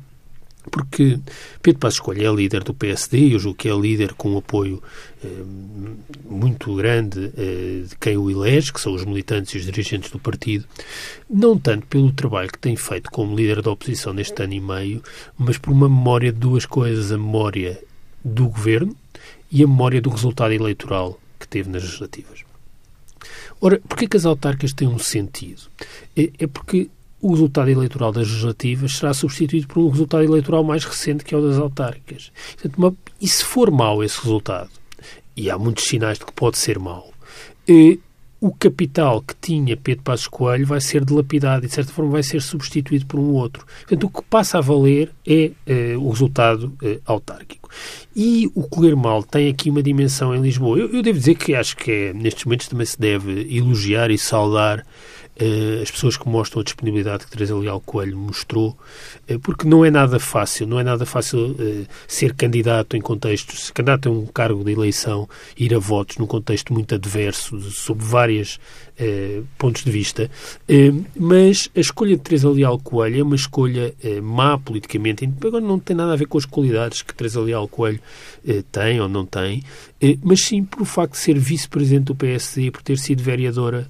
porque 0.69 1.19
Pedro 1.61 1.79
Passos 1.79 1.99
Coelho 1.99 2.27
é 2.27 2.35
líder 2.35 2.63
do 2.63 2.73
PSD, 2.73 3.33
eu 3.33 3.39
julgo 3.39 3.57
que 3.57 3.69
é 3.69 3.75
líder 3.75 4.13
com 4.13 4.31
um 4.31 4.37
apoio 4.37 4.81
eh, 5.23 5.27
muito 6.29 6.75
grande 6.75 7.31
eh, 7.37 7.83
de 7.87 7.95
quem 7.99 8.17
o 8.17 8.29
elege, 8.29 8.71
que 8.71 8.81
são 8.81 8.93
os 8.93 9.05
militantes 9.05 9.53
e 9.53 9.57
os 9.57 9.65
dirigentes 9.65 10.11
do 10.11 10.19
partido, 10.19 10.65
não 11.29 11.57
tanto 11.57 11.87
pelo 11.87 12.11
trabalho 12.11 12.51
que 12.51 12.59
tem 12.59 12.75
feito 12.75 13.09
como 13.11 13.35
líder 13.35 13.61
da 13.61 13.71
oposição 13.71 14.13
neste 14.13 14.41
ano 14.41 14.53
e 14.53 14.59
meio, 14.59 15.03
mas 15.37 15.57
por 15.57 15.71
uma 15.71 15.89
memória 15.89 16.31
de 16.31 16.39
duas 16.39 16.65
coisas, 16.65 17.11
a 17.11 17.17
memória 17.17 17.81
do 18.23 18.47
governo 18.47 18.95
e 19.51 19.63
a 19.63 19.67
memória 19.67 20.01
do 20.01 20.09
resultado 20.09 20.53
eleitoral 20.53 21.19
que 21.39 21.47
teve 21.47 21.69
nas 21.69 21.83
legislativas. 21.83 22.45
Ora, 23.59 23.79
porquê 23.87 24.07
que 24.07 24.17
as 24.17 24.25
autárquicas 24.25 24.73
têm 24.73 24.87
um 24.87 24.99
sentido? 24.99 25.63
É, 26.15 26.29
é 26.39 26.47
porque 26.47 26.89
o 27.21 27.31
resultado 27.31 27.69
eleitoral 27.69 28.11
das 28.11 28.27
legislativas 28.27 28.97
será 28.97 29.13
substituído 29.13 29.67
por 29.67 29.79
um 29.79 29.89
resultado 29.89 30.23
eleitoral 30.23 30.63
mais 30.63 30.83
recente, 30.83 31.23
que 31.23 31.33
é 31.33 31.37
o 31.37 31.41
das 31.41 31.57
autárquicas. 31.57 32.31
Portanto, 32.53 32.77
uma, 32.77 32.95
e 33.19 33.27
se 33.27 33.43
for 33.43 33.71
mau 33.71 34.03
esse 34.03 34.21
resultado, 34.21 34.69
e 35.35 35.49
há 35.49 35.57
muitos 35.57 35.85
sinais 35.85 36.19
de 36.19 36.25
que 36.25 36.33
pode 36.33 36.57
ser 36.57 36.79
mau, 36.79 37.11
eh, 37.67 37.97
o 38.39 38.53
capital 38.53 39.21
que 39.21 39.33
tinha 39.41 39.75
Pedro 39.75 40.03
Passos 40.03 40.27
Coelho 40.27 40.65
vai 40.65 40.79
ser 40.79 41.03
dilapidado 41.03 41.65
e, 41.65 41.67
de 41.67 41.73
certa 41.73 41.91
forma, 41.91 42.11
vai 42.11 42.23
ser 42.23 42.41
substituído 42.41 43.05
por 43.07 43.19
um 43.19 43.31
outro. 43.31 43.65
Portanto, 43.79 44.03
o 44.03 44.09
que 44.09 44.21
passa 44.29 44.59
a 44.59 44.61
valer 44.61 45.11
é 45.25 45.51
eh, 45.65 45.97
o 45.97 46.09
resultado 46.09 46.71
eh, 46.83 46.99
autárquico. 47.05 47.69
E 48.15 48.49
o 48.53 48.63
colher 48.63 48.95
mal 48.95 49.23
tem 49.23 49.49
aqui 49.49 49.69
uma 49.71 49.81
dimensão 49.81 50.35
em 50.35 50.41
Lisboa. 50.41 50.77
Eu, 50.77 50.93
eu 50.93 51.01
devo 51.01 51.17
dizer 51.17 51.35
que 51.35 51.55
acho 51.55 51.75
que 51.75 51.91
é, 51.91 52.13
nestes 52.13 52.45
momentos 52.45 52.67
também 52.67 52.85
se 52.85 52.99
deve 52.99 53.47
elogiar 53.55 54.11
e 54.11 54.17
saudar 54.19 54.85
as 55.81 55.91
pessoas 55.91 56.17
que 56.17 56.27
mostram 56.27 56.61
a 56.61 56.63
disponibilidade 56.63 57.25
que 57.25 57.31
Teresa 57.31 57.55
Leal 57.55 57.79
Coelho 57.81 58.17
mostrou, 58.17 58.77
uh, 59.29 59.39
porque 59.39 59.67
não 59.67 59.85
é 59.85 59.91
nada 59.91 60.19
fácil, 60.19 60.65
não 60.65 60.79
é 60.79 60.83
nada 60.83 61.05
fácil 61.05 61.51
uh, 61.51 61.87
ser 62.07 62.33
candidato 62.33 62.97
em 62.97 63.01
contextos, 63.01 63.67
ser 63.67 63.73
candidato 63.73 64.09
a 64.09 64.11
um 64.11 64.25
cargo 64.25 64.63
de 64.63 64.71
eleição, 64.71 65.29
ir 65.57 65.75
a 65.75 65.79
votos 65.79 66.17
num 66.17 66.25
contexto 66.25 66.73
muito 66.73 66.95
adverso, 66.95 67.59
sob 67.71 68.03
vários 68.03 68.59
pontos 69.59 69.83
de 69.83 69.91
vista, 69.91 70.31
mas 71.15 71.69
a 71.75 71.79
escolha 71.79 72.17
de 72.17 72.23
Teresa 72.23 72.49
Leal 72.49 72.79
Coelho 72.79 73.19
é 73.19 73.23
uma 73.23 73.35
escolha 73.35 73.93
má 74.23 74.57
politicamente, 74.57 75.23
agora 75.45 75.63
não 75.63 75.77
tem 75.77 75.95
nada 75.95 76.13
a 76.13 76.15
ver 76.15 76.25
com 76.25 76.35
as 76.35 76.45
qualidades 76.45 77.03
que 77.03 77.13
Teresa 77.13 77.39
Leal 77.39 77.67
Coelho 77.67 77.99
tem 78.71 78.99
ou 78.99 79.07
não 79.07 79.23
tem, 79.23 79.61
mas 80.23 80.41
sim 80.41 80.63
por 80.63 80.81
o 80.81 80.85
facto 80.85 81.11
de 81.11 81.19
ser 81.19 81.37
vice-presidente 81.37 82.05
do 82.05 82.15
PSD 82.15 82.63
e 82.63 82.71
por 82.71 82.81
ter 82.81 82.97
sido 82.97 83.21
vereadora 83.21 83.87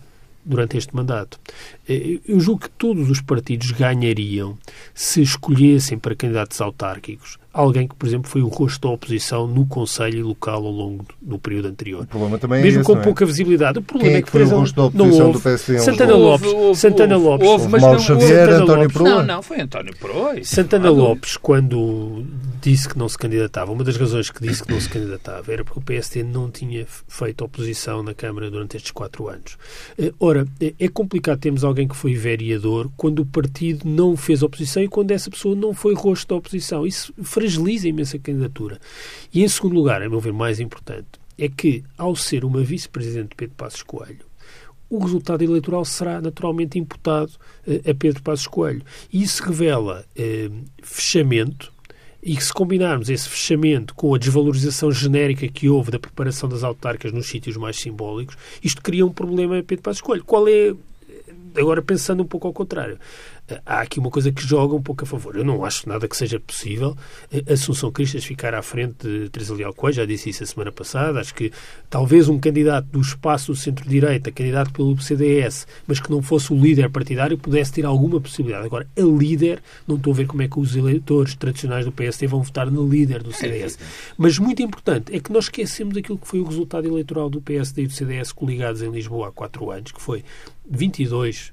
durante 0.47 0.77
este 0.77 0.95
mandato. 0.95 1.39
Eh, 1.87 2.21
eu 2.27 2.39
julgo 2.39 2.61
que 2.61 2.69
todos 2.69 3.09
os 3.09 3.21
partidos 3.21 3.71
ganhariam 3.71 4.57
se 4.93 5.21
escolhessem 5.21 5.99
para 5.99 6.15
candidatos 6.15 6.61
autárquicos 6.61 7.37
alguém 7.53 7.87
que, 7.87 7.95
por 7.95 8.07
exemplo, 8.07 8.29
foi 8.29 8.41
o 8.41 8.47
rosto 8.47 8.87
da 8.87 8.93
oposição 8.93 9.47
no 9.47 9.65
Conselho 9.65 10.27
local 10.27 10.65
ao 10.65 10.71
longo 10.71 11.05
do 11.21 11.39
período 11.39 11.67
anterior. 11.67 12.03
O 12.03 12.07
problema 12.07 12.37
também 12.37 12.61
Mesmo 12.61 12.81
é 12.81 12.83
com 12.83 12.97
pouca 12.97 13.23
é? 13.23 13.27
visibilidade. 13.27 13.79
O 13.79 13.81
problema 13.81 14.11
Quem 14.11 14.19
é 14.19 14.21
que, 14.21 14.31
foi 14.31 14.43
o 14.43 14.49
rosto 14.49 14.75
da 14.75 14.83
oposição 14.85 15.27
houve. 15.27 15.37
do 15.39 15.43
PSD 15.43 15.79
Santana 15.79 16.15
Lopes. 16.15 16.47
Houve, 16.47 16.65
houve, 16.65 16.79
Santana 16.79 17.17
Lopes. 17.17 17.47
Houve, 17.47 17.67
mas 17.67 17.81
Mauro 17.81 17.99
Xavier, 17.99 18.29
Santana 18.29 18.63
António. 18.63 18.89
Proa. 18.89 19.09
Não, 19.09 19.23
não, 19.23 19.41
foi 19.41 19.61
António 19.61 19.95
Proa. 19.97 20.43
Santana 20.43 20.89
Lopes, 20.89 21.37
quando 21.37 22.25
disse 22.61 22.89
que 22.89 22.97
não 22.97 23.07
se 23.07 23.17
candidatava, 23.17 23.71
uma 23.71 23.83
das 23.83 23.97
razões 23.97 24.29
que 24.29 24.41
disse 24.41 24.63
que 24.63 24.71
não 24.71 24.79
se 24.79 24.89
candidatava 24.89 25.51
era 25.51 25.63
porque 25.63 25.79
o 25.79 25.81
PSD 25.81 26.23
não 26.23 26.49
tinha 26.49 26.85
feito 27.07 27.43
oposição 27.43 28.03
na 28.03 28.13
Câmara 28.13 28.49
durante 28.49 28.77
estes 28.77 28.91
quatro 28.91 29.27
anos. 29.27 29.57
Eh, 29.97 30.13
ora, 30.19 30.45
é, 30.59 30.73
é 30.79 30.87
complicado 30.87 31.39
termos 31.39 31.63
alguém 31.63 31.87
que 31.87 31.95
foi 31.95 32.13
vereador 32.13 32.89
quando 32.97 33.19
o 33.19 33.25
partido 33.25 33.87
não 33.87 34.17
fez 34.17 34.43
oposição 34.43 34.83
e 34.83 34.87
quando 34.87 35.11
essa 35.11 35.29
pessoa 35.29 35.55
não 35.55 35.73
foi 35.73 35.93
rosto 35.93 36.27
da 36.27 36.35
oposição. 36.35 36.85
Isso 36.85 37.13
fragiliza 37.47 37.87
imenso 37.87 38.17
a 38.17 38.19
candidatura. 38.19 38.79
E 39.33 39.43
em 39.43 39.47
segundo 39.47 39.75
lugar, 39.75 40.01
a 40.01 40.09
meu 40.09 40.19
ver 40.19 40.33
mais 40.33 40.59
importante, 40.59 41.07
é 41.37 41.47
que 41.47 41.83
ao 41.97 42.15
ser 42.15 42.43
uma 42.43 42.61
vice-presidente 42.61 43.29
de 43.29 43.35
Pedro 43.35 43.55
Passos 43.55 43.83
Coelho, 43.83 44.25
o 44.89 44.99
resultado 44.99 45.43
eleitoral 45.43 45.83
será 45.85 46.21
naturalmente 46.21 46.79
imputado 46.79 47.31
uh, 47.67 47.89
a 47.89 47.93
Pedro 47.93 48.21
Passos 48.21 48.47
Coelho. 48.47 48.83
E 49.11 49.23
isso 49.23 49.43
revela 49.43 50.05
uh, 50.17 50.63
fechamento, 50.81 51.71
e 52.23 52.35
que 52.35 52.43
se 52.43 52.51
combinarmos 52.51 53.09
esse 53.09 53.29
fechamento 53.29 53.93
com 53.93 54.13
a 54.13 54.17
desvalorização 54.17 54.91
genérica 54.91 55.47
que 55.47 55.69
houve 55.69 55.91
da 55.91 55.99
preparação 55.99 56.49
das 56.49 56.63
autarcas 56.63 57.13
nos 57.13 57.27
sítios 57.27 57.55
mais 57.55 57.77
simbólicos, 57.77 58.35
isto 58.61 58.81
cria 58.81 59.05
um 59.05 59.11
problema 59.11 59.59
a 59.59 59.63
Pedro 59.63 59.83
Passos 59.83 60.01
Coelho. 60.01 60.25
Qual 60.25 60.47
é, 60.47 60.73
agora 61.55 61.81
pensando 61.81 62.23
um 62.23 62.25
pouco 62.25 62.47
ao 62.47 62.53
contrário, 62.53 62.97
há 63.65 63.81
aqui 63.81 63.99
uma 63.99 64.09
coisa 64.09 64.31
que 64.31 64.45
joga 64.45 64.75
um 64.75 64.81
pouco 64.81 65.03
a 65.03 65.07
favor. 65.07 65.35
Eu 65.35 65.43
não 65.43 65.63
acho 65.63 65.87
nada 65.87 66.07
que 66.07 66.15
seja 66.15 66.39
possível 66.39 66.95
Assunção 67.49 67.91
Cristas 67.91 68.25
ficar 68.25 68.53
à 68.53 68.61
frente 68.61 69.07
de 69.07 69.29
Teresa 69.29 69.53
Leal 69.53 69.73
Coelho, 69.73 69.95
já 69.95 70.05
disse 70.05 70.29
isso 70.29 70.43
a 70.43 70.45
semana 70.45 70.71
passada. 70.71 71.19
Acho 71.19 71.33
que 71.33 71.51
talvez 71.89 72.27
um 72.29 72.39
candidato 72.39 72.87
do 72.87 73.01
espaço 73.01 73.51
do 73.51 73.55
centro-direita, 73.55 74.31
candidato 74.31 74.71
pelo 74.71 74.99
CDS, 74.99 75.67
mas 75.85 75.99
que 75.99 76.11
não 76.11 76.21
fosse 76.21 76.51
o 76.53 76.59
líder 76.59 76.89
partidário, 76.89 77.37
pudesse 77.37 77.73
ter 77.73 77.85
alguma 77.85 78.19
possibilidade. 78.19 78.65
Agora, 78.65 78.87
a 78.97 79.01
líder, 79.01 79.61
não 79.87 79.95
estou 79.95 80.13
a 80.13 80.15
ver 80.15 80.27
como 80.27 80.41
é 80.41 80.47
que 80.47 80.59
os 80.59 80.75
eleitores 80.75 81.35
tradicionais 81.35 81.85
do 81.85 81.91
PSD 81.91 82.27
vão 82.27 82.41
votar 82.41 82.69
no 82.69 82.87
líder 82.87 83.23
do 83.23 83.31
CDS. 83.31 83.77
Mas 84.17 84.37
muito 84.37 84.61
importante 84.61 85.15
é 85.15 85.19
que 85.19 85.31
nós 85.31 85.45
esquecemos 85.45 85.95
aquilo 85.97 86.17
que 86.17 86.27
foi 86.27 86.39
o 86.39 86.45
resultado 86.45 86.87
eleitoral 86.87 87.29
do 87.29 87.41
PSD 87.41 87.83
e 87.83 87.87
do 87.87 87.93
CDS 87.93 88.31
coligados 88.31 88.81
em 88.81 88.91
Lisboa 88.91 89.29
há 89.29 89.31
quatro 89.31 89.71
anos, 89.71 89.91
que 89.91 90.01
foi 90.01 90.23
22%. 90.71 91.51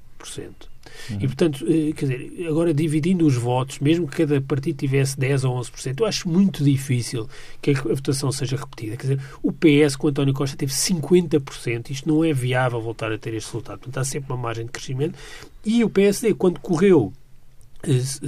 Uhum. 1.09 1.17
E, 1.21 1.27
portanto, 1.27 1.65
eh, 1.67 1.93
quer 1.93 2.05
dizer, 2.05 2.47
agora 2.47 2.73
dividindo 2.73 3.25
os 3.25 3.35
votos, 3.35 3.79
mesmo 3.79 4.07
que 4.07 4.17
cada 4.17 4.41
partido 4.41 4.77
tivesse 4.77 5.19
10 5.19 5.43
ou 5.43 5.59
11%, 5.59 5.99
eu 5.99 6.05
acho 6.05 6.29
muito 6.29 6.63
difícil 6.63 7.27
que 7.61 7.71
a 7.71 7.73
votação 7.73 8.31
seja 8.31 8.55
repetida. 8.55 8.97
Quer 8.97 9.03
dizer, 9.03 9.19
o 9.41 9.51
PS 9.51 9.95
com 9.95 10.07
António 10.07 10.33
Costa 10.33 10.57
teve 10.57 10.71
50%, 10.71 11.89
isto 11.89 12.07
não 12.07 12.23
é 12.23 12.33
viável 12.33 12.81
voltar 12.81 13.11
a 13.11 13.17
ter 13.17 13.33
este 13.33 13.47
resultado. 13.47 13.79
Portanto, 13.79 13.97
há 13.97 14.03
sempre 14.03 14.31
uma 14.31 14.41
margem 14.41 14.65
de 14.65 14.71
crescimento. 14.71 15.17
E 15.65 15.83
o 15.83 15.89
PSD, 15.89 16.33
quando 16.33 16.59
correu 16.59 17.11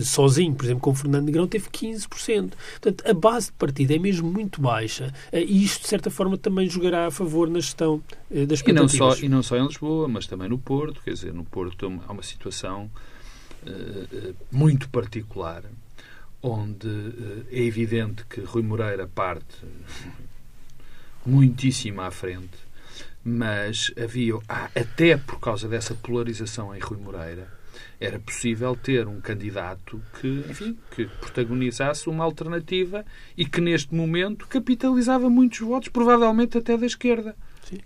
sozinho, 0.02 0.54
por 0.54 0.66
exemplo, 0.66 0.82
com 0.82 0.94
Fernando 0.94 1.26
Negrão, 1.26 1.48
teve 1.48 1.70
15%. 1.70 2.54
Portanto, 2.82 3.04
a 3.08 3.14
base 3.14 3.48
de 3.48 3.54
partida 3.54 3.96
é 3.96 4.00
mesmo 4.00 4.30
muito 4.32 4.62
baixa 4.62 5.14
eh, 5.32 5.44
e 5.44 5.64
isto, 5.64 5.82
de 5.82 5.88
certa 5.88 6.10
forma, 6.10 6.38
também 6.38 6.70
jogará 6.70 7.08
a 7.08 7.12
favor 7.12 7.50
na 7.50 7.60
gestão 7.60 8.02
eh, 8.32 8.46
das 8.46 8.62
e 8.62 8.74
não 8.74 8.88
só 8.88 9.16
E 9.16 9.30
não 9.30 9.44
só 9.44 9.58
em 9.58 9.66
Lisboa, 9.66 10.08
mas 10.08 10.28
também 10.28 10.50
no 10.50 10.58
Porto. 10.58 11.02
Quer 11.02 11.14
dizer, 11.14 11.34
no 11.34 11.44
Porto 11.44 12.02
há 12.08 12.12
uma 12.12 12.24
situação 12.24 12.90
uh, 13.64 14.36
muito 14.52 14.90
particular, 14.90 15.64
onde 16.42 16.88
uh, 16.88 17.46
é 17.52 17.62
evidente 17.62 18.26
que 18.26 18.42
Rui 18.42 18.64
Moreira 18.64 19.08
parte 19.08 19.66
muitíssimo 21.26 22.02
à 22.02 22.10
frente, 22.10 22.58
mas 23.24 23.92
havia, 24.02 24.34
até 24.48 25.18
por 25.18 25.40
causa 25.40 25.68
dessa 25.68 25.94
polarização 25.94 26.74
em 26.74 26.80
Rui 26.80 26.98
Moreira, 26.98 27.57
era 28.00 28.20
possível 28.20 28.76
ter 28.76 29.08
um 29.08 29.20
candidato 29.20 30.02
que, 30.20 30.46
enfim, 30.50 30.78
que 30.96 31.06
protagonizasse 31.06 32.10
uma 32.10 32.24
alternativa 32.24 33.06
e 33.36 33.46
que 33.46 33.60
neste 33.60 33.94
momento 33.94 34.48
capitalizava 34.48 35.30
muitos 35.30 35.60
votos, 35.60 35.90
provavelmente 35.90 36.58
até 36.58 36.78
da 36.78 36.86
esquerda. 36.86 37.36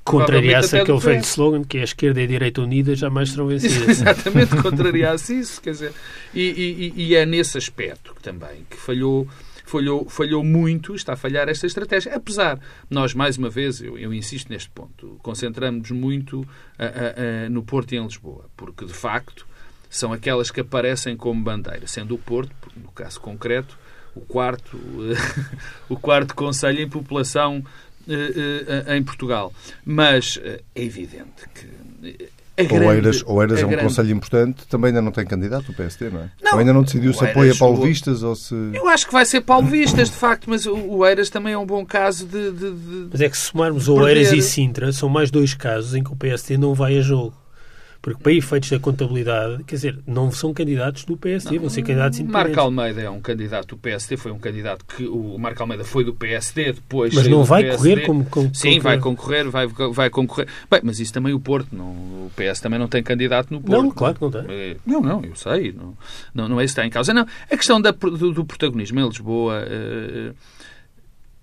Contrariasse 0.04 0.78
aquele 0.78 1.00
velho 1.00 1.22
slogan 1.22 1.64
que 1.64 1.78
é 1.78 1.82
a 1.82 1.86
esquerda 1.86 2.22
e 2.22 2.24
a 2.26 2.28
direita 2.28 2.62
unidas 2.62 3.00
jamais 3.00 3.30
serão 3.32 3.48
vencidas. 3.48 3.90
Exatamente, 3.90 4.56
contrariasse 4.62 5.40
isso. 5.40 5.62
Quer 5.62 5.72
dizer, 5.72 5.94
e, 6.34 6.94
e, 6.96 7.04
e, 7.04 7.16
é 7.16 7.26
nesse 7.26 7.58
aspecto 7.58 8.14
que 8.14 8.22
também 8.22 8.66
que 8.70 8.78
falhou 8.78 9.28
falhou, 9.72 10.10
falhou 10.10 10.44
muito, 10.44 10.94
está 10.94 11.14
a 11.14 11.16
falhar 11.16 11.48
esta 11.48 11.66
estratégia. 11.66 12.14
Apesar, 12.14 12.60
nós, 12.90 13.14
mais 13.14 13.38
uma 13.38 13.50
vez, 13.50 13.82
eu, 13.82 13.98
eu 13.98 14.14
insisto 14.14 14.50
neste 14.50 14.70
ponto, 14.70 15.18
concentramos-nos 15.24 15.92
muito 15.92 16.46
a, 16.78 16.86
a, 16.86 17.46
a, 17.46 17.50
no 17.50 17.64
Porto 17.64 17.94
e 17.94 17.98
em 17.98 18.04
Lisboa, 18.04 18.50
porque, 18.58 18.86
de 18.86 18.94
facto, 18.94 19.48
são 19.92 20.14
aquelas 20.14 20.50
que 20.50 20.62
aparecem 20.62 21.18
como 21.18 21.44
bandeira, 21.44 21.86
sendo 21.86 22.16
o 22.16 22.18
Porto, 22.18 22.56
no 22.76 22.92
caso 22.92 23.20
concreto, 23.20 23.78
o 24.16 24.22
quarto, 24.22 24.80
o 25.90 25.98
quarto 25.98 26.34
conselho 26.34 26.80
em 26.80 26.90
população 26.90 27.64
eh, 28.08 28.84
eh, 28.88 28.98
em 28.98 29.04
Portugal. 29.04 29.54
Mas 29.86 30.40
eh, 30.44 30.62
é 30.74 30.84
evidente 30.84 31.48
que 31.54 32.32
grande, 32.64 32.86
Oeiras, 32.86 33.24
Oeiras 33.26 33.60
é 33.60 33.66
um 33.66 33.70
grande... 33.70 33.84
conselho 33.84 34.12
importante, 34.12 34.68
também 34.68 34.90
ainda 34.90 35.02
não 35.02 35.12
tem 35.12 35.26
candidato 35.26 35.72
o 35.72 35.74
PSD, 35.74 36.10
não 36.10 36.22
é? 36.22 36.32
Não, 36.42 36.54
ou 36.54 36.60
ainda 36.60 36.74
não 36.74 36.84
decidiu 36.84 37.14
se 37.14 37.26
apoia 37.26 37.56
Paulo 37.56 37.82
Vistas 37.84 38.24
ou 38.24 38.36
se... 38.36 38.54
Eu 38.74 38.88
acho 38.88 39.06
que 39.06 39.14
vai 39.14 39.26
ser 39.26 39.42
Paulo 39.42 39.68
Vistas, 39.68 40.10
de 40.10 40.16
facto, 40.16 40.50
mas 40.50 40.66
o 40.66 40.98
Oeiras 40.98 41.30
também 41.30 41.54
é 41.54 41.58
um 41.58 41.66
bom 41.66 41.86
caso 41.86 42.26
de... 42.26 42.52
de, 42.52 42.72
de 42.72 43.08
mas 43.12 43.22
é 43.22 43.30
que 43.30 43.38
se 43.38 43.48
somarmos 43.48 43.88
Oeiras 43.88 44.32
e 44.32 44.42
Sintra, 44.42 44.92
são 44.92 45.10
mais 45.10 45.32
dois 45.32 45.54
casos 45.54 45.96
em 45.96 46.04
que 46.04 46.12
o 46.12 46.16
PSD 46.16 46.58
não 46.58 46.74
vai 46.74 46.98
a 46.98 47.02
jogo. 47.02 47.41
Porque 48.02 48.24
para 48.24 48.34
efeitos 48.34 48.72
da 48.72 48.80
contabilidade, 48.80 49.64
quer 49.64 49.76
dizer, 49.76 50.00
não 50.08 50.32
são 50.32 50.52
candidatos 50.52 51.06
do 51.06 51.16
PSD, 51.16 51.56
não, 51.56 51.62
vão 51.62 51.70
ser 51.70 51.84
candidatos 51.84 52.20
independentes. 52.20 52.56
Marco 52.56 52.60
Almeida 52.60 53.02
é 53.02 53.10
um 53.12 53.22
candidato 53.22 53.68
do 53.68 53.78
PSD, 53.78 54.18
foi 54.18 54.32
um 54.32 54.40
candidato 54.40 54.84
que 54.86 55.06
o 55.06 55.38
Marco 55.38 55.62
Almeida 55.62 55.84
foi 55.84 56.04
do 56.04 56.12
PSD, 56.12 56.74
depois 56.74 57.14
Mas 57.14 57.28
não 57.28 57.44
vai 57.44 57.70
correr 57.70 58.04
como, 58.04 58.26
como 58.26 58.56
Sim, 58.56 58.80
vai 58.80 58.98
concorrer, 58.98 59.48
vai, 59.52 59.68
vai 59.68 60.10
concorrer. 60.10 60.48
Bem, 60.70 60.82
mas 60.84 61.00
isso 61.00 61.14
também 61.14 61.32
o 61.32 61.40
Porto, 61.40 61.76
não, 61.76 61.92
o 61.92 62.32
PS 62.36 62.60
também 62.60 62.80
não 62.80 62.88
tem 62.88 63.04
candidato 63.04 63.54
no 63.54 63.62
Porto. 63.62 63.84
Não, 63.84 63.92
claro 63.92 64.16
que 64.16 64.22
não 64.22 64.32
tem. 64.32 64.46
É, 64.50 64.78
não, 64.84 65.02
não, 65.02 65.24
eu 65.24 65.36
sei, 65.36 65.72
não, 65.72 65.96
não, 66.34 66.50
não 66.50 66.60
é 66.60 66.66
isso 66.66 66.74
que 66.74 66.80
está 66.80 66.88
em 66.88 66.90
causa. 66.90 67.14
Não, 67.14 67.28
a 67.52 67.56
questão 67.56 67.80
da, 67.80 67.92
do, 67.92 68.32
do, 68.32 68.44
protagonismo 68.44 69.00
em 69.00 69.08
Lisboa, 69.08 69.64
uh, 69.64 70.36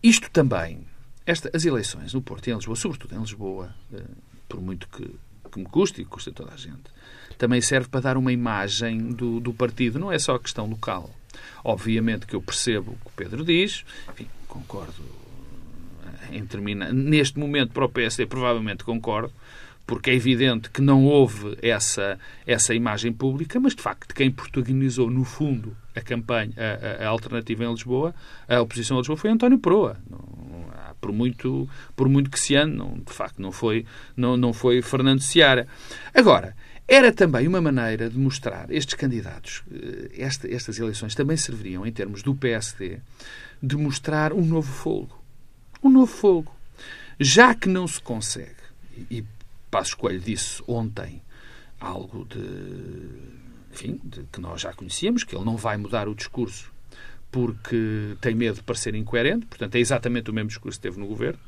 isto 0.02 0.28
também, 0.32 0.80
esta, 1.24 1.52
as 1.54 1.64
eleições 1.64 2.12
no 2.12 2.20
Porto 2.20 2.48
e 2.48 2.50
em 2.50 2.56
Lisboa, 2.56 2.74
sobretudo 2.74 3.14
em 3.14 3.20
Lisboa, 3.20 3.72
uh, 3.92 4.02
por 4.48 4.60
muito 4.60 4.88
que 4.88 5.08
que 5.48 5.58
me 5.58 5.66
custa 5.66 6.00
e 6.00 6.04
custa 6.04 6.32
toda 6.32 6.52
a 6.52 6.56
gente, 6.56 6.90
também 7.36 7.60
serve 7.60 7.88
para 7.88 8.00
dar 8.00 8.16
uma 8.16 8.32
imagem 8.32 9.12
do, 9.12 9.40
do 9.40 9.52
partido, 9.52 9.98
não 9.98 10.10
é 10.10 10.18
só 10.18 10.34
a 10.34 10.40
questão 10.40 10.66
local. 10.66 11.10
Obviamente 11.64 12.26
que 12.26 12.34
eu 12.34 12.42
percebo 12.42 12.92
o 12.92 12.96
que 12.96 13.06
o 13.06 13.12
Pedro 13.16 13.44
diz, 13.44 13.84
enfim, 14.10 14.26
concordo 14.46 15.02
em 16.32 16.44
terminar. 16.44 16.92
Neste 16.92 17.38
momento, 17.38 17.72
para 17.72 17.84
o 17.84 17.88
PSD, 17.88 18.26
provavelmente 18.26 18.84
concordo, 18.84 19.32
porque 19.86 20.10
é 20.10 20.14
evidente 20.14 20.68
que 20.68 20.82
não 20.82 21.06
houve 21.06 21.56
essa, 21.62 22.18
essa 22.46 22.74
imagem 22.74 23.10
pública, 23.10 23.58
mas 23.58 23.74
de 23.74 23.80
facto 23.80 24.14
quem 24.14 24.30
protagonizou 24.30 25.10
no 25.10 25.24
fundo 25.24 25.74
a 25.96 26.00
campanha, 26.02 26.52
a, 26.56 27.04
a, 27.04 27.08
alternativa 27.08 27.64
em 27.64 27.70
Lisboa, 27.70 28.14
a 28.46 28.60
oposição 28.60 28.98
a 28.98 29.00
Lisboa 29.00 29.16
foi 29.16 29.30
António 29.30 29.58
Proa. 29.58 29.96
Não, 30.10 30.67
por 31.00 31.12
muito, 31.12 31.68
por 31.96 32.08
muito 32.08 32.30
que 32.30 32.38
se 32.38 32.56
ande, 32.56 32.76
não, 32.76 32.98
de 32.98 33.12
facto 33.12 33.40
não 33.40 33.52
foi, 33.52 33.84
não, 34.16 34.36
não 34.36 34.52
foi 34.52 34.82
Fernando 34.82 35.20
Seara. 35.20 35.66
Agora, 36.14 36.54
era 36.86 37.12
também 37.12 37.46
uma 37.46 37.60
maneira 37.60 38.08
de 38.08 38.18
mostrar 38.18 38.70
estes 38.70 38.94
candidatos, 38.94 39.62
eh, 39.70 40.10
esta, 40.16 40.50
estas 40.50 40.78
eleições 40.78 41.14
também 41.14 41.36
serviriam, 41.36 41.86
em 41.86 41.92
termos 41.92 42.22
do 42.22 42.34
PSD, 42.34 42.98
de 43.62 43.76
mostrar 43.76 44.32
um 44.32 44.44
novo 44.44 44.72
fogo. 44.72 45.22
Um 45.82 45.90
novo 45.90 46.10
fogo. 46.10 46.54
Já 47.20 47.54
que 47.54 47.68
não 47.68 47.86
se 47.86 48.00
consegue, 48.00 48.56
e 49.10 49.24
Passo 49.70 49.96
Coelho 49.96 50.20
disse 50.20 50.62
ontem 50.66 51.20
algo 51.78 52.24
de, 52.24 52.40
enfim, 53.72 54.00
de, 54.02 54.24
que 54.32 54.40
nós 54.40 54.60
já 54.60 54.72
conhecíamos, 54.72 55.24
que 55.24 55.36
ele 55.36 55.44
não 55.44 55.56
vai 55.56 55.76
mudar 55.76 56.08
o 56.08 56.14
discurso 56.14 56.72
porque 57.30 58.16
tem 58.20 58.34
medo 58.34 58.56
de 58.56 58.62
parecer 58.62 58.94
incoerente, 58.94 59.46
portanto 59.46 59.74
é 59.74 59.78
exatamente 59.78 60.30
o 60.30 60.34
mesmo 60.34 60.48
discurso 60.48 60.78
que 60.78 60.82
teve 60.82 60.98
no 60.98 61.06
governo. 61.06 61.38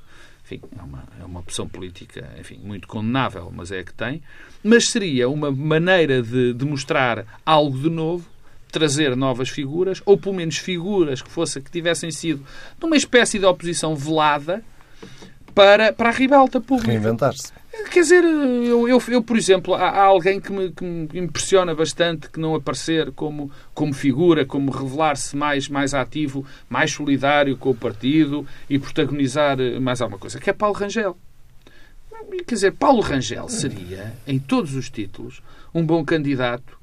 Enfim, 0.44 0.60
é 0.76 0.82
uma, 0.82 1.04
é 1.20 1.24
uma 1.24 1.40
opção 1.40 1.68
política 1.68 2.28
enfim, 2.38 2.58
muito 2.62 2.88
condenável, 2.88 3.52
mas 3.54 3.70
é 3.70 3.80
a 3.80 3.84
que 3.84 3.94
tem. 3.94 4.22
Mas 4.64 4.88
seria 4.88 5.28
uma 5.28 5.50
maneira 5.50 6.22
de, 6.22 6.64
mostrar 6.64 7.24
algo 7.46 7.78
de 7.78 7.88
novo, 7.88 8.28
trazer 8.70 9.16
novas 9.16 9.48
figuras, 9.48 10.02
ou 10.04 10.18
pelo 10.18 10.34
menos 10.34 10.56
figuras 10.58 11.22
que, 11.22 11.30
fosse, 11.30 11.60
que 11.60 11.70
tivessem 11.70 12.10
sido 12.10 12.44
numa 12.80 12.96
espécie 12.96 13.38
de 13.38 13.44
oposição 13.44 13.94
velada 13.94 14.64
para, 15.54 15.92
para 15.92 16.08
a 16.08 16.12
ribalta 16.12 16.60
pública. 16.60 16.90
Reinventar-se. 16.90 17.52
Quer 17.90 18.00
dizer, 18.00 18.24
eu, 18.24 18.88
eu, 18.88 19.00
eu 19.08 19.22
por 19.22 19.36
exemplo, 19.36 19.74
há, 19.74 19.88
há 19.88 20.02
alguém 20.02 20.40
que 20.40 20.52
me, 20.52 20.70
que 20.72 20.84
me, 20.84 21.08
impressiona 21.14 21.74
bastante 21.74 22.28
que 22.28 22.40
não 22.40 22.54
aparecer 22.54 23.12
como, 23.12 23.50
como 23.72 23.92
figura, 23.92 24.44
como 24.44 24.70
revelar-se 24.72 25.36
mais, 25.36 25.68
mais 25.68 25.94
ativo, 25.94 26.44
mais 26.68 26.90
solidário 26.90 27.56
com 27.56 27.70
o 27.70 27.74
partido 27.74 28.46
e 28.68 28.78
protagonizar 28.78 29.56
mais 29.80 30.00
alguma 30.00 30.18
coisa, 30.18 30.40
que 30.40 30.50
é 30.50 30.52
Paulo 30.52 30.74
Rangel. 30.74 31.16
Quer 32.46 32.54
dizer, 32.54 32.72
Paulo 32.72 33.00
Rangel 33.00 33.48
seria, 33.48 34.14
em 34.26 34.38
todos 34.38 34.74
os 34.74 34.90
títulos, 34.90 35.40
um 35.74 35.84
bom 35.84 36.04
candidato. 36.04 36.78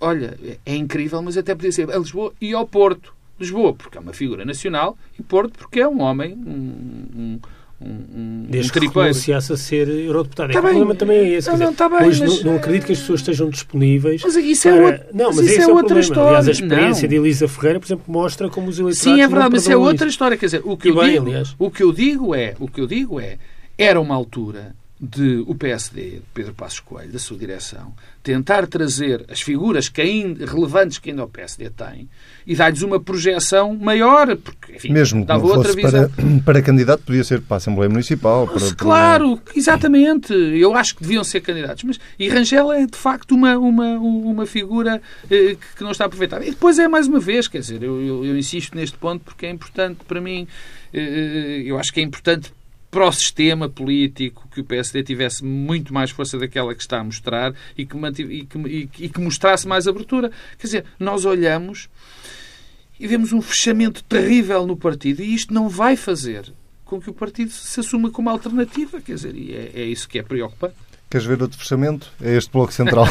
Olha, 0.00 0.38
é 0.64 0.76
incrível, 0.76 1.20
mas 1.22 1.36
até 1.36 1.54
podia 1.54 1.72
ser 1.72 1.90
a 1.90 1.98
Lisboa 1.98 2.32
e 2.40 2.52
ao 2.52 2.66
Porto. 2.66 3.14
Lisboa, 3.38 3.74
porque 3.74 3.98
é 3.98 4.00
uma 4.00 4.14
figura 4.14 4.44
nacional, 4.44 4.96
e 5.18 5.22
Porto, 5.22 5.58
porque 5.58 5.80
é 5.80 5.88
um 5.88 6.00
homem, 6.00 6.32
um, 6.34 7.06
um 7.14 7.40
um, 7.80 7.88
um, 7.88 8.46
Desde 8.48 8.70
um 8.70 8.80
que 8.80 8.98
renunciasse 8.98 9.52
a 9.52 9.56
ser 9.56 9.86
eurodeputado. 9.88 10.52
Tá 10.52 10.58
é, 10.58 10.60
o 10.60 10.64
problema 10.64 10.94
também 10.94 11.18
é 11.18 11.28
esse. 11.34 11.50
Não, 11.50 11.58
não, 11.58 11.74
tá 11.74 11.88
bem, 11.88 12.08
hoje 12.08 12.20
mas... 12.20 12.42
não, 12.42 12.52
não, 12.52 12.58
acredito 12.58 12.86
que 12.86 12.92
as 12.92 13.00
pessoas 13.00 13.20
estejam 13.20 13.50
disponíveis. 13.50 14.22
Mas 14.24 14.36
isso 14.36 14.68
é 14.68 14.72
para... 14.72 14.80
é, 14.80 14.84
outra, 14.86 15.06
não, 15.12 15.26
mas, 15.26 15.36
mas 15.36 15.46
isso 15.46 15.60
é, 15.60 15.62
é 15.62 15.66
outra 15.66 15.74
problema. 15.74 16.00
história. 16.00 16.28
Aliás, 16.28 16.48
a 16.48 16.50
experiência 16.50 17.02
não. 17.02 17.08
de 17.08 17.14
Elisa 17.16 17.48
Ferreira, 17.48 17.80
por 17.80 17.86
exemplo, 17.86 18.04
mostra 18.08 18.48
como 18.48 18.68
os 18.68 18.78
eleitores. 18.78 18.98
Sim, 18.98 19.20
é 19.20 19.28
verdade, 19.28 19.50
mas 19.52 19.68
é 19.68 19.76
outra 19.76 20.08
história. 20.08 20.36
Quer 20.38 20.46
dizer, 20.46 20.62
o 20.64 20.76
que, 20.76 20.88
eu 20.88 20.94
bem, 20.96 21.12
digo, 21.12 21.26
aliás. 21.26 21.54
o 21.58 21.70
que 21.70 21.82
eu 21.82 21.92
digo 21.92 22.34
é, 22.34 22.54
o 22.58 22.66
que 22.66 22.80
eu 22.80 22.86
digo 22.86 23.20
é, 23.20 23.36
era 23.76 24.00
uma 24.00 24.14
altura 24.14 24.74
de 24.98 25.44
o 25.46 25.54
PSD, 25.54 26.22
Pedro 26.32 26.54
Passos 26.54 26.80
Coelho, 26.80 27.12
da 27.12 27.18
sua 27.18 27.36
direção, 27.36 27.92
tentar 28.22 28.66
trazer 28.66 29.26
as 29.28 29.42
figuras 29.42 29.90
que 29.90 30.00
ainda, 30.00 30.46
relevantes 30.46 30.98
que 30.98 31.10
ainda 31.10 31.22
o 31.22 31.28
PSD 31.28 31.68
tem 31.68 32.08
e 32.46 32.56
dar-lhes 32.56 32.80
uma 32.80 32.98
projeção 32.98 33.76
maior, 33.76 34.34
porque, 34.36 34.72
enfim, 34.76 34.92
Mesmo 34.92 35.24
dava 35.24 35.46
outra 35.46 35.74
visão. 35.74 36.08
Para, 36.08 36.24
para 36.44 36.62
candidato, 36.62 37.02
podia 37.02 37.22
ser 37.22 37.42
para 37.42 37.56
a 37.56 37.58
Assembleia 37.58 37.90
Municipal. 37.90 38.48
Para, 38.48 38.74
claro, 38.74 39.36
para... 39.36 39.58
exatamente. 39.58 40.32
Eu 40.32 40.74
acho 40.74 40.96
que 40.96 41.02
deviam 41.02 41.22
ser 41.22 41.42
candidatos. 41.42 41.84
Mas, 41.84 42.00
e 42.18 42.28
Rangel 42.30 42.72
é, 42.72 42.86
de 42.86 42.96
facto, 42.96 43.32
uma, 43.32 43.58
uma, 43.58 43.98
uma 43.98 44.46
figura 44.46 45.02
eh, 45.30 45.56
que 45.76 45.84
não 45.84 45.90
está 45.90 46.06
aproveitada. 46.06 46.42
E 46.44 46.50
depois 46.50 46.78
é, 46.78 46.88
mais 46.88 47.06
uma 47.06 47.20
vez, 47.20 47.48
quer 47.48 47.58
dizer, 47.58 47.82
eu, 47.82 48.00
eu, 48.00 48.24
eu 48.24 48.38
insisto 48.38 48.74
neste 48.74 48.96
ponto 48.96 49.22
porque 49.22 49.44
é 49.44 49.50
importante 49.50 49.98
para 50.08 50.22
mim, 50.22 50.48
eh, 50.94 51.00
eh 51.00 51.62
eu 51.66 51.78
acho 51.78 51.92
que 51.92 52.00
é 52.00 52.02
importante 52.02 52.50
para 52.90 53.06
o 53.06 53.12
sistema 53.12 53.68
político 53.68 54.48
que 54.50 54.60
o 54.60 54.64
PSD 54.64 55.02
tivesse 55.02 55.44
muito 55.44 55.92
mais 55.92 56.10
força 56.10 56.38
daquela 56.38 56.74
que 56.74 56.80
está 56.80 57.00
a 57.00 57.04
mostrar 57.04 57.54
e 57.76 57.84
que, 57.84 57.96
e 58.22 58.46
que, 58.46 59.04
e 59.04 59.08
que 59.08 59.20
mostrasse 59.20 59.66
mais 59.66 59.86
abertura. 59.86 60.30
Quer 60.58 60.66
dizer, 60.66 60.84
nós 60.98 61.24
olhamos 61.24 61.88
e 62.98 63.06
vemos 63.06 63.32
um 63.32 63.42
fechamento 63.42 64.02
terrível 64.04 64.66
no 64.66 64.76
partido 64.76 65.22
e 65.22 65.34
isto 65.34 65.52
não 65.52 65.68
vai 65.68 65.96
fazer 65.96 66.52
com 66.84 67.00
que 67.00 67.10
o 67.10 67.12
partido 67.12 67.50
se 67.50 67.80
assuma 67.80 68.10
como 68.10 68.30
alternativa. 68.30 69.00
Quer 69.00 69.14
dizer, 69.14 69.36
e 69.36 69.52
é, 69.52 69.72
é 69.74 69.84
isso 69.84 70.08
que 70.08 70.18
é 70.18 70.22
preocupante. 70.22 70.76
Queres 71.08 71.26
ver 71.26 71.40
outro 71.40 71.56
fechamento? 71.56 72.08
É 72.20 72.36
este 72.36 72.50
bloco 72.50 72.72
central. 72.72 73.06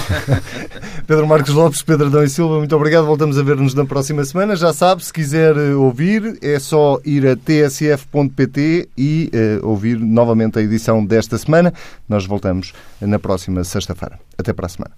Pedro 1.07 1.25
Marcos 1.25 1.53
Lopes, 1.53 1.81
Pedro 1.81 2.07
Adão 2.07 2.23
e 2.23 2.29
Silva, 2.29 2.57
muito 2.57 2.75
obrigado. 2.75 3.05
Voltamos 3.05 3.37
a 3.37 3.43
ver-nos 3.43 3.73
na 3.73 3.85
próxima 3.85 4.23
semana. 4.25 4.55
Já 4.55 4.73
sabe, 4.73 5.03
se 5.03 5.13
quiser 5.13 5.55
eh, 5.55 5.73
ouvir, 5.73 6.37
é 6.41 6.59
só 6.59 6.99
ir 7.05 7.25
a 7.25 7.37
tsf.pt 7.37 8.89
e 8.97 9.31
uh, 9.33 9.67
ouvir 9.67 9.97
novamente 9.97 10.59
a 10.59 10.61
edição 10.61 11.05
desta 11.05 11.37
semana. 11.37 11.73
Nós 12.07 12.25
voltamos 12.25 12.73
na 12.99 13.17
próxima 13.17 13.63
sexta-feira. 13.63 14.19
Até 14.37 14.51
para 14.51 14.65
a 14.65 14.69
semana. 14.69 14.91